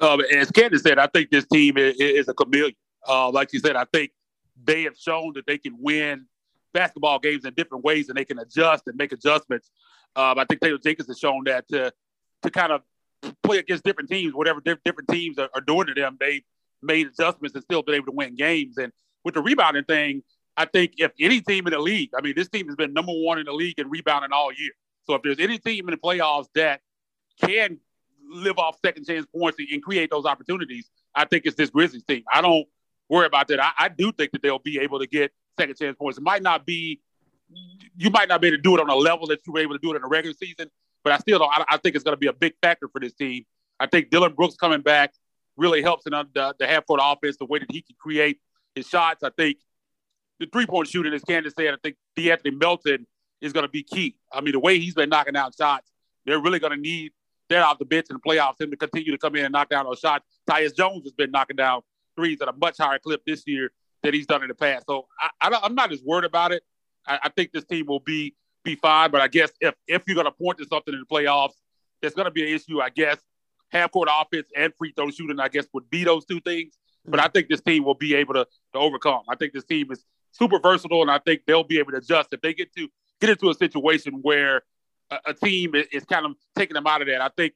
Um, 0.00 0.20
as 0.32 0.50
Candace 0.50 0.82
said, 0.82 0.98
I 0.98 1.08
think 1.08 1.30
this 1.30 1.46
team 1.46 1.76
is, 1.76 1.96
is 1.96 2.28
a 2.28 2.34
chameleon. 2.34 2.74
Uh, 3.06 3.30
like 3.30 3.52
you 3.52 3.58
said, 3.58 3.76
I 3.76 3.84
think 3.92 4.12
they 4.64 4.84
have 4.84 4.96
shown 4.96 5.32
that 5.34 5.46
they 5.46 5.58
can 5.58 5.76
win 5.78 6.26
basketball 6.72 7.18
games 7.18 7.44
in 7.44 7.52
different 7.54 7.84
ways 7.84 8.08
and 8.08 8.16
they 8.16 8.24
can 8.24 8.38
adjust 8.38 8.84
and 8.86 8.96
make 8.96 9.12
adjustments. 9.12 9.70
Um, 10.16 10.38
I 10.38 10.44
think 10.44 10.60
Taylor 10.60 10.78
Jenkins 10.78 11.08
has 11.08 11.18
shown 11.18 11.44
that 11.44 11.68
to 11.68 11.92
to 12.42 12.50
kind 12.50 12.72
of 12.72 12.82
play 13.42 13.58
against 13.58 13.84
different 13.84 14.10
teams, 14.10 14.34
whatever 14.34 14.60
different 14.60 15.08
teams 15.10 15.38
are, 15.38 15.48
are 15.54 15.60
doing 15.60 15.86
to 15.86 15.94
them, 15.94 16.16
they 16.20 16.44
made 16.82 17.06
adjustments 17.06 17.54
and 17.54 17.64
still 17.64 17.82
been 17.82 17.94
able 17.94 18.06
to 18.06 18.12
win 18.12 18.36
games. 18.36 18.78
And 18.78 18.92
with 19.24 19.34
the 19.34 19.42
rebounding 19.42 19.84
thing, 19.84 20.22
I 20.56 20.64
think 20.64 20.94
if 20.98 21.12
any 21.20 21.40
team 21.40 21.66
in 21.66 21.72
the 21.72 21.78
league, 21.78 22.10
I 22.16 22.20
mean, 22.20 22.34
this 22.36 22.48
team 22.48 22.66
has 22.66 22.76
been 22.76 22.92
number 22.92 23.12
one 23.12 23.38
in 23.38 23.46
the 23.46 23.52
league 23.52 23.78
in 23.78 23.88
rebounding 23.88 24.32
all 24.32 24.52
year. 24.52 24.72
So 25.06 25.14
if 25.14 25.22
there's 25.22 25.38
any 25.38 25.58
team 25.58 25.88
in 25.88 25.92
the 25.92 25.96
playoffs 25.96 26.48
that 26.54 26.80
can 27.40 27.78
live 28.30 28.58
off 28.58 28.76
second 28.84 29.06
chance 29.06 29.26
points 29.26 29.58
and 29.58 29.82
create 29.82 30.10
those 30.10 30.26
opportunities, 30.26 30.90
I 31.14 31.24
think 31.24 31.46
it's 31.46 31.56
this 31.56 31.70
Grizzlies 31.70 32.04
team. 32.04 32.24
I 32.32 32.40
don't 32.40 32.66
worry 33.08 33.26
about 33.26 33.48
that. 33.48 33.62
I, 33.62 33.70
I 33.78 33.88
do 33.88 34.12
think 34.12 34.32
that 34.32 34.42
they'll 34.42 34.58
be 34.58 34.78
able 34.80 34.98
to 34.98 35.06
get 35.06 35.32
second 35.58 35.76
chance 35.76 35.96
points. 35.96 36.18
It 36.18 36.24
might 36.24 36.42
not 36.42 36.66
be, 36.66 37.00
you 37.96 38.10
might 38.10 38.28
not 38.28 38.40
be 38.40 38.48
able 38.48 38.58
to 38.58 38.62
do 38.62 38.74
it 38.76 38.80
on 38.80 38.90
a 38.90 38.94
level 38.94 39.26
that 39.28 39.40
you 39.46 39.52
were 39.52 39.60
able 39.60 39.74
to 39.74 39.80
do 39.80 39.92
it 39.92 39.96
in 39.96 40.02
the 40.02 40.08
regular 40.08 40.34
season, 40.34 40.70
but 41.08 41.14
I 41.14 41.18
still 41.20 41.38
don't. 41.38 41.50
I, 41.50 41.64
I 41.70 41.76
think 41.78 41.94
it's 41.94 42.04
going 42.04 42.12
to 42.12 42.18
be 42.18 42.26
a 42.26 42.34
big 42.34 42.52
factor 42.60 42.86
for 42.92 43.00
this 43.00 43.14
team. 43.14 43.46
I 43.80 43.86
think 43.86 44.10
Dillon 44.10 44.34
Brooks 44.34 44.56
coming 44.56 44.82
back 44.82 45.14
really 45.56 45.80
helps 45.80 46.06
in 46.06 46.12
uh, 46.12 46.24
the, 46.34 46.54
the 46.58 46.66
half 46.66 46.86
court 46.86 47.00
offense, 47.02 47.38
the 47.38 47.46
way 47.46 47.60
that 47.60 47.70
he 47.70 47.80
can 47.80 47.96
create 47.98 48.38
his 48.74 48.86
shots. 48.86 49.22
I 49.22 49.30
think 49.30 49.56
the 50.38 50.46
three 50.52 50.66
point 50.66 50.86
shooting, 50.86 51.14
as 51.14 51.22
Candace 51.22 51.54
said, 51.58 51.72
I 51.72 51.78
think 51.82 51.96
De'Anthony 52.14 52.60
Melton 52.60 53.06
is 53.40 53.54
going 53.54 53.64
to 53.64 53.70
be 53.70 53.82
key. 53.82 54.16
I 54.30 54.42
mean, 54.42 54.52
the 54.52 54.60
way 54.60 54.78
he's 54.78 54.92
been 54.92 55.08
knocking 55.08 55.34
out 55.34 55.54
shots, 55.56 55.90
they're 56.26 56.40
really 56.40 56.58
going 56.58 56.74
to 56.74 56.80
need 56.80 57.12
that 57.48 57.62
off 57.62 57.78
the 57.78 57.86
bench 57.86 58.08
in 58.10 58.16
the 58.16 58.20
playoffs, 58.20 58.60
him 58.60 58.70
to 58.70 58.76
continue 58.76 59.10
to 59.10 59.18
come 59.18 59.34
in 59.34 59.46
and 59.46 59.52
knock 59.52 59.70
down 59.70 59.86
those 59.86 60.00
shots. 60.00 60.26
Tyus 60.46 60.76
Jones 60.76 61.04
has 61.04 61.12
been 61.12 61.30
knocking 61.30 61.56
down 61.56 61.80
threes 62.16 62.42
at 62.42 62.48
a 62.48 62.52
much 62.52 62.76
higher 62.76 62.98
clip 62.98 63.22
this 63.26 63.44
year 63.46 63.70
than 64.02 64.12
he's 64.12 64.26
done 64.26 64.42
in 64.42 64.48
the 64.48 64.54
past. 64.54 64.84
So 64.86 65.06
I 65.40 65.58
am 65.62 65.74
not 65.74 65.90
as 65.90 66.02
worried 66.02 66.26
about 66.26 66.52
it. 66.52 66.62
I, 67.06 67.18
I, 67.22 67.28
think 67.30 67.52
this 67.52 67.64
team 67.64 67.86
will 67.86 68.00
be 68.00 68.34
be 68.64 68.74
fine. 68.76 69.10
But 69.10 69.20
I 69.20 69.28
guess 69.28 69.50
if 69.60 69.74
if 69.86 70.02
you're 70.06 70.14
going 70.14 70.26
to 70.26 70.32
point 70.32 70.58
to 70.58 70.66
something 70.66 70.94
in 70.94 71.00
the 71.00 71.14
playoffs, 71.14 71.54
it's 72.02 72.14
going 72.14 72.26
to 72.26 72.30
be 72.30 72.42
an 72.42 72.54
issue. 72.54 72.80
I 72.80 72.90
guess 72.90 73.18
half 73.70 73.90
court 73.90 74.08
offense 74.10 74.48
and 74.56 74.72
free 74.76 74.92
throw 74.96 75.10
shooting. 75.10 75.40
I 75.40 75.48
guess 75.48 75.66
would 75.72 75.90
be 75.90 76.04
those 76.04 76.24
two 76.24 76.40
things. 76.40 76.78
But 77.06 77.20
I 77.20 77.28
think 77.28 77.48
this 77.48 77.60
team 77.60 77.84
will 77.84 77.94
be 77.94 78.14
able 78.14 78.34
to, 78.34 78.46
to 78.74 78.78
overcome. 78.78 79.22
I 79.28 79.36
think 79.36 79.52
this 79.52 79.64
team 79.64 79.90
is 79.90 80.04
super 80.32 80.58
versatile, 80.58 81.02
and 81.02 81.10
I 81.10 81.18
think 81.18 81.42
they'll 81.46 81.64
be 81.64 81.78
able 81.78 81.92
to 81.92 81.98
adjust 81.98 82.28
if 82.32 82.40
they 82.40 82.52
get 82.52 82.74
to 82.76 82.88
get 83.20 83.30
into 83.30 83.50
a 83.50 83.54
situation 83.54 84.20
where 84.22 84.62
a, 85.10 85.18
a 85.26 85.34
team 85.34 85.74
is, 85.74 85.86
is, 85.90 86.04
kind 86.04 86.26
of 86.26 86.32
taking 86.56 86.74
them 86.74 86.86
out 86.86 87.00
of 87.00 87.08
that. 87.08 87.20
I 87.20 87.30
think 87.36 87.54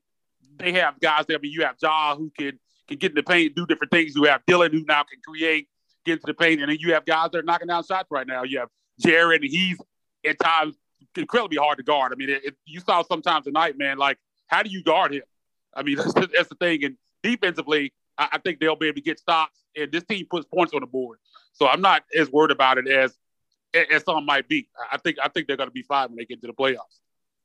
they 0.56 0.72
have 0.72 0.98
guys 1.00 1.26
there. 1.26 1.36
I 1.36 1.40
mean, 1.40 1.52
you 1.52 1.64
have 1.64 1.76
Ja 1.80 2.16
who 2.16 2.32
can 2.36 2.58
can 2.88 2.98
get 2.98 3.12
in 3.12 3.16
the 3.16 3.22
paint, 3.22 3.54
do 3.54 3.66
different 3.66 3.90
things. 3.90 4.14
You 4.14 4.24
have 4.24 4.42
Dillon 4.46 4.72
who 4.72 4.84
now 4.84 5.02
can 5.02 5.20
create, 5.26 5.68
get 6.04 6.14
into 6.14 6.26
the 6.26 6.34
paint, 6.34 6.60
and 6.60 6.70
then 6.70 6.78
you 6.80 6.94
have 6.94 7.04
guys 7.04 7.30
that 7.32 7.38
are 7.38 7.42
knocking 7.42 7.68
down 7.68 7.84
shots 7.84 8.08
right 8.10 8.26
now. 8.26 8.42
You 8.42 8.60
have 8.60 8.68
Jaren, 9.04 9.36
and 9.36 9.44
he's 9.44 9.78
at 10.26 10.38
times 10.38 10.76
incredibly 11.18 11.58
hard 11.58 11.78
to 11.78 11.84
guard. 11.84 12.12
I 12.12 12.16
mean, 12.16 12.30
it, 12.30 12.44
it, 12.44 12.56
you 12.64 12.80
saw 12.80 13.02
sometimes 13.02 13.44
tonight, 13.44 13.76
man. 13.78 13.98
Like, 13.98 14.18
how 14.46 14.62
do 14.62 14.70
you 14.70 14.82
guard 14.82 15.12
him? 15.12 15.22
I 15.74 15.82
mean, 15.82 15.96
that's, 16.14 16.14
that's 16.14 16.48
the 16.48 16.56
thing. 16.58 16.84
And 16.84 16.96
defensively, 17.22 17.92
I, 18.18 18.28
I, 18.32 18.38
think 18.38 18.60
they'll 18.60 18.76
be 18.76 18.88
able 18.88 18.96
to 18.96 19.02
get 19.02 19.18
stops, 19.18 19.58
and 19.76 19.90
this 19.90 20.04
team 20.04 20.26
puts 20.30 20.46
points 20.46 20.74
on 20.74 20.80
the 20.80 20.86
board. 20.86 21.18
So 21.52 21.66
I'm 21.66 21.80
not 21.80 22.04
as 22.16 22.30
worried 22.30 22.50
about 22.50 22.78
it 22.78 22.88
as 22.88 23.16
as 23.90 24.04
some 24.04 24.24
might 24.26 24.48
be. 24.48 24.68
I 24.90 24.98
think 24.98 25.16
I 25.22 25.28
think 25.28 25.46
they're 25.46 25.56
going 25.56 25.68
to 25.68 25.72
be 25.72 25.82
fine 25.82 26.08
when 26.08 26.16
they 26.16 26.24
get 26.24 26.40
to 26.42 26.46
the 26.46 26.52
playoffs. 26.52 27.00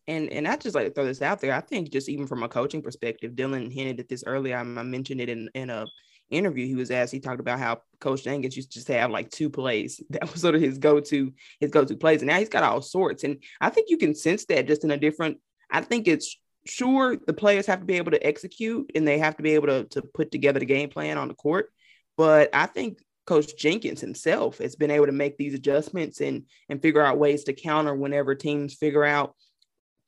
And 0.07 0.29
and 0.31 0.47
I 0.47 0.55
just 0.55 0.75
like 0.75 0.85
to 0.85 0.93
throw 0.93 1.05
this 1.05 1.21
out 1.21 1.41
there. 1.41 1.53
I 1.53 1.61
think 1.61 1.91
just 1.91 2.09
even 2.09 2.27
from 2.27 2.43
a 2.43 2.49
coaching 2.49 2.81
perspective, 2.81 3.35
Dillon 3.35 3.69
hinted 3.69 3.99
at 3.99 4.07
this 4.07 4.23
earlier. 4.25 4.57
I, 4.57 4.61
I 4.61 4.63
mentioned 4.63 5.21
it 5.21 5.29
in 5.29 5.49
in 5.53 5.69
a 5.69 5.85
interview. 6.29 6.67
He 6.67 6.75
was 6.75 6.91
asked. 6.91 7.11
He 7.11 7.19
talked 7.19 7.39
about 7.39 7.59
how 7.59 7.81
Coach 7.99 8.23
Jenkins 8.23 8.55
used 8.55 8.71
to 8.71 8.79
just 8.79 8.87
have 8.89 9.11
like 9.11 9.29
two 9.29 9.49
plays. 9.49 10.01
That 10.09 10.31
was 10.31 10.41
sort 10.41 10.55
of 10.55 10.61
his 10.61 10.77
go 10.77 10.99
to 10.99 11.33
his 11.59 11.71
go 11.71 11.85
to 11.85 11.95
plays. 11.95 12.21
And 12.21 12.27
now 12.27 12.39
he's 12.39 12.49
got 12.49 12.63
all 12.63 12.81
sorts. 12.81 13.23
And 13.23 13.43
I 13.61 13.69
think 13.69 13.89
you 13.89 13.97
can 13.97 14.15
sense 14.15 14.45
that 14.45 14.67
just 14.67 14.83
in 14.83 14.91
a 14.91 14.97
different. 14.97 15.37
I 15.69 15.81
think 15.81 16.07
it's 16.07 16.37
sure 16.65 17.15
the 17.15 17.33
players 17.33 17.65
have 17.65 17.79
to 17.79 17.85
be 17.85 17.97
able 17.97 18.11
to 18.11 18.25
execute 18.25 18.91
and 18.93 19.07
they 19.07 19.19
have 19.19 19.37
to 19.37 19.43
be 19.43 19.55
able 19.55 19.67
to 19.67 19.83
to 19.85 20.01
put 20.01 20.31
together 20.31 20.59
the 20.59 20.65
game 20.65 20.89
plan 20.89 21.17
on 21.17 21.27
the 21.27 21.33
court. 21.33 21.69
But 22.17 22.49
I 22.53 22.65
think 22.65 22.99
Coach 23.25 23.57
Jenkins 23.57 24.01
himself 24.01 24.57
has 24.59 24.75
been 24.75 24.91
able 24.91 25.05
to 25.05 25.11
make 25.11 25.37
these 25.37 25.53
adjustments 25.53 26.21
and 26.21 26.45
and 26.69 26.81
figure 26.81 27.01
out 27.01 27.17
ways 27.17 27.43
to 27.45 27.53
counter 27.53 27.93
whenever 27.93 28.35
teams 28.35 28.73
figure 28.73 29.03
out 29.03 29.35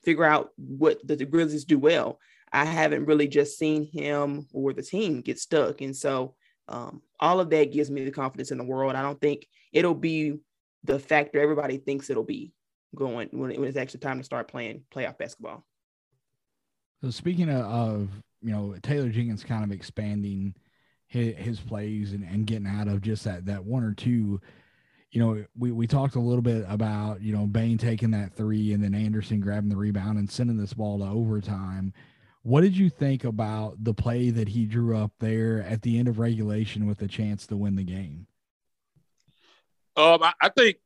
figure 0.04 0.24
out 0.24 0.50
what 0.58 1.06
the, 1.06 1.16
the 1.16 1.26
Grizzlies 1.26 1.66
do 1.66 1.78
well. 1.78 2.20
I 2.52 2.66
haven't 2.66 3.06
really 3.06 3.28
just 3.28 3.58
seen 3.58 3.90
him 3.92 4.48
or 4.54 4.74
the 4.74 4.82
team 4.82 5.22
get 5.22 5.40
stuck. 5.40 5.82
And 5.82 5.96
so 5.96 6.36
um, 6.68 7.02
all 7.20 7.40
of 7.40 7.50
that 7.50 7.72
gives 7.72 7.90
me 7.90 8.04
the 8.04 8.12
confidence 8.12 8.52
in 8.52 8.58
the 8.58 8.64
world. 8.64 8.96
I 8.96 9.02
don't 9.02 9.20
think 9.20 9.48
it'll 9.72 9.96
be 9.96 10.40
the 10.84 11.00
factor 11.00 11.40
everybody 11.40 11.78
thinks 11.78 12.10
it'll 12.10 12.24
be 12.24 12.54
going 12.96 13.30
when, 13.32 13.60
when 13.60 13.68
it's 13.68 13.78
actually 13.78 14.00
time 14.00 14.18
to 14.18 14.24
start 14.24 14.48
playing 14.48 14.84
playoff 14.94 15.18
basketball. 15.18 15.66
So 17.04 17.12
speaking 17.12 17.50
of, 17.50 17.66
of 17.66 18.10
you 18.42 18.52
know 18.52 18.76
Taylor 18.82 19.10
Jenkins 19.10 19.44
kind 19.44 19.64
of 19.64 19.72
expanding 19.72 20.54
his, 21.08 21.36
his 21.36 21.60
plays 21.60 22.14
and, 22.14 22.24
and 22.24 22.46
getting 22.46 22.68
out 22.68 22.88
of 22.88 23.02
just 23.02 23.24
that 23.24 23.46
that 23.46 23.64
one 23.64 23.84
or 23.84 23.94
two 23.94 24.40
you 25.12 25.20
know, 25.20 25.44
we, 25.58 25.72
we 25.72 25.88
talked 25.88 26.16
a 26.16 26.20
little 26.20 26.42
bit 26.42 26.66
about, 26.68 27.22
you 27.22 27.34
know, 27.34 27.48
Bane 27.48 27.78
taking 27.78 28.12
that 28.12 28.34
three 28.34 28.74
and 28.74 28.84
then 28.84 28.94
Anderson 28.94 29.40
grabbing 29.40 29.70
the 29.70 29.76
rebound 29.76 30.20
and 30.20 30.30
sending 30.30 30.58
this 30.58 30.74
ball 30.74 31.00
to 31.00 31.06
overtime. 31.06 31.94
What 32.44 32.62
did 32.62 32.78
you 32.78 32.90
think 32.90 33.24
about 33.26 33.84
the 33.84 33.94
play 33.94 34.30
that 34.30 34.48
he 34.48 34.66
drew 34.66 34.96
up 34.96 35.12
there 35.20 35.62
at 35.64 35.82
the 35.82 36.00
end 36.00 36.08
of 36.08 36.20
regulation 36.20 36.88
with 36.88 37.02
a 37.02 37.08
chance 37.08 37.46
to 37.48 37.58
win 37.58 37.76
the 37.76 37.84
game? 37.84 38.28
Um, 39.98 40.24
I, 40.24 40.34
I 40.42 40.50
think 40.50 40.78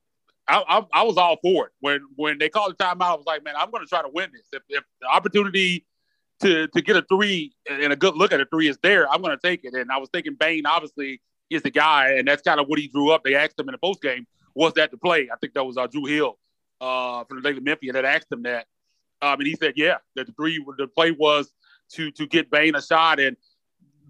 I, 0.48 0.64
I, 0.68 1.02
I, 1.02 1.04
was 1.04 1.18
all 1.18 1.38
for 1.44 1.68
it 1.68 1.72
when 1.80 2.02
when 2.16 2.40
they 2.40 2.50
called 2.50 2.76
the 2.76 2.84
timeout. 2.84 3.02
I 3.02 3.14
was 3.14 3.26
like, 3.28 3.44
man, 3.44 3.54
I'm 3.56 3.70
going 3.70 3.84
to 3.84 3.88
try 3.88 4.02
to 4.02 4.10
win 4.12 4.32
this. 4.34 4.48
If, 4.52 4.64
if 4.70 4.84
the 5.00 5.08
opportunity 5.08 5.86
to 6.42 6.68
to 6.68 6.82
get 6.82 6.96
a 6.96 7.04
three 7.04 7.54
and 7.70 7.94
a 7.94 7.96
good 7.96 8.16
look 8.16 8.32
at 8.32 8.42
a 8.42 8.46
three 8.46 8.68
is 8.68 8.78
there, 8.82 9.10
I'm 9.12 9.22
going 9.22 9.38
to 9.38 9.48
take 9.48 9.64
it. 9.64 9.76
And 9.76 9.92
I 9.92 9.98
was 10.00 10.10
thinking 10.12 10.36
Bane 10.36 10.66
obviously 10.66 11.22
is 11.50 11.62
the 11.62 11.70
guy, 11.70 12.16
and 12.18 12.28
that's 12.28 12.42
kind 12.42 12.60
of 12.60 12.68
what 12.68 12.80
he 12.80 12.88
drew 12.88 13.12
up. 13.12 13.24
They 13.24 13.36
asked 13.36 13.60
him 13.60 13.70
in 13.70 13.74
the 13.74 13.78
post 13.78 14.02
game, 14.02 14.26
was 14.56 14.74
that 14.74 14.90
the 14.90 14.98
play? 14.98 15.30
I 15.32 15.38
think 15.38 15.54
that 15.54 15.64
was 15.64 15.78
uh, 15.78 15.88
Drew 15.88 16.06
Hill 16.06 16.38
uh, 16.82 17.24
from 17.26 17.42
the 17.42 17.48
Daily 17.48 17.62
Memphian 17.62 17.94
that 17.94 18.06
asked 18.06 18.32
him 18.32 18.44
that. 18.44 18.66
Um, 19.24 19.40
and 19.40 19.48
he 19.48 19.56
said, 19.56 19.74
yeah, 19.78 19.98
that 20.16 20.28
the 20.28 20.34
three, 20.34 20.64
the 20.78 20.88
play 20.88 21.12
was 21.12 21.54
to 21.94 22.12
to 22.12 22.28
get 22.28 22.52
Bane 22.52 22.76
a 22.76 22.82
shot. 22.82 23.22
And 23.22 23.38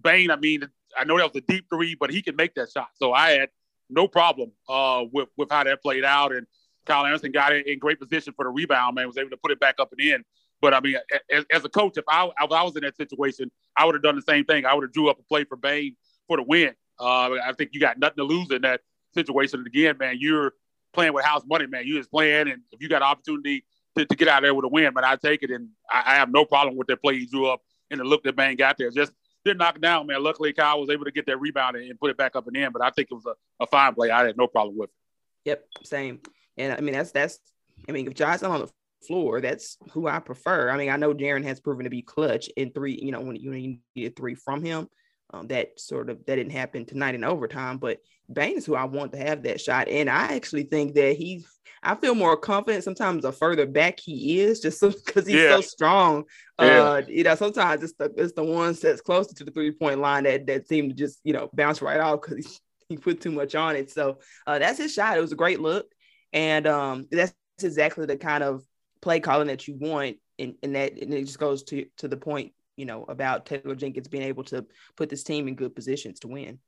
Bane, 0.02 0.32
I 0.32 0.38
mean, 0.38 0.68
I 0.98 1.04
know 1.04 1.18
that 1.18 1.34
was 1.34 1.44
a 1.44 1.46
deep 1.46 1.66
three, 1.70 1.96
but 1.96 2.10
he 2.10 2.22
can 2.24 2.36
make 2.36 2.56
that 2.56 2.72
shot. 2.72 2.88
So 2.96 3.14
I 3.14 3.32
had 3.32 3.50
no 3.90 4.08
problem 4.08 4.52
uh, 4.68 5.04
with 5.12 5.30
with 5.38 5.52
how 5.52 5.64
that 5.64 5.84
played 5.84 6.04
out. 6.04 6.34
And 6.34 6.48
Kyle 6.86 7.06
Anderson 7.06 7.32
got 7.32 7.54
it 7.54 7.68
in 7.68 7.78
great 7.78 8.00
position 8.00 8.34
for 8.36 8.44
the 8.46 8.50
rebound. 8.50 8.96
Man 8.96 9.06
was 9.08 9.18
able 9.18 9.30
to 9.30 9.38
put 9.38 9.52
it 9.52 9.60
back 9.60 9.76
up 9.80 9.92
and 9.92 10.02
in. 10.02 10.24
But 10.62 10.74
I 10.74 10.80
mean, 10.80 10.96
as, 11.32 11.46
as 11.52 11.64
a 11.64 11.70
coach, 11.70 11.98
if 11.98 12.06
I, 12.08 12.26
if 12.26 12.52
I 12.52 12.64
was 12.64 12.76
in 12.76 12.84
that 12.84 12.98
situation, 12.98 13.52
I 13.78 13.86
would 13.86 13.96
have 13.96 14.02
done 14.02 14.16
the 14.16 14.22
same 14.22 14.46
thing. 14.46 14.66
I 14.66 14.74
would 14.74 14.84
have 14.84 14.94
drew 14.94 15.10
up 15.10 15.20
a 15.20 15.24
play 15.24 15.44
for 15.44 15.58
Bane 15.58 15.96
for 16.28 16.38
the 16.38 16.44
win. 16.44 16.74
Uh, 17.00 17.34
I 17.46 17.54
think 17.58 17.72
you 17.74 17.80
got 17.80 18.00
nothing 18.00 18.18
to 18.18 18.24
lose 18.24 18.50
in 18.50 18.62
that 18.62 18.82
situation. 19.14 19.60
And 19.60 19.68
again, 19.68 19.98
man, 20.00 20.16
you're 20.20 20.54
playing 20.94 21.14
with 21.14 21.26
house 21.26 21.44
money, 21.46 21.68
man. 21.68 21.86
You 21.86 21.98
just 21.98 22.10
playing, 22.10 22.48
and 22.50 22.62
if 22.72 22.82
you 22.82 22.88
got 22.88 23.02
an 23.02 23.10
opportunity 23.10 23.66
to, 23.98 24.06
to 24.06 24.16
get 24.16 24.28
out 24.28 24.42
there 24.42 24.54
with 24.54 24.66
a 24.66 24.70
win, 24.70 24.94
but 24.94 25.04
I 25.04 25.16
take 25.16 25.44
it, 25.44 25.52
and 25.52 25.70
I, 25.90 26.04
I, 26.06 26.16
have 26.16 26.32
no 26.32 26.46
problem 26.46 26.76
with 26.76 26.88
that 26.88 27.02
play 27.02 27.20
he 27.20 27.26
drew 27.26 27.48
up 27.48 27.62
and 27.92 28.00
the 28.00 28.04
look 28.04 28.24
that 28.24 28.36
Bane 28.36 28.58
got 28.58 28.78
there. 28.78 28.90
Just 28.92 29.12
didn't 29.46 29.60
knock 29.60 29.76
it 29.76 29.82
down, 29.82 30.08
man. 30.08 30.24
Luckily, 30.24 30.54
Kyle 30.54 30.80
was 30.80 30.90
able 30.90 31.06
to 31.06 31.12
get 31.12 31.26
that 31.28 31.40
rebound 31.40 31.76
and, 31.76 31.90
and 31.90 32.00
put 32.00 32.10
it 32.10 32.18
back 32.18 32.36
up 32.36 32.48
and 32.48 32.56
in. 32.56 32.72
But 32.72 32.82
I 32.82 32.90
think 32.90 33.10
it 33.12 33.14
was 33.14 33.26
a, 33.26 33.36
a 33.64 33.68
fine 33.68 33.94
play. 33.94 34.10
I 34.10 34.26
had 34.26 34.38
no 34.38 34.48
problem 34.48 34.78
with 34.78 34.90
it. 34.90 35.50
Yep, 35.50 35.66
same. 35.84 36.20
And 36.58 36.74
I 36.74 36.80
mean, 36.80 36.94
that's 36.94 37.12
that's. 37.12 37.40
I 37.88 37.92
mean, 37.92 38.08
if 38.08 38.14
John's 38.14 38.42
not 38.42 38.52
on 38.52 38.62
the 38.62 38.72
floor, 39.06 39.42
that's 39.42 39.78
who 39.92 40.08
I 40.08 40.20
prefer. 40.20 40.70
I 40.70 40.78
mean, 40.78 40.90
I 40.90 40.96
know 40.96 41.14
Jaren 41.14 41.44
has 41.44 41.60
proven 41.60 41.84
to 41.84 41.90
be 41.90 42.02
clutch 42.02 42.50
in 42.56 42.72
three, 42.72 42.98
you 43.02 43.12
know, 43.12 43.20
when 43.20 43.36
you, 43.36 43.50
when 43.50 43.60
you 43.60 43.78
need 43.96 44.16
three 44.16 44.36
from 44.36 44.64
him. 44.64 44.88
Um, 45.34 45.48
that 45.48 45.80
sort 45.80 46.10
of 46.10 46.24
that 46.26 46.36
didn't 46.36 46.52
happen 46.52 46.86
tonight 46.86 47.16
in 47.16 47.24
overtime, 47.24 47.80
but 47.80 48.00
Bane 48.32 48.58
is 48.58 48.66
who 48.66 48.76
I 48.76 48.86
want 48.86 49.12
to 49.14 49.18
have 49.18 49.44
that 49.44 49.60
shot. 49.60 49.88
And 49.88 50.10
I 50.10 50.36
actually 50.36 50.64
think 50.64 50.94
that 50.94 51.18
he 51.18 51.44
I 51.84 51.96
feel 51.96 52.16
more 52.16 52.38
confident 52.38 52.84
sometimes 52.84 53.24
the 53.24 53.32
further 53.32 53.66
back 53.66 54.00
he 54.00 54.40
is, 54.40 54.62
just 54.62 54.82
because 55.06 55.28
he's 55.28 55.36
yeah. 55.36 55.56
so 55.56 55.62
strong. 55.62 56.24
Yeah. 56.60 56.82
Uh, 56.82 57.02
you 57.08 57.24
know, 57.24 57.36
sometimes 57.36 57.84
it's 57.84 57.94
the 57.94 58.12
it's 58.16 58.34
the 58.34 58.44
ones 58.44 58.80
that's 58.80 59.02
closer 59.02 59.34
to 59.36 59.44
the 59.44 59.52
three 59.52 59.72
point 59.72 60.00
line 60.00 60.24
that 60.24 60.48
that 60.48 60.68
seem 60.68 60.90
to 60.90 60.96
just 60.96 61.20
you 61.24 61.34
know 61.34 61.50
bounce 61.54 61.82
right 61.82 62.00
off 62.00 62.22
because 62.22 62.62
he 62.90 62.98
put 62.98 63.22
too 63.22 63.32
much 63.32 63.56
on 63.56 63.76
it. 63.76 63.92
So 63.92 64.20
uh, 64.48 64.60
that's 64.60 64.78
his 64.78 64.94
shot. 64.94 65.18
It 65.18 65.22
was 65.22 65.34
a 65.34 65.38
great 65.38 65.60
look, 65.60 65.88
and 66.32 66.66
um, 66.68 67.08
that's 67.12 67.34
exactly 67.62 68.06
the 68.06 68.18
kind 68.18 68.44
of 68.44 68.64
play 69.02 69.20
calling 69.20 69.48
that 69.48 69.68
you 69.68 69.76
want. 69.76 70.18
And, 70.40 70.56
and 70.64 70.76
that 70.76 70.94
and 70.94 71.14
it 71.14 71.26
just 71.26 71.40
goes 71.40 71.64
to 71.64 71.86
to 71.98 72.08
the 72.08 72.18
point, 72.18 72.54
you 72.78 72.86
know, 72.86 73.04
about 73.08 73.46
Taylor 73.46 73.76
Jenkins 73.76 74.08
being 74.08 74.24
able 74.24 74.44
to 74.46 74.66
put 74.96 75.10
this 75.10 75.24
team 75.24 75.48
in 75.48 75.56
good 75.56 75.76
positions 75.76 76.20
to 76.22 76.28
win. 76.28 76.60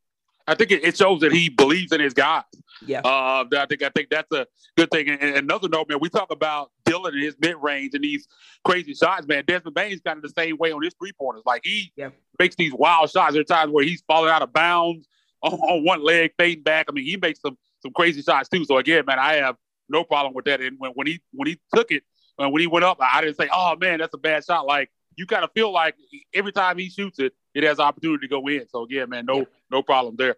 I 0.47 0.53
think 0.53 0.71
it, 0.71 0.95
shows 0.95 1.21
that 1.21 1.31
he 1.31 1.49
believes 1.49 1.91
in 1.91 1.99
his 1.99 2.13
guys. 2.13 2.43
Yeah. 2.85 2.99
Uh, 2.99 3.45
I 3.57 3.65
think 3.67 3.81
I 3.81 3.89
think 3.89 4.09
that's 4.09 4.31
a 4.31 4.45
good 4.77 4.91
thing. 4.91 5.09
And, 5.09 5.19
and 5.19 5.37
another 5.37 5.67
note, 5.67 5.89
man, 5.89 5.97
we 5.99 6.09
talk 6.09 6.31
about 6.31 6.71
Dillon 6.85 7.15
and 7.15 7.23
his 7.23 7.35
mid 7.39 7.55
range 7.61 7.95
and 7.95 8.03
these 8.03 8.27
crazy 8.63 8.93
shots, 8.93 9.25
man. 9.25 9.43
Desmond 9.47 9.73
Bane's 9.73 10.01
kind 10.01 10.17
of 10.17 10.23
the 10.23 10.29
same 10.29 10.57
way 10.57 10.71
on 10.71 10.83
his 10.83 10.93
three 10.99 11.13
pointers. 11.19 11.41
Like 11.45 11.61
he 11.63 11.91
yeah. 11.95 12.09
makes 12.37 12.55
these 12.55 12.73
wild 12.73 13.09
shots. 13.09 13.33
There 13.33 13.41
are 13.41 13.45
times 13.45 13.71
where 13.71 13.83
he's 13.83 14.03
falling 14.07 14.29
out 14.29 14.43
of 14.43 14.53
bounds 14.53 15.07
on, 15.41 15.53
on 15.53 15.83
one 15.83 16.03
leg, 16.03 16.31
fading 16.37 16.63
back. 16.63 16.85
I 16.89 16.91
mean, 16.91 17.05
he 17.05 17.17
makes 17.17 17.41
some 17.41 17.57
some 17.81 17.91
crazy 17.93 18.21
shots 18.21 18.47
too. 18.47 18.65
So 18.65 18.77
again, 18.77 19.05
man, 19.07 19.17
I 19.17 19.33
have 19.35 19.55
no 19.89 20.03
problem 20.03 20.33
with 20.33 20.45
that. 20.45 20.61
And 20.61 20.77
when, 20.77 20.91
when 20.91 21.07
he 21.07 21.21
when 21.31 21.47
he 21.47 21.59
took 21.73 21.91
it, 21.91 22.03
when 22.37 22.59
he 22.59 22.67
went 22.67 22.85
up, 22.85 22.97
I 23.01 23.21
didn't 23.21 23.37
say, 23.37 23.49
"Oh 23.51 23.75
man, 23.77 23.99
that's 23.99 24.13
a 24.13 24.19
bad 24.19 24.45
shot." 24.45 24.67
Like 24.67 24.91
you 25.17 25.25
kind 25.25 25.43
of 25.43 25.51
feel 25.53 25.71
like 25.71 25.95
every 26.33 26.51
time 26.51 26.77
he 26.77 26.89
shoots 26.89 27.19
it, 27.19 27.33
it 27.53 27.63
has 27.63 27.79
opportunity 27.79 28.27
to 28.27 28.31
go 28.31 28.47
in. 28.47 28.67
So 28.69 28.83
again, 28.83 29.09
man, 29.09 29.25
no 29.25 29.39
yeah. 29.39 29.45
no 29.71 29.81
problem 29.81 30.15
there. 30.17 30.35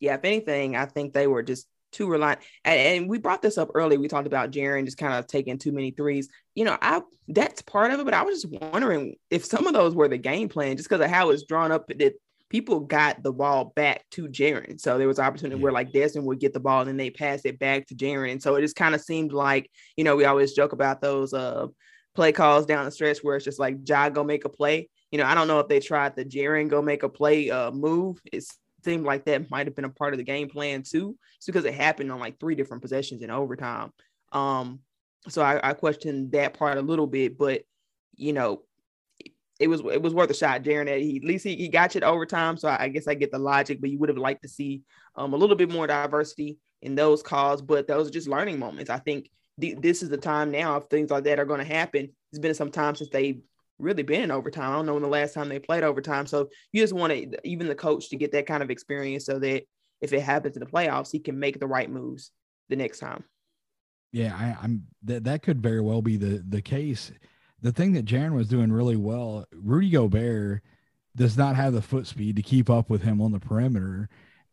Yeah, 0.00 0.14
if 0.14 0.24
anything, 0.24 0.76
I 0.76 0.86
think 0.86 1.12
they 1.12 1.26
were 1.26 1.42
just 1.42 1.66
too 1.92 2.08
reliant. 2.08 2.40
And, 2.64 2.78
and 2.78 3.08
we 3.08 3.18
brought 3.18 3.42
this 3.42 3.58
up 3.58 3.70
earlier. 3.74 3.98
We 3.98 4.08
talked 4.08 4.26
about 4.26 4.50
Jaren 4.50 4.84
just 4.84 4.98
kind 4.98 5.14
of 5.14 5.26
taking 5.26 5.58
too 5.58 5.72
many 5.72 5.90
threes. 5.90 6.28
You 6.54 6.64
know, 6.64 6.76
I 6.80 7.02
that's 7.28 7.62
part 7.62 7.90
of 7.90 8.00
it, 8.00 8.04
but 8.04 8.14
I 8.14 8.22
was 8.22 8.42
just 8.42 8.62
wondering 8.62 9.16
if 9.30 9.44
some 9.44 9.66
of 9.66 9.74
those 9.74 9.94
were 9.94 10.08
the 10.08 10.18
game 10.18 10.48
plan, 10.48 10.76
just 10.76 10.88
because 10.88 11.04
of 11.04 11.10
how 11.10 11.30
it's 11.30 11.44
drawn 11.44 11.72
up. 11.72 11.88
That 11.88 12.14
people 12.48 12.80
got 12.80 13.22
the 13.22 13.32
ball 13.32 13.72
back 13.74 14.04
to 14.12 14.28
Jaren. 14.28 14.80
So 14.80 14.98
there 14.98 15.08
was 15.08 15.18
opportunity 15.18 15.56
yeah. 15.56 15.62
where 15.62 15.72
like 15.72 15.92
Desmond 15.92 16.26
would 16.26 16.38
get 16.40 16.52
the 16.52 16.60
ball 16.60 16.80
and 16.80 16.88
then 16.88 16.96
they 16.96 17.10
pass 17.10 17.44
it 17.44 17.58
back 17.58 17.86
to 17.88 17.94
Jaren. 17.94 18.32
And 18.32 18.42
so 18.42 18.54
it 18.54 18.60
just 18.60 18.76
kind 18.76 18.94
of 18.94 19.00
seemed 19.00 19.32
like, 19.32 19.70
you 19.96 20.04
know, 20.04 20.16
we 20.16 20.24
always 20.24 20.52
joke 20.52 20.72
about 20.72 21.00
those 21.00 21.34
uh 21.34 21.66
play 22.16 22.32
calls 22.32 22.66
down 22.66 22.84
the 22.84 22.90
stretch 22.90 23.18
where 23.18 23.36
it's 23.36 23.44
just 23.44 23.60
like 23.60 23.76
Ja 23.86 24.08
go 24.08 24.24
make 24.24 24.44
a 24.44 24.48
play. 24.48 24.88
You 25.10 25.18
know, 25.18 25.24
I 25.24 25.34
don't 25.34 25.48
know 25.48 25.60
if 25.60 25.68
they 25.68 25.80
tried 25.80 26.16
the 26.16 26.24
Jaren 26.24 26.68
go 26.68 26.82
make 26.82 27.02
a 27.02 27.08
play 27.08 27.50
uh 27.50 27.70
move. 27.70 28.18
It 28.32 28.44
seemed 28.84 29.04
like 29.04 29.24
that 29.26 29.50
might 29.50 29.66
have 29.66 29.76
been 29.76 29.84
a 29.84 29.90
part 29.90 30.14
of 30.14 30.18
the 30.18 30.24
game 30.24 30.48
plan 30.48 30.82
too. 30.82 31.16
It's 31.36 31.46
because 31.46 31.64
it 31.64 31.74
happened 31.74 32.10
on 32.10 32.18
like 32.18 32.40
three 32.40 32.54
different 32.54 32.82
possessions 32.82 33.22
in 33.22 33.30
overtime. 33.30 33.92
Um, 34.32 34.80
so 35.28 35.42
I, 35.42 35.70
I 35.70 35.72
questioned 35.74 36.32
that 36.32 36.54
part 36.54 36.78
a 36.78 36.82
little 36.82 37.06
bit, 37.06 37.36
but 37.38 37.62
you 38.14 38.32
know, 38.32 38.62
it 39.58 39.68
was 39.68 39.80
it 39.80 40.02
was 40.02 40.14
worth 40.14 40.30
a 40.30 40.34
shot. 40.34 40.62
Jaren, 40.62 41.00
he 41.00 41.16
at 41.16 41.24
least 41.24 41.44
he, 41.44 41.56
he 41.56 41.68
got 41.68 41.94
you 41.94 42.00
to 42.00 42.06
overtime. 42.06 42.56
So 42.56 42.68
I, 42.68 42.88
guess 42.88 43.08
I 43.08 43.14
get 43.14 43.30
the 43.30 43.38
logic, 43.38 43.80
but 43.80 43.90
you 43.90 43.98
would 43.98 44.08
have 44.08 44.18
liked 44.18 44.42
to 44.42 44.48
see 44.48 44.82
um, 45.14 45.32
a 45.32 45.36
little 45.36 45.56
bit 45.56 45.70
more 45.70 45.86
diversity 45.86 46.58
in 46.82 46.94
those 46.94 47.22
calls. 47.22 47.62
But 47.62 47.88
those 47.88 48.08
are 48.08 48.12
just 48.12 48.28
learning 48.28 48.58
moments. 48.58 48.90
I 48.90 48.98
think 48.98 49.30
th- 49.60 49.78
this 49.80 50.02
is 50.02 50.08
the 50.08 50.16
time 50.16 50.50
now 50.50 50.76
if 50.76 50.84
things 50.84 51.10
like 51.10 51.24
that 51.24 51.38
are 51.38 51.44
going 51.44 51.60
to 51.60 51.74
happen. 51.74 52.10
It's 52.32 52.38
been 52.38 52.54
some 52.54 52.70
time 52.70 52.94
since 52.94 53.10
they 53.10 53.40
really 53.78 54.02
been 54.02 54.22
in 54.22 54.30
overtime. 54.30 54.70
I 54.70 54.76
don't 54.76 54.86
know 54.86 54.94
when 54.94 55.02
the 55.02 55.08
last 55.08 55.34
time 55.34 55.48
they 55.48 55.58
played 55.58 55.84
overtime. 55.84 56.26
So 56.26 56.48
you 56.72 56.82
just 56.82 56.92
want 56.92 57.12
to 57.12 57.48
even 57.48 57.68
the 57.68 57.74
coach 57.74 58.10
to 58.10 58.16
get 58.16 58.32
that 58.32 58.46
kind 58.46 58.62
of 58.62 58.70
experience 58.70 59.26
so 59.26 59.38
that 59.38 59.64
if 60.00 60.12
it 60.12 60.20
happens 60.20 60.56
in 60.56 60.60
the 60.60 60.70
playoffs, 60.70 61.10
he 61.10 61.18
can 61.18 61.38
make 61.38 61.60
the 61.60 61.66
right 61.66 61.90
moves 61.90 62.30
the 62.68 62.76
next 62.76 62.98
time. 62.98 63.24
Yeah, 64.12 64.34
I, 64.34 64.64
am 64.64 64.84
that 65.04 65.24
that 65.24 65.42
could 65.42 65.62
very 65.62 65.80
well 65.80 66.00
be 66.00 66.16
the 66.16 66.42
the 66.46 66.62
case 66.62 67.12
the 67.62 67.72
thing 67.72 67.92
that 67.94 68.04
Jaren 68.04 68.34
was 68.34 68.48
doing 68.48 68.72
really 68.72 68.96
well, 68.96 69.46
Rudy 69.52 69.90
Gobert 69.90 70.62
does 71.16 71.36
not 71.36 71.56
have 71.56 71.72
the 71.72 71.82
foot 71.82 72.06
speed 72.06 72.36
to 72.36 72.42
keep 72.42 72.68
up 72.68 72.90
with 72.90 73.02
him 73.02 73.20
on 73.20 73.32
the 73.32 73.40
perimeter. 73.40 74.08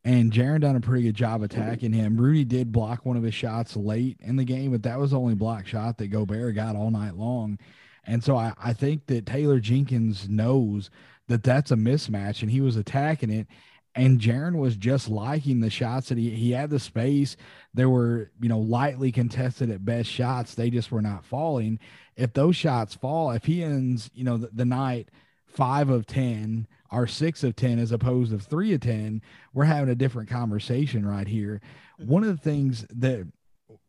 And 0.06 0.34
Jaren 0.34 0.62
done 0.62 0.76
a 0.76 0.82
pretty 0.82 1.04
good 1.04 1.16
job 1.16 1.44
attacking 1.44 1.94
him. 1.94 2.18
Rudy 2.18 2.44
did 2.44 2.74
block 2.74 3.06
one 3.06 3.16
of 3.16 3.24
his 3.24 3.34
shots 3.34 3.78
late 3.78 4.18
in 4.20 4.36
the 4.36 4.44
game, 4.44 4.72
but 4.72 4.84
that 4.84 5.00
was 5.00 5.12
the 5.12 5.20
only 5.20 5.36
block 5.36 5.66
shot 5.66 5.98
that 5.98 6.08
Gobert 6.10 6.56
got 6.56 6.76
all 6.76 6.92
night 6.92 7.16
long. 7.16 7.58
And 8.06 8.22
so 8.22 8.36
I, 8.36 8.54
I 8.62 8.74
think 8.74 9.06
that 9.08 9.26
Taylor 9.26 9.62
Jenkins 9.62 10.28
knows 10.28 10.90
that 11.30 11.44
that's 11.44 11.72
a 11.72 11.76
mismatch 11.76 12.42
and 12.42 12.52
he 12.52 12.60
was 12.60 12.76
attacking 12.76 13.30
it. 13.30 13.48
And 13.96 14.20
Jaren 14.20 14.58
was 14.58 14.76
just 14.76 15.08
liking 15.08 15.62
the 15.62 15.70
shots 15.70 16.10
that 16.10 16.18
he, 16.18 16.32
he 16.32 16.52
had 16.52 16.70
the 16.70 16.80
space. 16.80 17.38
There 17.74 17.90
were, 17.90 18.32
you 18.42 18.50
know, 18.50 18.60
lightly 18.60 19.12
contested 19.12 19.70
at 19.70 19.86
best 19.86 20.10
shots. 20.10 20.56
They 20.56 20.70
just 20.70 20.92
were 20.92 21.02
not 21.02 21.24
falling 21.24 21.80
if 22.16 22.34
those 22.34 22.56
shots 22.56 22.96
fall, 22.96 23.32
if 23.32 23.46
he 23.46 23.64
ends, 23.64 24.10
you 24.14 24.24
know, 24.24 24.38
the, 24.38 24.50
the 24.54 24.66
night 24.66 25.10
five 25.46 25.90
of 25.90 26.06
10 26.06 26.68
or 26.94 27.08
six 27.08 27.44
of 27.44 27.56
10 27.56 27.80
as 27.80 27.92
opposed 27.92 28.32
to 28.32 28.40
three 28.40 28.74
of 28.74 28.82
10, 28.82 29.22
we're 29.54 29.66
having 29.66 29.90
a 29.90 29.96
different 29.96 30.30
conversation 30.30 31.06
right 31.06 31.28
here. 31.28 31.62
One 31.98 32.24
of 32.24 32.30
the 32.30 32.42
things 32.42 32.86
that 32.90 33.28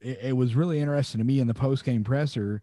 it, 0.00 0.18
it 0.22 0.36
was 0.36 0.54
really 0.54 0.80
interesting 0.80 1.18
to 1.18 1.24
me 1.24 1.40
in 1.40 1.46
the 1.46 1.54
post 1.54 1.84
game 1.84 2.04
presser, 2.04 2.62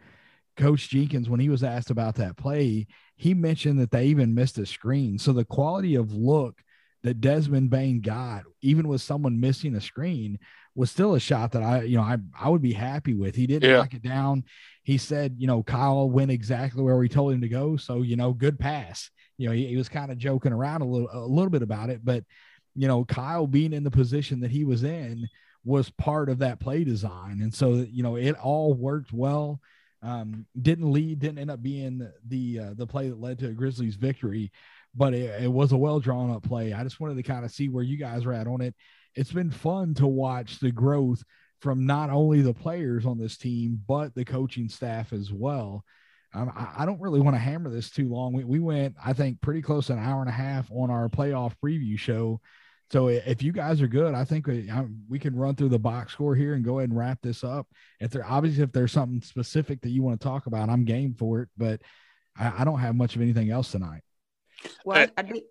Coach 0.58 0.90
Jenkins, 0.90 1.30
when 1.30 1.40
he 1.40 1.50
was 1.50 1.64
asked 1.64 1.92
about 1.92 2.16
that 2.16 2.38
play, 2.38 2.88
he 3.16 3.34
mentioned 3.34 3.80
that 3.80 3.92
they 3.92 4.06
even 4.08 4.36
missed 4.36 4.58
a 4.58 4.66
screen. 4.66 5.18
So 5.18 5.32
the 5.32 5.46
quality 5.46 5.96
of 5.96 6.14
look 6.14 6.62
that 7.04 7.22
Desmond 7.22 7.70
Bane 7.70 8.02
got, 8.02 8.44
even 8.62 8.88
with 8.88 9.02
someone 9.02 9.40
missing 9.40 9.76
a 9.76 9.82
screen, 9.82 10.40
was 10.76 10.92
still 10.92 11.16
a 11.16 11.20
shot 11.20 11.52
that 11.52 11.64
I, 11.64 11.84
you 11.84 11.98
know, 11.98 12.04
I, 12.04 12.18
I 12.40 12.50
would 12.50 12.62
be 12.62 12.74
happy 12.74 13.14
with. 13.14 13.36
He 13.36 13.48
didn't 13.48 13.70
yeah. 13.70 13.78
knock 13.78 13.94
it 13.94 14.04
down. 14.04 14.44
He 14.84 14.98
said, 14.98 15.36
you 15.38 15.48
know, 15.48 15.64
Kyle 15.64 16.10
went 16.10 16.32
exactly 16.32 16.82
where 16.82 16.98
we 16.98 17.10
told 17.10 17.34
him 17.34 17.42
to 17.42 17.50
go. 17.50 17.78
So, 17.78 18.02
you 18.02 18.16
know, 18.16 18.34
good 18.34 18.60
pass. 18.60 19.10
You 19.42 19.50
know, 19.50 19.56
he, 19.56 19.68
he 19.68 19.78
was 19.78 19.90
kind 19.90 20.12
of 20.12 20.18
joking 20.18 20.54
around 20.54 20.82
a 20.82 20.86
little, 20.86 21.10
a 21.12 21.26
little 21.26 21.50
bit 21.50 21.62
about 21.62 21.90
it, 21.90 22.02
but, 22.04 22.24
you 22.76 22.88
know, 22.88 23.04
Kyle 23.06 23.48
being 23.48 23.74
in 23.74 23.84
the 23.84 23.92
position 23.92 24.40
that 24.42 24.52
he 24.52 24.64
was 24.64 24.84
in 24.84 25.28
was 25.64 25.90
part 25.92 26.30
of 26.30 26.40
that 26.40 26.60
play 26.60 26.84
design. 26.84 27.42
And 27.42 27.54
so, 27.54 27.86
you 27.90 28.04
know, 28.04 28.16
it 28.16 28.36
all 28.36 28.74
worked 28.74 29.12
well. 29.14 29.60
Um, 30.04 30.48
didn't 30.60 30.92
lead, 30.92 31.20
didn't 31.20 31.38
end 31.38 31.52
up 31.52 31.62
being 31.62 32.10
the, 32.28 32.60
uh, 32.60 32.74
the 32.76 32.88
play 32.88 33.10
that 33.10 33.22
led 33.22 33.38
to 33.40 33.50
a 33.50 33.52
Grizzlies 33.52 33.96
victory, 33.96 34.52
but 34.96 35.14
it, 35.14 35.44
it 35.44 35.52
was 35.52 35.72
a 35.72 35.78
well 35.78 36.00
drawn 36.00 36.32
up 36.32 36.44
play. 36.44 36.74
I 36.74 36.84
just 36.84 37.00
wanted 37.00 37.16
to 37.18 37.24
kind 37.24 37.46
of 37.46 37.52
see 37.52 37.70
where 37.70 37.84
you 37.84 37.98
guys 37.98 38.26
were 38.26 38.34
at 38.34 38.48
on 38.48 38.62
it 38.62 38.74
it's 39.16 39.32
been 39.32 39.52
fun 39.52 39.94
to 39.96 40.08
watch 40.08 40.60
the 40.60 40.72
growth 40.72 41.24
from 41.60 41.86
not 41.86 42.10
only 42.10 42.42
the 42.42 42.54
players 42.54 43.06
on 43.06 43.18
this 43.18 43.38
team 43.38 43.82
but 43.88 44.16
the 44.16 44.26
coaching 44.26 44.70
staff 44.70 45.14
as 45.14 45.32
well. 45.32 45.84
Um, 46.34 46.52
I, 46.56 46.84
I, 46.84 46.86
don't 46.86 47.02
really 47.02 47.20
want 47.20 47.36
to 47.36 47.40
hammer 47.40 47.70
this 47.70 47.90
too 47.90 48.08
long. 48.08 48.32
We, 48.32 48.44
we 48.44 48.60
went, 48.60 48.96
I 49.04 49.14
think, 49.14 49.42
pretty 49.42 49.62
close 49.62 49.88
to 49.88 49.94
an 49.94 50.00
hour 50.00 50.22
and 50.22 50.30
a 50.30 50.34
half 50.34 50.72
on 50.72 50.90
our 50.90 51.10
playoff 51.10 51.54
preview 51.64 52.00
show. 52.00 52.40
So 52.92 53.08
if 53.08 53.42
you 53.42 53.54
guys 53.54 53.82
are 53.82 53.88
good, 53.88 54.14
I 54.14 54.26
think 54.26 54.48
we, 54.48 54.70
we 55.10 55.18
can 55.18 55.36
run 55.36 55.56
through 55.56 55.70
the 55.70 55.80
box 55.80 56.14
score 56.14 56.36
here 56.36 56.56
and 56.56 56.64
go 56.64 56.80
ahead 56.80 56.90
and 56.90 56.98
wrap 56.98 57.20
this 57.22 57.44
up. 57.44 57.68
If 58.02 58.12
there 58.12 58.26
obviously 58.26 58.64
if 58.64 58.74
there's 58.74 58.92
something 58.92 59.22
specific 59.22 59.82
that 59.82 59.90
you 59.90 60.04
want 60.04 60.20
to 60.20 60.28
talk 60.28 60.46
about, 60.46 60.70
I'm 60.70 60.84
game 60.84 61.16
for 61.18 61.42
it. 61.42 61.50
But 61.58 61.82
I, 62.38 62.62
I 62.62 62.64
don't 62.66 62.80
have 62.80 62.96
much 62.96 63.16
of 63.16 63.22
anything 63.22 63.50
else 63.50 63.72
tonight. 63.72 64.02
Well, 64.84 64.98
I, 64.98 65.10
I 65.18 65.22
did. 65.22 65.44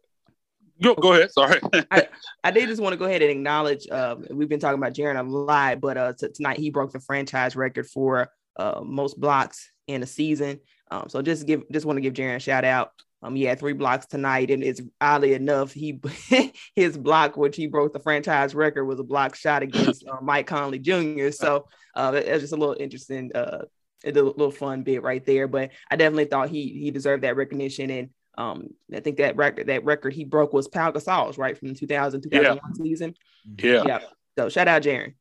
Go, 0.83 0.95
go 0.95 1.13
ahead. 1.13 1.31
Sorry. 1.33 1.61
I, 1.91 2.09
I 2.45 2.51
did 2.51 2.69
just 2.69 2.81
want 2.81 2.93
to 2.93 2.99
go 2.99 3.05
ahead 3.05 3.23
and 3.23 3.31
acknowledge 3.31 3.87
uh, 3.91 4.17
we've 4.31 4.49
been 4.49 4.61
talking 4.61 4.79
about 4.79 4.95
Jaren 4.95 5.19
a 5.19 5.23
lot, 5.23 5.81
but 5.81 5.97
uh, 5.97 6.13
t- 6.19 6.29
tonight 6.35 6.59
he 6.59 6.71
broke 6.71 6.93
the 6.93 7.01
franchise 7.01 7.57
record 7.57 7.87
for 7.87 8.31
uh, 8.59 8.81
most 8.83 9.19
blocks 9.21 9.71
in 9.91 10.03
a 10.03 10.07
season. 10.07 10.61
Um, 10.91 11.09
so 11.09 11.23
just 11.23 11.47
give 11.47 11.63
just 11.71 11.87
want 11.87 11.97
to 11.97 12.01
give 12.01 12.15
Jaren 12.15 12.37
a 12.37 12.41
shout 12.41 12.65
out. 12.65 12.93
Um, 13.23 13.35
he 13.35 13.45
had 13.45 13.59
three 13.59 13.75
blocks 13.75 14.07
tonight, 14.07 14.51
and 14.51 14.65
it's 14.65 14.81
oddly 15.01 15.35
enough, 15.35 15.73
he 15.73 16.01
his 16.75 16.97
block, 16.97 17.37
which 17.37 17.57
he 17.57 17.67
broke 17.67 17.93
the 17.93 17.99
franchise 17.99 18.55
record, 18.55 18.85
was 18.85 18.99
a 18.99 19.05
block 19.05 19.35
shot 19.35 19.63
against 19.63 20.07
uh, 20.09 20.21
Mike 20.23 20.47
Conley 20.47 20.79
Jr. 20.79 21.31
So 21.31 21.67
uh, 21.95 22.13
it's 22.15 22.41
just 22.41 22.55
a 22.55 22.57
little 22.57 22.77
interesting, 22.79 23.31
uh, 23.35 23.65
a 24.05 24.11
little 24.13 24.51
fun 24.51 24.83
bit 24.83 25.03
right 25.03 25.25
there. 25.25 25.49
But 25.49 25.71
I 25.91 25.97
definitely 25.97 26.27
thought 26.27 26.49
he 26.49 26.69
he 26.69 26.91
deserved 26.91 27.25
that 27.25 27.37
recognition, 27.37 27.91
and 27.91 28.09
um, 28.39 28.69
I 28.95 29.01
think 29.01 29.19
that 29.19 29.37
record 29.37 29.67
that 29.67 29.85
record 29.85 30.15
he 30.15 30.25
broke 30.25 30.55
was 30.55 30.69
Pau 30.69 30.91
Gasol's 30.91 31.37
right 31.37 31.59
from 31.59 31.69
the 31.69 31.75
2000 31.75 32.23
2001 32.23 32.57
yeah. 32.57 32.83
season. 32.83 33.15
Yeah. 33.59 33.85
Yeah. 33.87 33.99
So 34.39 34.49
shout 34.49 34.69
out 34.69 34.83
Jaren. 34.83 35.15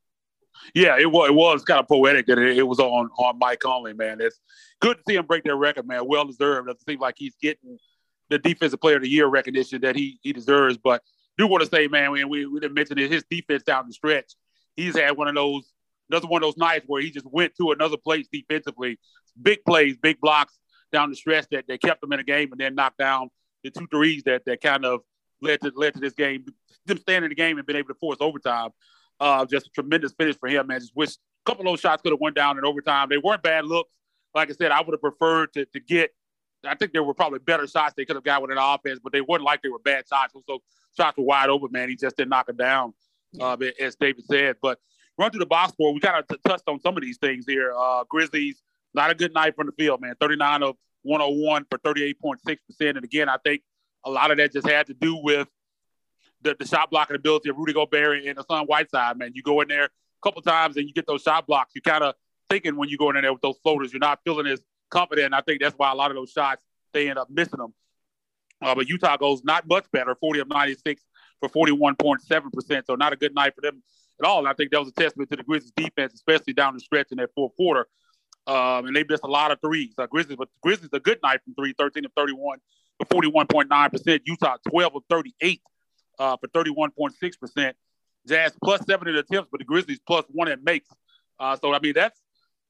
Yeah, 0.73 0.97
it 0.99 1.11
was 1.11 1.29
it 1.29 1.33
was 1.33 1.63
kind 1.63 1.79
of 1.79 1.87
poetic 1.87 2.27
that 2.27 2.37
it, 2.37 2.57
it, 2.57 2.67
was 2.67 2.79
on 2.79 3.09
on 3.17 3.39
Mike 3.39 3.59
Conley, 3.59 3.93
man. 3.93 4.21
It's 4.21 4.39
good 4.79 4.97
to 4.97 5.03
see 5.07 5.15
him 5.15 5.25
break 5.25 5.43
that 5.43 5.55
record, 5.55 5.87
man. 5.87 6.07
Well 6.07 6.25
deserved. 6.25 6.69
It 6.69 6.77
seems 6.87 6.99
like 6.99 7.15
he's 7.17 7.35
getting 7.41 7.77
the 8.29 8.39
defensive 8.39 8.79
player 8.79 8.97
of 8.97 9.03
the 9.03 9.09
year 9.09 9.27
recognition 9.27 9.81
that 9.81 9.95
he 9.95 10.19
he 10.21 10.33
deserves. 10.33 10.77
But 10.77 11.01
do 11.37 11.47
want 11.47 11.63
to 11.63 11.69
say, 11.69 11.87
man, 11.87 12.11
we 12.11 12.25
we, 12.25 12.59
didn't 12.59 12.73
mention 12.73 12.97
it, 12.97 13.11
his 13.11 13.23
defense 13.29 13.63
down 13.63 13.87
the 13.87 13.93
stretch. 13.93 14.33
He's 14.75 14.97
had 14.97 15.17
one 15.17 15.27
of 15.27 15.35
those 15.35 15.71
another 16.09 16.27
one 16.27 16.43
of 16.43 16.47
those 16.47 16.57
nights 16.57 16.85
where 16.87 17.01
he 17.01 17.11
just 17.11 17.25
went 17.25 17.55
to 17.57 17.71
another 17.71 17.97
place 17.97 18.27
defensively. 18.31 18.99
Big 19.41 19.63
plays, 19.65 19.95
big 19.97 20.19
blocks 20.19 20.57
down 20.91 21.09
the 21.09 21.15
stretch 21.15 21.45
that, 21.51 21.65
that 21.67 21.81
kept 21.81 22.01
them 22.01 22.11
in 22.13 22.17
the 22.17 22.23
game 22.23 22.51
and 22.51 22.59
then 22.59 22.75
knocked 22.75 22.97
down 22.97 23.29
the 23.63 23.69
two 23.69 23.87
threes 23.87 24.23
that 24.23 24.43
that 24.45 24.61
kind 24.61 24.85
of 24.85 25.01
led 25.41 25.61
to 25.61 25.71
led 25.75 25.93
to 25.93 25.99
this 25.99 26.13
game, 26.13 26.45
them 26.85 26.97
staying 26.97 27.23
in 27.23 27.29
the 27.29 27.35
game 27.35 27.57
and 27.57 27.65
being 27.65 27.77
able 27.77 27.89
to 27.89 27.99
force 27.99 28.17
overtime. 28.19 28.69
Uh, 29.19 29.45
just 29.45 29.67
a 29.67 29.69
tremendous 29.71 30.13
finish 30.13 30.37
for 30.37 30.47
him, 30.47 30.67
man. 30.67 30.79
Just 30.79 30.95
wish 30.95 31.11
a 31.11 31.17
couple 31.45 31.61
of 31.61 31.71
those 31.71 31.79
shots 31.79 32.01
could 32.01 32.11
have 32.11 32.21
went 32.21 32.35
down 32.35 32.57
in 32.57 32.65
overtime. 32.65 33.07
They 33.09 33.17
weren't 33.17 33.43
bad 33.43 33.65
looks. 33.65 33.91
Like 34.33 34.49
I 34.49 34.53
said, 34.53 34.71
I 34.71 34.81
would 34.81 34.93
have 34.93 35.01
preferred 35.01 35.53
to, 35.53 35.65
to 35.65 35.79
get. 35.79 36.11
I 36.65 36.75
think 36.75 36.91
there 36.91 37.03
were 37.03 37.13
probably 37.13 37.39
better 37.39 37.67
shots 37.67 37.93
they 37.95 38.05
could 38.05 38.15
have 38.15 38.23
got 38.23 38.41
with 38.41 38.51
an 38.51 38.57
offense, 38.57 38.99
but 39.01 39.13
they 39.13 39.21
weren't 39.21 39.43
like 39.43 39.61
they 39.61 39.69
were 39.69 39.79
bad 39.79 40.05
shots. 40.07 40.33
So 40.47 40.59
shots 40.95 41.17
were 41.17 41.23
wide 41.23 41.49
open, 41.49 41.69
man. 41.71 41.89
He 41.89 41.95
just 41.95 42.17
didn't 42.17 42.29
knock 42.29 42.47
them 42.47 42.57
down, 42.57 42.93
uh, 43.39 43.57
as 43.79 43.95
David 43.95 44.25
said. 44.25 44.57
But 44.61 44.77
run 45.17 45.31
through 45.31 45.39
the 45.39 45.45
box 45.45 45.73
score. 45.73 45.93
We 45.93 45.99
kind 45.99 46.19
of 46.19 46.27
t- 46.27 46.41
touched 46.45 46.63
on 46.67 46.79
some 46.81 46.97
of 46.97 47.01
these 47.01 47.17
things 47.17 47.45
here. 47.47 47.73
Uh, 47.77 48.03
Grizzlies, 48.09 48.61
not 48.93 49.09
a 49.09 49.15
good 49.15 49.33
night 49.33 49.55
from 49.55 49.67
the 49.67 49.73
field, 49.73 50.01
man. 50.01 50.15
39 50.19 50.63
of 50.63 50.75
101 51.03 51.65
for 51.69 51.77
38.6%. 51.79 52.57
And 52.81 53.03
again, 53.03 53.29
I 53.29 53.37
think 53.37 53.61
a 54.05 54.09
lot 54.09 54.31
of 54.31 54.37
that 54.37 54.51
just 54.51 54.67
had 54.67 54.87
to 54.87 54.93
do 54.93 55.15
with 55.15 55.47
the, 56.41 56.55
the 56.57 56.65
shot 56.65 56.89
blocking 56.89 57.15
ability 57.15 57.49
of 57.49 57.57
Rudy 57.57 57.73
Gobert 57.73 58.25
and 58.25 58.37
Hassan 58.37 58.65
Whiteside, 58.65 59.17
man. 59.17 59.31
You 59.33 59.43
go 59.43 59.61
in 59.61 59.67
there 59.67 59.85
a 59.85 59.89
couple 60.23 60.41
times 60.41 60.77
and 60.77 60.87
you 60.87 60.93
get 60.93 61.07
those 61.07 61.21
shot 61.21 61.47
blocks. 61.47 61.71
You 61.75 61.81
kind 61.81 62.03
of 62.03 62.15
thinking 62.49 62.75
when 62.75 62.89
you 62.89 62.97
go 62.97 63.09
in 63.09 63.21
there 63.21 63.31
with 63.33 63.41
those 63.41 63.57
floaters, 63.63 63.91
you're 63.93 63.99
not 63.99 64.19
feeling 64.23 64.47
as 64.47 64.61
confident. 64.89 65.25
And 65.27 65.35
I 65.35 65.41
think 65.41 65.61
that's 65.61 65.77
why 65.77 65.91
a 65.91 65.95
lot 65.95 66.11
of 66.11 66.15
those 66.15 66.31
shots, 66.31 66.63
they 66.93 67.09
end 67.09 67.19
up 67.19 67.29
missing 67.29 67.59
them. 67.59 67.73
Uh, 68.61 68.75
but 68.75 68.89
Utah 68.89 69.17
goes 69.17 69.43
not 69.43 69.67
much 69.67 69.85
better, 69.91 70.15
40 70.15 70.41
of 70.41 70.47
96 70.49 71.01
for 71.39 71.49
41.7%. 71.49 72.85
So 72.85 72.95
not 72.95 73.13
a 73.13 73.15
good 73.15 73.33
night 73.33 73.55
for 73.55 73.61
them 73.61 73.81
at 74.21 74.27
all. 74.27 74.39
And 74.39 74.47
I 74.47 74.53
think 74.53 74.71
that 74.71 74.79
was 74.79 74.89
a 74.89 74.93
testament 74.93 75.29
to 75.29 75.37
the 75.37 75.43
Grizzlies 75.43 75.71
defense, 75.75 76.13
especially 76.13 76.53
down 76.53 76.73
the 76.73 76.79
stretch 76.79 77.07
in 77.11 77.17
that 77.17 77.29
fourth 77.35 77.55
quarter. 77.55 77.87
Um, 78.47 78.87
and 78.87 78.95
they 78.95 79.05
missed 79.07 79.23
a 79.23 79.27
lot 79.27 79.51
of 79.51 79.61
threes. 79.61 79.93
Uh, 79.97 80.07
Grizzlies, 80.07 80.37
but 80.37 80.49
Grizzlies 80.61 80.89
a 80.93 80.99
good 80.99 81.19
night 81.23 81.41
from 81.43 81.53
three, 81.53 81.73
13 81.77 82.05
of 82.05 82.11
31 82.15 82.59
for 82.99 83.21
41.9%. 83.21 84.19
Utah 84.25 84.57
12 84.67 84.95
of 84.95 85.03
38 85.09 85.61
uh, 86.19 86.37
for 86.37 86.47
31.6%. 86.49 87.73
Jazz 88.27 88.53
plus 88.63 88.81
seven 88.85 89.07
in 89.07 89.15
attempts, 89.15 89.49
but 89.51 89.59
the 89.59 89.65
Grizzlies 89.65 89.99
plus 90.05 90.25
one 90.29 90.49
in 90.49 90.63
makes. 90.63 90.89
Uh, 91.39 91.55
so 91.55 91.73
I 91.73 91.79
mean 91.79 91.93
that's 91.95 92.19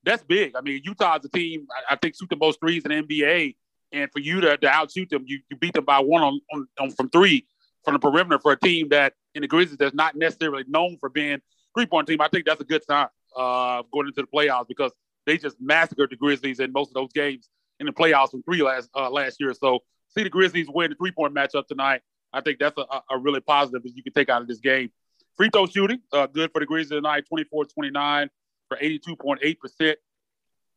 that's 0.04 0.24
big. 0.24 0.56
I 0.56 0.62
mean 0.62 0.82
Utah 0.84 1.18
is 1.18 1.26
a 1.26 1.30
team 1.30 1.68
I, 1.72 1.94
I 1.94 1.96
think 1.98 2.16
shoot 2.16 2.30
the 2.30 2.36
most 2.36 2.60
threes 2.60 2.86
in 2.86 2.92
the 2.92 3.02
NBA, 3.04 3.56
and 3.92 4.12
for 4.12 4.20
you 4.20 4.42
to, 4.42 4.58
to 4.58 4.68
outshoot 4.70 5.10
them, 5.10 5.24
you, 5.26 5.40
you 5.50 5.58
beat 5.58 5.74
them 5.74 5.86
by 5.86 6.00
one 6.00 6.22
on, 6.22 6.40
on, 6.54 6.68
on 6.80 6.92
from 6.92 7.10
three 7.10 7.48
from 7.84 7.94
the 7.94 8.00
perimeter 8.00 8.40
for 8.40 8.52
a 8.52 8.60
team 8.60 8.90
that 8.90 9.14
in 9.34 9.42
the 9.42 9.48
Grizzlies 9.48 9.78
that's 9.78 9.96
not 9.96 10.16
necessarily 10.16 10.64
known 10.68 10.98
for 11.00 11.10
being 11.10 11.40
three 11.76 11.88
point 11.88 12.08
team. 12.08 12.22
I 12.22 12.28
think 12.28 12.46
that's 12.46 12.62
a 12.62 12.66
good 12.66 12.84
sign 12.86 13.08
uh, 13.36 13.82
going 13.92 14.08
into 14.08 14.22
the 14.22 14.28
playoffs 14.28 14.68
because 14.68 14.92
they 15.26 15.38
just 15.38 15.58
massacred 15.60 16.12
the 16.12 16.16
Grizzlies 16.16 16.60
in 16.60 16.72
most 16.72 16.90
of 16.90 16.94
those 16.94 17.12
games 17.14 17.50
in 17.80 17.86
the 17.86 17.92
playoffs 17.92 18.32
from 18.32 18.44
three 18.44 18.62
last 18.62 18.90
uh, 18.96 19.10
last 19.10 19.40
year. 19.40 19.54
So 19.54 19.80
see 20.10 20.24
the 20.24 20.30
Grizzlies 20.30 20.68
win 20.70 20.92
the 20.92 20.96
three 20.96 21.12
point 21.12 21.34
matchup 21.34 21.68
tonight. 21.68 22.02
I 22.34 22.42
think 22.42 22.60
that's 22.60 22.78
a, 22.78 23.02
a 23.10 23.18
really 23.18 23.40
positive 23.40 23.84
that 23.84 23.96
you 23.96 24.04
can 24.04 24.14
take 24.14 24.30
out 24.30 24.42
of 24.42 24.48
this 24.48 24.60
game. 24.60 24.92
Free 25.36 25.50
throw 25.52 25.66
shooting, 25.66 26.02
uh, 26.12 26.28
good 26.28 26.52
for 26.52 26.60
the 26.60 26.66
Grizzlies 26.66 26.98
tonight, 26.98 27.26
24 27.28 27.66
29 27.66 28.30
for 28.68 28.78
82.8%. 28.78 29.96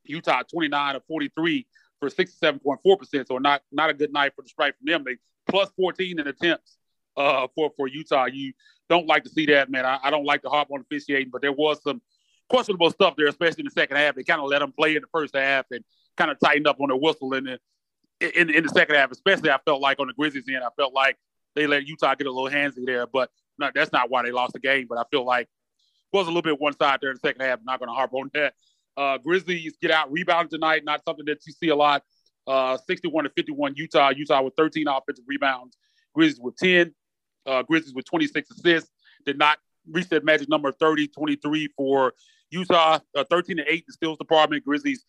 Utah 0.05 0.43
29 0.43 0.97
of 0.97 1.05
43 1.07 1.67
for 2.01 2.09
67.4%. 2.09 3.27
So 3.29 3.39
not 3.39 3.63
not 3.71 3.91
a 3.91 3.95
good 3.95 4.13
night 4.13 4.33
for 4.35 4.43
the 4.43 4.49
strike 4.49 4.77
from 4.79 4.87
them. 4.87 5.05
They 5.05 5.17
plus 5.49 5.71
14 5.77 6.19
in 6.19 6.27
attempts 6.27 6.77
uh, 7.17 7.47
for 7.55 7.71
for 7.77 7.87
Utah. 7.87 8.27
You 8.27 8.53
don't 8.89 9.07
like 9.07 9.25
to 9.25 9.31
see 9.31 9.47
that, 9.47 9.71
man. 9.71 9.87
I, 9.87 9.99
I 10.03 10.11
don't 10.11 10.25
like 10.25 10.43
to 10.43 10.49
harp 10.49 10.69
on 10.71 10.81
officiating, 10.81 11.31
but 11.31 11.43
there 11.43 11.53
was 11.53 11.83
some 11.83 12.03
questionable 12.49 12.91
stuff 12.91 13.15
there, 13.17 13.29
especially 13.29 13.61
in 13.61 13.67
the 13.67 13.71
second 13.71 13.97
half. 13.97 14.15
They 14.15 14.25
kind 14.25 14.41
of 14.41 14.49
let 14.49 14.59
them 14.59 14.73
play 14.73 14.97
in 14.97 15.03
the 15.03 15.09
first 15.13 15.35
half 15.35 15.67
and 15.71 15.85
kind 16.17 16.31
of 16.31 16.39
tightened 16.41 16.67
up 16.67 16.81
on 16.81 16.89
their 16.89 16.97
whistle 16.97 17.33
in 17.35 17.45
the 17.45 17.59
in, 18.41 18.51
in 18.51 18.65
the 18.65 18.71
second 18.71 18.97
half. 18.97 19.11
Especially, 19.11 19.51
I 19.51 19.59
felt 19.65 19.81
like 19.81 20.01
on 20.01 20.09
the 20.09 20.13
Grizzlies 20.13 20.45
end, 20.49 20.65
I 20.65 20.69
felt 20.77 20.93
like 20.93 21.17
they 21.55 21.67
let 21.67 21.87
Utah 21.87 22.15
get 22.15 22.27
a 22.27 22.33
little 22.33 22.51
handsy 22.51 22.85
there, 22.85 23.07
but 23.07 23.31
not, 23.59 23.75
that's 23.75 23.93
not 23.93 24.11
why 24.11 24.23
they 24.23 24.33
lost 24.33 24.53
the 24.55 24.61
game. 24.61 24.87
But 24.89 24.99
I 24.99 25.05
feel 25.11 25.25
like 25.25 25.49
it 26.13 26.17
was 26.17 26.27
a 26.27 26.31
little 26.31 26.43
bit 26.43 26.61
one 26.61 26.77
side 26.77 26.99
there 27.01 27.11
in 27.11 27.17
the 27.17 27.27
second 27.27 27.43
half. 27.43 27.59
I'm 27.59 27.65
not 27.65 27.79
going 27.79 27.89
to 27.89 27.95
harp 27.95 28.13
on 28.15 28.31
that. 28.35 28.55
Uh, 28.97 29.19
Grizzlies 29.19 29.77
get 29.81 29.91
out 29.91 30.13
rebounding 30.13 30.51
tonight, 30.51 30.85
not 30.85 31.03
something 31.05 31.25
that 31.27 31.39
you 31.47 31.53
see 31.53 31.69
a 31.69 31.77
lot. 31.77 32.03
Uh, 32.47 32.77
61 32.77 33.25
to 33.25 33.31
51 33.31 33.75
Utah. 33.77 34.11
Utah 34.11 34.43
with 34.43 34.55
13 34.57 34.89
offensive 34.89 35.25
rebounds. 35.27 35.77
Grizzlies 36.15 36.41
with 36.41 36.57
10. 36.57 36.95
Uh, 37.47 37.63
Grizzlies 37.63 37.95
with 37.95 38.05
26 38.05 38.51
assists. 38.51 38.91
Did 39.25 39.39
not 39.39 39.59
reach 39.91 40.09
that 40.09 40.25
magic 40.25 40.49
number 40.49 40.73
30, 40.73 41.09
23 41.09 41.69
for 41.77 42.13
Utah. 42.51 42.99
Uh, 43.17 43.25
13 43.31 43.59
to 43.59 43.73
8 43.73 43.85
the 43.87 43.93
steals 43.93 44.19
department. 44.19 44.65
Grizzlies 44.65 45.05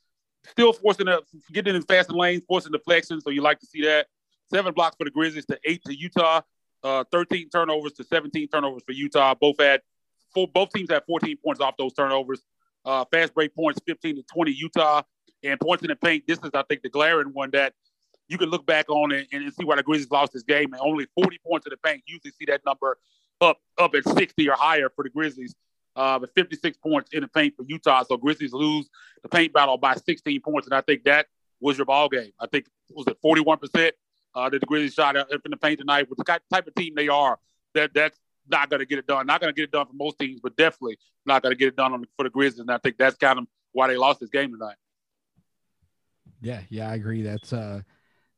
still 0.48 0.74
forcing 0.74 1.08
a 1.08 1.20
getting 1.52 1.76
in 1.76 1.82
fast 1.82 2.12
lanes, 2.12 2.44
forcing 2.48 2.72
deflection. 2.72 3.20
So 3.22 3.30
you 3.30 3.42
like 3.42 3.60
to 3.60 3.66
see 3.66 3.82
that. 3.84 4.08
Seven 4.54 4.74
blocks 4.74 4.96
for 4.98 5.06
the 5.06 5.12
Grizzlies 5.12 5.46
to 5.48 5.60
eight 5.66 5.82
to 5.86 5.96
Utah. 5.96 6.42
Uh, 6.84 7.04
13 7.12 7.50
turnovers 7.50 7.94
to 7.94 8.04
17 8.04 8.50
turnovers 8.50 8.84
for 8.86 8.92
Utah. 8.92 9.34
Both 9.34 9.56
had 9.60 9.82
four, 10.34 10.48
both 10.48 10.70
teams 10.72 10.92
had 10.92 11.04
14 11.08 11.38
points 11.44 11.60
off 11.60 11.76
those 11.78 11.94
turnovers. 11.94 12.44
Uh, 12.86 13.06
fast 13.12 13.34
break 13.34 13.56
points 13.56 13.80
15 13.88 14.18
to 14.18 14.24
20 14.24 14.52
Utah, 14.52 15.02
and 15.44 15.60
points 15.60 15.84
in 15.84 15.88
the 15.88 15.96
paint. 15.96 16.26
This 16.28 16.38
is, 16.40 16.52
I 16.54 16.64
think, 16.64 16.84
the 16.84 16.90
glaring 16.90 17.30
one 17.30 17.50
that 17.52 17.74
you 18.28 18.38
can 18.38 18.50
look 18.50 18.66
back 18.66 18.90
on 18.90 19.12
and, 19.12 19.26
and 19.32 19.54
see 19.54 19.66
why 19.66 19.76
the 19.76 19.84
Grizzlies 19.84 20.12
lost 20.12 20.34
this 20.34 20.44
game. 20.44 20.74
And 20.74 20.82
only 20.82 21.08
40 21.16 21.40
points 21.48 21.66
in 21.66 21.72
the 21.72 21.78
paint. 21.78 22.04
You 22.06 22.16
usually 22.16 22.34
see 22.38 22.46
that 22.52 22.62
number 22.66 22.98
up 23.42 23.58
up 23.80 23.96
at 23.96 24.08
60 24.08 24.50
or 24.50 24.56
higher 24.56 24.90
for 24.96 25.04
the 25.04 25.10
Grizzlies. 25.10 25.56
Uh, 25.96 26.20
but 26.20 26.30
56 26.36 26.78
points 26.78 27.10
in 27.14 27.22
the 27.22 27.28
paint 27.28 27.56
for 27.56 27.66
Utah. 27.68 28.04
So 28.04 28.18
Grizzlies 28.18 28.54
lose 28.54 28.90
the 29.24 29.30
paint 29.30 29.54
battle 29.54 29.78
by 29.78 29.96
16 29.96 30.42
points, 30.42 30.68
and 30.68 30.76
I 30.76 30.82
think 30.82 31.06
that 31.06 31.28
was 31.60 31.78
your 31.78 31.86
ball 31.86 32.10
game. 32.10 32.32
I 32.40 32.48
think 32.48 32.66
was 32.92 33.08
it 33.08 33.18
41 33.22 33.58
percent 33.58 33.96
uh, 34.36 34.50
the 34.50 34.60
Grizzlies 34.60 34.94
shot 34.94 35.16
up 35.16 35.28
in 35.32 35.52
the 35.52 35.58
paint 35.58 35.80
tonight 35.80 36.10
with 36.10 36.18
the 36.18 36.24
type 36.24 36.68
of 36.68 36.76
team 36.76 36.94
they 36.96 37.08
are. 37.08 37.40
That 37.74 37.94
that's 37.94 38.20
not 38.50 38.70
going 38.70 38.80
to 38.80 38.86
get 38.86 39.00
it 39.00 39.08
done. 39.08 39.26
Not 39.26 39.42
going 39.42 39.54
to 39.54 39.56
get 39.56 39.64
it 39.64 39.72
done 39.72 39.88
for 39.88 39.94
most 39.94 40.20
teams, 40.20 40.40
but 40.42 40.56
definitely 40.56 40.98
not 41.26 41.42
going 41.42 41.52
to 41.52 41.58
get 41.58 41.70
it 41.70 41.76
done 41.76 41.94
on, 41.94 42.06
for 42.18 42.24
the 42.24 42.30
Grizzlies. 42.30 42.60
And 42.60 42.72
I 42.72 42.78
think 42.78 42.98
that's 42.98 43.16
kind 43.16 43.40
of 43.40 43.48
why 43.72 43.88
they 43.88 43.98
lost 43.98 44.20
this 44.20 44.30
game 44.30 44.52
tonight. 44.52 44.76
Yeah, 46.42 46.62
yeah, 46.70 46.90
I 46.90 46.96
agree. 46.96 47.22
That's 47.22 47.54
uh 47.54 47.82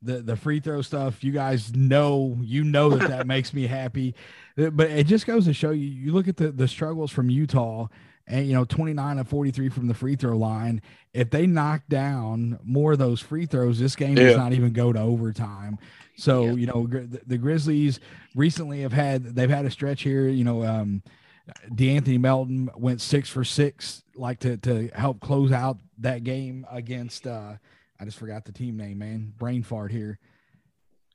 the 0.01 0.21
the 0.21 0.35
free 0.35 0.59
throw 0.59 0.81
stuff. 0.81 1.23
You 1.23 1.31
guys 1.31 1.75
know, 1.75 2.37
you 2.41 2.63
know 2.63 2.89
that 2.91 3.09
that 3.09 3.27
makes 3.27 3.53
me 3.53 3.65
happy. 3.65 4.13
But 4.55 4.91
it 4.91 5.07
just 5.07 5.25
goes 5.25 5.45
to 5.45 5.53
show 5.53 5.71
you. 5.71 5.87
You 5.87 6.13
look 6.13 6.27
at 6.27 6.37
the 6.37 6.51
the 6.51 6.67
struggles 6.67 7.11
from 7.11 7.29
Utah 7.29 7.87
and 8.27 8.47
you 8.47 8.53
know 8.53 8.65
29 8.65 9.19
of 9.19 9.27
43 9.27 9.69
from 9.69 9.87
the 9.87 9.93
free 9.93 10.15
throw 10.15 10.37
line 10.37 10.81
if 11.13 11.29
they 11.29 11.45
knock 11.45 11.81
down 11.89 12.59
more 12.63 12.93
of 12.93 12.99
those 12.99 13.21
free 13.21 13.45
throws 13.45 13.79
this 13.79 13.95
game 13.95 14.17
yeah. 14.17 14.25
does 14.25 14.37
not 14.37 14.53
even 14.53 14.73
go 14.73 14.91
to 14.91 14.99
overtime 14.99 15.77
so 16.17 16.45
yeah. 16.45 16.51
you 16.53 16.65
know 16.65 16.87
the, 16.87 17.21
the, 17.27 17.37
grizzlies 17.37 17.99
recently 18.35 18.81
have 18.81 18.93
had 18.93 19.23
they've 19.35 19.49
had 19.49 19.65
a 19.65 19.71
stretch 19.71 20.01
here 20.01 20.27
you 20.27 20.43
know 20.43 20.63
um 20.63 21.03
De'Anthony 21.69 22.19
Melton 22.19 22.69
went 22.75 23.01
six 23.01 23.29
for 23.29 23.43
six, 23.43 24.03
like 24.15 24.39
to 24.39 24.57
to 24.57 24.87
help 24.95 25.19
close 25.19 25.51
out 25.51 25.77
that 25.99 26.23
game 26.23 26.65
against. 26.71 27.27
uh 27.27 27.53
I 27.99 28.05
just 28.05 28.17
forgot 28.17 28.45
the 28.45 28.51
team 28.51 28.77
name, 28.77 28.97
man. 28.97 29.33
Brain 29.37 29.63
fart 29.63 29.91
here. 29.91 30.19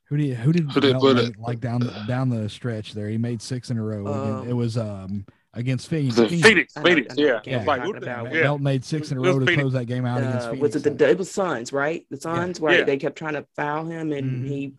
Who 0.04 0.16
did 0.16 0.36
who 0.36 0.52
did, 0.52 0.70
who 0.70 0.80
did 0.80 0.92
Melton, 0.92 1.34
like 1.38 1.60
down 1.60 1.80
down 2.06 2.30
the 2.30 2.48
stretch 2.48 2.94
there? 2.94 3.08
He 3.08 3.18
made 3.18 3.42
six 3.42 3.70
in 3.70 3.78
a 3.78 3.82
row. 3.82 4.06
Um, 4.06 4.48
it 4.48 4.52
was 4.52 4.76
um 4.76 5.26
against 5.54 5.88
Phoenix. 5.88 6.16
Phoenix, 6.16 6.42
Phoenix, 6.42 6.74
Phoenix 6.74 7.14
yeah. 7.16 7.40
yeah. 7.44 7.64
Like, 7.64 7.82
yeah. 8.02 8.22
Melton 8.22 8.62
made 8.62 8.84
six 8.84 9.10
in 9.10 9.18
a 9.18 9.20
row 9.20 9.38
to 9.38 9.46
Phoenix. 9.46 9.60
close 9.60 9.72
that 9.72 9.86
game 9.86 10.04
out 10.04 10.22
uh, 10.22 10.28
against 10.28 10.46
Phoenix. 10.46 10.62
Was 10.62 10.86
it 10.86 10.98
the 10.98 11.08
it 11.08 11.18
was 11.18 11.30
Suns, 11.30 11.72
right? 11.72 12.06
The 12.10 12.20
Suns, 12.20 12.58
yeah. 12.58 12.66
right? 12.66 12.78
Yeah. 12.80 12.84
They 12.84 12.96
kept 12.96 13.16
trying 13.16 13.34
to 13.34 13.46
foul 13.56 13.86
him, 13.86 14.12
and 14.12 14.30
mm-hmm. 14.30 14.46
he 14.46 14.74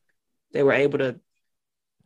they 0.54 0.64
were 0.64 0.74
able 0.74 1.00
to 1.00 1.20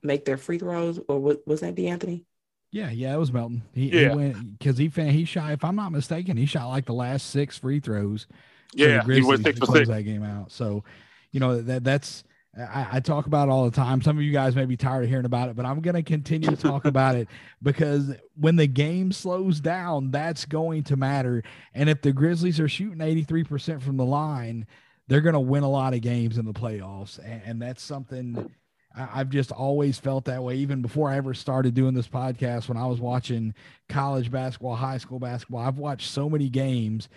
make 0.01 0.25
their 0.25 0.37
free 0.37 0.57
throws. 0.57 0.99
Or 1.07 1.19
was, 1.19 1.37
was 1.45 1.61
that 1.61 1.75
De'Anthony? 1.75 2.25
Yeah, 2.71 2.89
yeah, 2.89 3.13
it 3.13 3.17
was 3.17 3.31
Melton. 3.31 3.63
He, 3.73 3.89
yeah. 3.89 4.09
he 4.09 4.15
went 4.15 4.59
because 4.59 4.77
he 4.77 4.89
he 4.89 5.25
shot. 5.25 5.51
If 5.51 5.63
I'm 5.63 5.75
not 5.75 5.91
mistaken, 5.91 6.35
he 6.35 6.45
shot 6.45 6.67
like 6.67 6.85
the 6.85 6.93
last 6.93 7.29
six 7.29 7.57
free 7.57 7.79
throws. 7.79 8.27
Yeah, 8.73 9.03
he 9.05 9.21
went 9.21 9.43
six 9.43 9.59
for 9.59 9.67
six. 9.67 9.87
That 9.87 10.03
game 10.03 10.23
out. 10.23 10.51
So, 10.51 10.83
you 11.31 11.39
know 11.39 11.61
that 11.61 11.85
that's 11.85 12.25
I, 12.57 12.87
I, 12.93 12.99
talk 13.01 13.25
about 13.25 13.49
it 13.49 13.51
all 13.51 13.65
the 13.65 13.75
time. 13.75 14.01
Some 14.01 14.17
of 14.17 14.23
you 14.23 14.31
guys 14.31 14.55
may 14.55 14.65
be 14.65 14.77
tired 14.77 15.03
of 15.03 15.09
hearing 15.09 15.25
about 15.25 15.49
it, 15.49 15.55
but 15.55 15.65
I'm 15.65 15.81
going 15.81 15.95
to 15.95 16.03
continue 16.03 16.49
to 16.49 16.55
talk 16.55 16.85
about 16.85 17.15
it 17.15 17.27
because 17.61 18.13
when 18.35 18.55
the 18.55 18.67
game 18.67 19.11
slows 19.11 19.59
down, 19.59 20.11
that's 20.11 20.45
going 20.45 20.83
to 20.85 20.95
matter. 20.95 21.43
And 21.73 21.89
if 21.89 22.01
the 22.01 22.13
Grizzlies 22.13 22.59
are 22.59 22.69
shooting 22.69 22.99
83% 22.99 23.81
from 23.81 23.97
the 23.97 24.05
line, 24.05 24.67
they're 25.07 25.21
going 25.21 25.33
to 25.33 25.39
win 25.39 25.63
a 25.63 25.69
lot 25.69 25.93
of 25.93 26.01
games 26.01 26.37
in 26.37 26.45
the 26.45 26.53
playoffs. 26.53 27.19
And, 27.19 27.41
and 27.45 27.61
that's 27.61 27.83
something 27.83 28.49
I, 28.95 29.09
I've 29.15 29.29
just 29.29 29.51
always 29.51 29.99
felt 29.99 30.25
that 30.25 30.43
way, 30.43 30.55
even 30.55 30.81
before 30.81 31.09
I 31.09 31.17
ever 31.17 31.33
started 31.33 31.73
doing 31.73 31.93
this 31.93 32.07
podcast. 32.07 32.69
When 32.69 32.77
I 32.77 32.87
was 32.87 32.99
watching 32.99 33.53
college 33.89 34.31
basketball, 34.31 34.75
high 34.75 34.97
school 34.97 35.19
basketball, 35.19 35.61
I've 35.61 35.77
watched 35.77 36.09
so 36.09 36.29
many 36.29 36.49
games. 36.49 37.09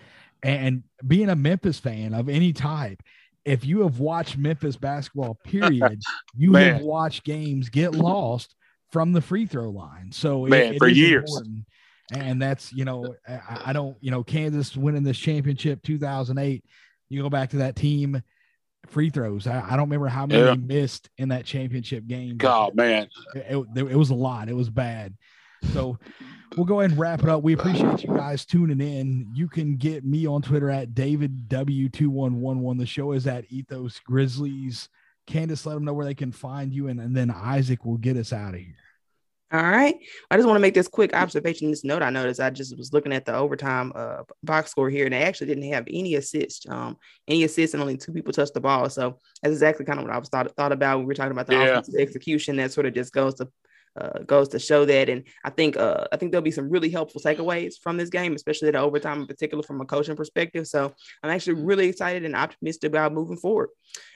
And 0.43 0.85
being 1.07 1.29
a 1.29 1.37
Memphis 1.37 1.79
fan 1.79 2.15
of 2.15 2.29
any 2.29 2.53
type, 2.53 3.03
if 3.45 3.65
you 3.65 3.83
have 3.83 3.99
watched 3.99 4.37
Memphis 4.37 4.77
basketball, 4.77 5.39
period, 5.45 6.01
you 6.37 6.55
have 6.55 6.83
watched 6.83 7.25
games 7.25 7.69
get 7.69 7.95
lost 7.95 8.55
from 8.91 9.13
the 9.13 9.21
free 9.21 9.47
throw 9.47 9.71
line. 9.71 10.13
So 10.13 10.47
Man, 10.47 10.61
it, 10.61 10.75
it 10.77 10.79
for 10.79 10.89
years. 10.89 11.31
Important. 11.37 11.67
and 12.13 12.41
that's 12.41 12.73
you 12.73 12.85
know 12.85 13.15
I, 13.29 13.63
I 13.67 13.73
don't 13.73 13.97
you 14.01 14.11
know 14.11 14.23
Kansas 14.23 14.77
winning 14.77 15.03
this 15.03 15.19
championship 15.19 15.83
2008. 15.83 16.65
You 17.11 17.23
go 17.23 17.31
back 17.31 17.51
to 17.51 17.59
that 17.59 17.77
team 17.77 18.23
free 18.87 19.11
throws. 19.11 19.47
I, 19.47 19.61
I, 19.61 19.71
don't 19.71 19.89
remember 19.89 20.09
how 20.09 20.27
many 20.27 20.43
yeah. 20.43 20.55
missed 20.55 21.11
in 21.19 21.31
that 21.31 21.45
championship 21.45 22.07
game. 22.07 22.37
God, 22.37 22.75
man, 22.75 23.09
it, 23.35 23.57
it, 23.75 23.87
it, 23.91 23.97
was 23.97 24.11
a 24.11 24.15
lot. 24.15 24.49
It 24.49 24.55
was 24.55 24.71
bad. 24.71 25.15
So 25.73 25.99
we'll 26.57 26.67
go 26.67 26.81
ahead 26.81 26.91
and 26.91 27.01
wrap 27.01 27.23
it 27.23 27.29
up. 27.29 27.43
We 27.43 27.55
appreciate 27.55 28.03
you 28.03 28.15
guys 28.15 28.45
tuning 28.45 28.81
in. 28.81 29.31
You 29.35 29.49
can 29.49 29.77
get 29.77 30.05
me 30.05 30.27
on 30.27 30.43
Twitter 30.43 30.71
at 30.71 30.95
David 30.95 31.49
W2111. 31.49 32.79
The 32.79 32.87
show 32.87 33.13
is 33.13 33.27
at 33.27 33.45
Ethos 33.51 34.01
Grizzlies. 34.01 34.89
Candace, 35.27 35.67
let 35.67 35.75
them 35.75 35.85
know 35.85 35.93
where 35.93 36.07
they 36.07 36.15
can 36.15 36.33
find 36.33 36.73
you, 36.73 36.89
and, 36.89 36.99
and 37.01 37.15
then 37.15 37.31
Isaac 37.31 37.85
will 37.85 37.99
get 37.99 38.17
us 38.17 38.33
out 38.33 38.55
of 38.55 38.61
here. 38.61 38.75
All 39.51 39.63
right. 39.63 39.95
I 40.31 40.37
just 40.37 40.47
want 40.47 40.57
to 40.57 40.61
make 40.61 40.75
this 40.75 40.89
quick 40.89 41.15
observation. 41.15 41.71
This 41.71 41.85
note 41.85 42.03
I 42.03 42.11
noticed. 42.11 42.39
I 42.39 42.51
just 42.51 42.77
was 42.77 42.93
looking 42.93 43.15
at 43.15 43.25
the 43.25 43.35
overtime 43.35 43.93
uh, 43.95 44.25
box 44.43 44.71
score 44.71 44.91
here, 44.91 45.07
and 45.07 45.13
they 45.15 45.23
actually 45.23 45.47
didn't 45.47 45.73
have 45.73 45.87
any 45.89 46.17
assists. 46.17 46.69
Um, 46.69 46.99
any 47.27 47.45
assists, 47.45 47.73
and 47.73 47.81
only 47.83 47.97
two 47.97 48.13
people 48.13 48.33
touched 48.33 48.53
the 48.53 48.61
ball. 48.61 48.91
So 48.91 49.19
that's 49.43 49.53
exactly 49.53 49.87
kind 49.87 49.99
of 49.99 50.05
what 50.05 50.15
I 50.15 50.19
was 50.19 50.29
thought 50.29 50.55
thought 50.55 50.73
about. 50.73 50.99
When 50.99 51.07
we 51.07 51.11
were 51.11 51.15
talking 51.15 51.33
about 51.33 51.47
the 51.47 51.55
yeah. 51.55 51.65
offensive 51.65 51.95
execution. 51.99 52.57
That 52.57 52.73
sort 52.73 52.87
of 52.87 52.95
just 52.95 53.13
goes 53.13 53.37
to 53.37 53.49
uh, 53.97 54.21
goes 54.21 54.49
to 54.51 54.59
show 54.59 54.85
that. 54.85 55.09
And 55.09 55.25
I 55.45 55.51
think 55.51 55.77
uh, 55.77 56.07
I 56.13 56.17
think 56.17 56.33
there'll 56.33 56.43
be 56.43 56.51
some 56.51 56.71
really 56.71 56.91
helpful 56.91 57.21
takeaways 57.21 57.75
from 57.83 57.97
this 57.97 58.11
game, 58.11 58.35
especially 58.35 58.71
the 58.71 58.79
overtime 58.79 59.21
in 59.21 59.27
particular 59.27 59.63
from 59.63 59.81
a 59.81 59.85
coaching 59.85 60.17
perspective. 60.17 60.67
So 60.67 60.95
I'm 61.23 61.31
actually 61.31 61.63
really 61.63 61.89
excited 61.89 62.25
and 62.25 62.37
optimistic 62.37 62.91
about 62.91 63.13
moving 63.13 63.37
forward. 63.37 63.71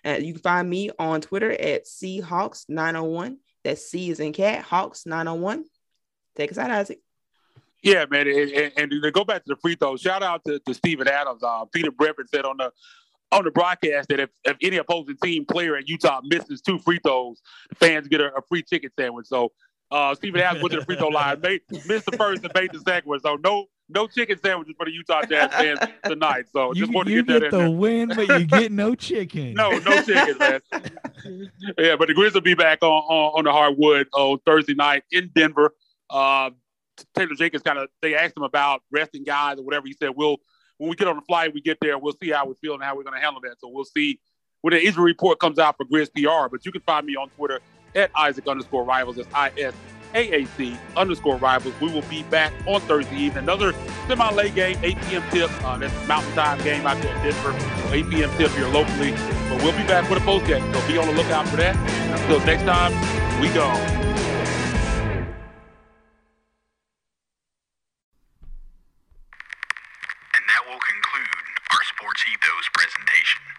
Uh, 0.05 0.19
you 0.21 0.35
can 0.35 0.43
find 0.43 0.69
me 0.69 0.91
on 0.99 1.21
Twitter 1.21 1.53
at 1.53 1.87
Seahawks901. 1.87 3.37
That 3.65 3.79
C 3.79 4.11
is 4.11 4.19
in 4.19 4.33
cat, 4.33 4.65
Hawks 4.65 5.07
901. 5.07 5.65
Take 6.35 6.51
us 6.51 6.59
out, 6.59 6.71
Isaac. 6.71 6.99
Yeah, 7.83 8.07
man. 8.11 8.29
And, 8.29 8.51
and, 8.51 8.73
and, 8.77 8.91
to 9.03 9.11
go 9.11 9.25
back 9.25 9.45
to 9.45 9.55
the 9.55 9.57
free 9.57 9.75
throw, 9.75 9.97
shout 9.97 10.23
out 10.23 10.45
to, 10.47 10.61
to 10.61 10.75
Steven 10.75 11.09
Adams. 11.09 11.43
Uh, 11.43 11.65
Peter 11.67 11.91
Brevin 11.91 12.29
said 12.29 12.45
on 12.45 12.57
the 12.57 12.71
on 13.33 13.45
the 13.45 13.51
broadcast 13.51 14.09
that 14.11 14.21
if, 14.21 14.31
if 14.45 14.57
any 14.63 14.77
opposing 14.77 15.17
team 15.23 15.45
player 15.45 15.77
at 15.77 15.89
Utah 15.89 16.21
misses 16.23 16.61
two 16.61 16.79
free 16.79 17.01
throws, 17.03 17.41
the 17.71 17.75
fans 17.75 18.09
get 18.09 18.21
a, 18.21 18.35
a 18.35 18.43
free 18.43 18.63
chicken 18.63 18.91
sandwich. 18.99 19.27
So 19.27 19.53
uh, 19.91 20.15
Steven 20.15 20.41
Adams 20.41 20.63
went 20.63 20.73
to 20.73 20.81
the 20.81 20.85
free 20.87 20.97
throw 20.97 21.09
line, 21.09 21.41
made, 21.41 21.63
missed 21.87 22.07
the 22.07 22.17
first 22.17 22.45
and 22.45 22.53
made 22.55 22.73
the 22.73 22.81
second 22.81 23.09
one. 23.09 23.21
So 23.21 23.37
no 23.43 23.67
no 23.89 24.07
chicken 24.07 24.39
sandwiches 24.39 24.75
for 24.77 24.87
the 24.87 24.93
Utah 24.93 25.23
Jazz 25.23 25.53
fans 25.53 25.81
tonight. 26.05 26.47
So 26.53 26.73
you, 26.73 26.83
just 26.83 26.95
want 26.95 27.09
to 27.09 27.23
get, 27.23 27.41
get 27.41 27.51
the 27.51 27.71
win, 27.71 28.09
but 28.09 28.27
you 28.27 28.47
get 28.47 28.73
no 28.73 28.95
chicken. 28.95 29.55
no, 29.55 29.71
no 29.79 30.03
chicken, 30.03 30.39
man. 30.39 30.61
yeah, 31.79 31.97
but 31.97 32.09
the 32.09 32.15
Grizz 32.15 32.33
will 32.33 32.41
be 32.41 32.55
back 32.55 32.83
on, 32.83 32.89
on, 32.89 33.39
on 33.39 33.45
the 33.45 33.53
hardwood 33.53 34.09
on 34.15 34.39
Thursday 34.47 34.75
night 34.75 35.03
in 35.13 35.31
Denver. 35.35 35.75
Uh, 36.09 36.51
Taylor 37.15 37.35
Jenkins 37.37 37.63
kind 37.63 37.79
of 37.79 37.89
they 38.01 38.15
asked 38.15 38.37
him 38.37 38.43
about 38.43 38.83
resting 38.91 39.25
guys 39.25 39.59
or 39.59 39.65
whatever. 39.65 39.87
He 39.87 39.95
said, 39.95 40.11
"We'll 40.15 40.39
when 40.79 40.91
we 40.91 40.97
get 40.97 41.09
on 41.09 41.17
the 41.17 41.23
flight, 41.23 41.55
we 41.55 41.61
get 41.61 41.79
there, 41.81 41.99
we'll 41.99 42.17
see 42.23 42.31
how 42.31 42.47
we 42.47 42.55
feel 42.61 42.75
and 42.75 42.83
how 42.83 42.97
we're 42.97 43.05
going 43.05 43.17
to 43.17 43.21
handle 43.21 43.41
that." 43.43 43.61
So 43.61 43.69
we'll 43.69 43.85
see 43.85 44.21
when 44.63 44.73
the 44.73 44.85
injury 44.85 45.05
report 45.05 45.39
comes 45.39 45.59
out 45.59 45.77
for 45.77 45.85
Grizz 45.85 46.11
PR. 46.15 46.49
But 46.51 46.65
you 46.65 46.73
can 46.73 46.83
find 46.83 47.07
me 47.07 47.17
on 47.17 47.29
Twitter 47.31 47.61
at 47.95 48.11
Isaac 48.17 48.47
underscore 48.47 48.85
Rivals. 48.85 49.17
That's 49.17 49.29
I 49.35 49.51
S 49.59 49.75
A 50.15 50.43
A 50.43 50.47
C 50.47 50.77
underscore 50.97 51.37
rivals. 51.37 51.75
We 51.81 51.93
will 51.93 52.03
be 52.03 52.23
back 52.25 52.53
on 52.67 52.81
Thursday 52.83 53.17
evening. 53.17 53.45
Another 53.45 53.73
semi 54.07 54.31
late 54.33 54.55
game, 54.55 54.79
8 54.83 55.01
p.m. 55.03 55.23
tip. 55.31 55.51
Uh, 55.65 55.79
that's 55.79 56.09
Mountain 56.09 56.33
Time 56.33 56.63
game 56.63 56.87
out 56.87 57.01
there 57.03 57.15
in 57.17 57.23
Denver. 57.23 57.55
8 57.93 58.11
p.m. 58.11 58.31
tip 58.37 58.51
here 58.53 58.69
locally. 58.69 59.13
But 59.49 59.63
we'll 59.63 59.77
be 59.77 59.87
back 59.87 60.09
with 60.09 60.21
a 60.21 60.25
post 60.25 60.47
game. 60.47 60.63
So 60.73 60.87
be 60.87 60.99
on 60.99 61.07
the 61.07 61.15
lookout 61.15 61.49
for 61.49 61.57
that. 61.57 61.77
Until 62.21 62.41
next 62.47 62.63
time, 62.63 62.93
we 63.41 63.49
go. 63.49 64.32
presentation. 72.71 73.52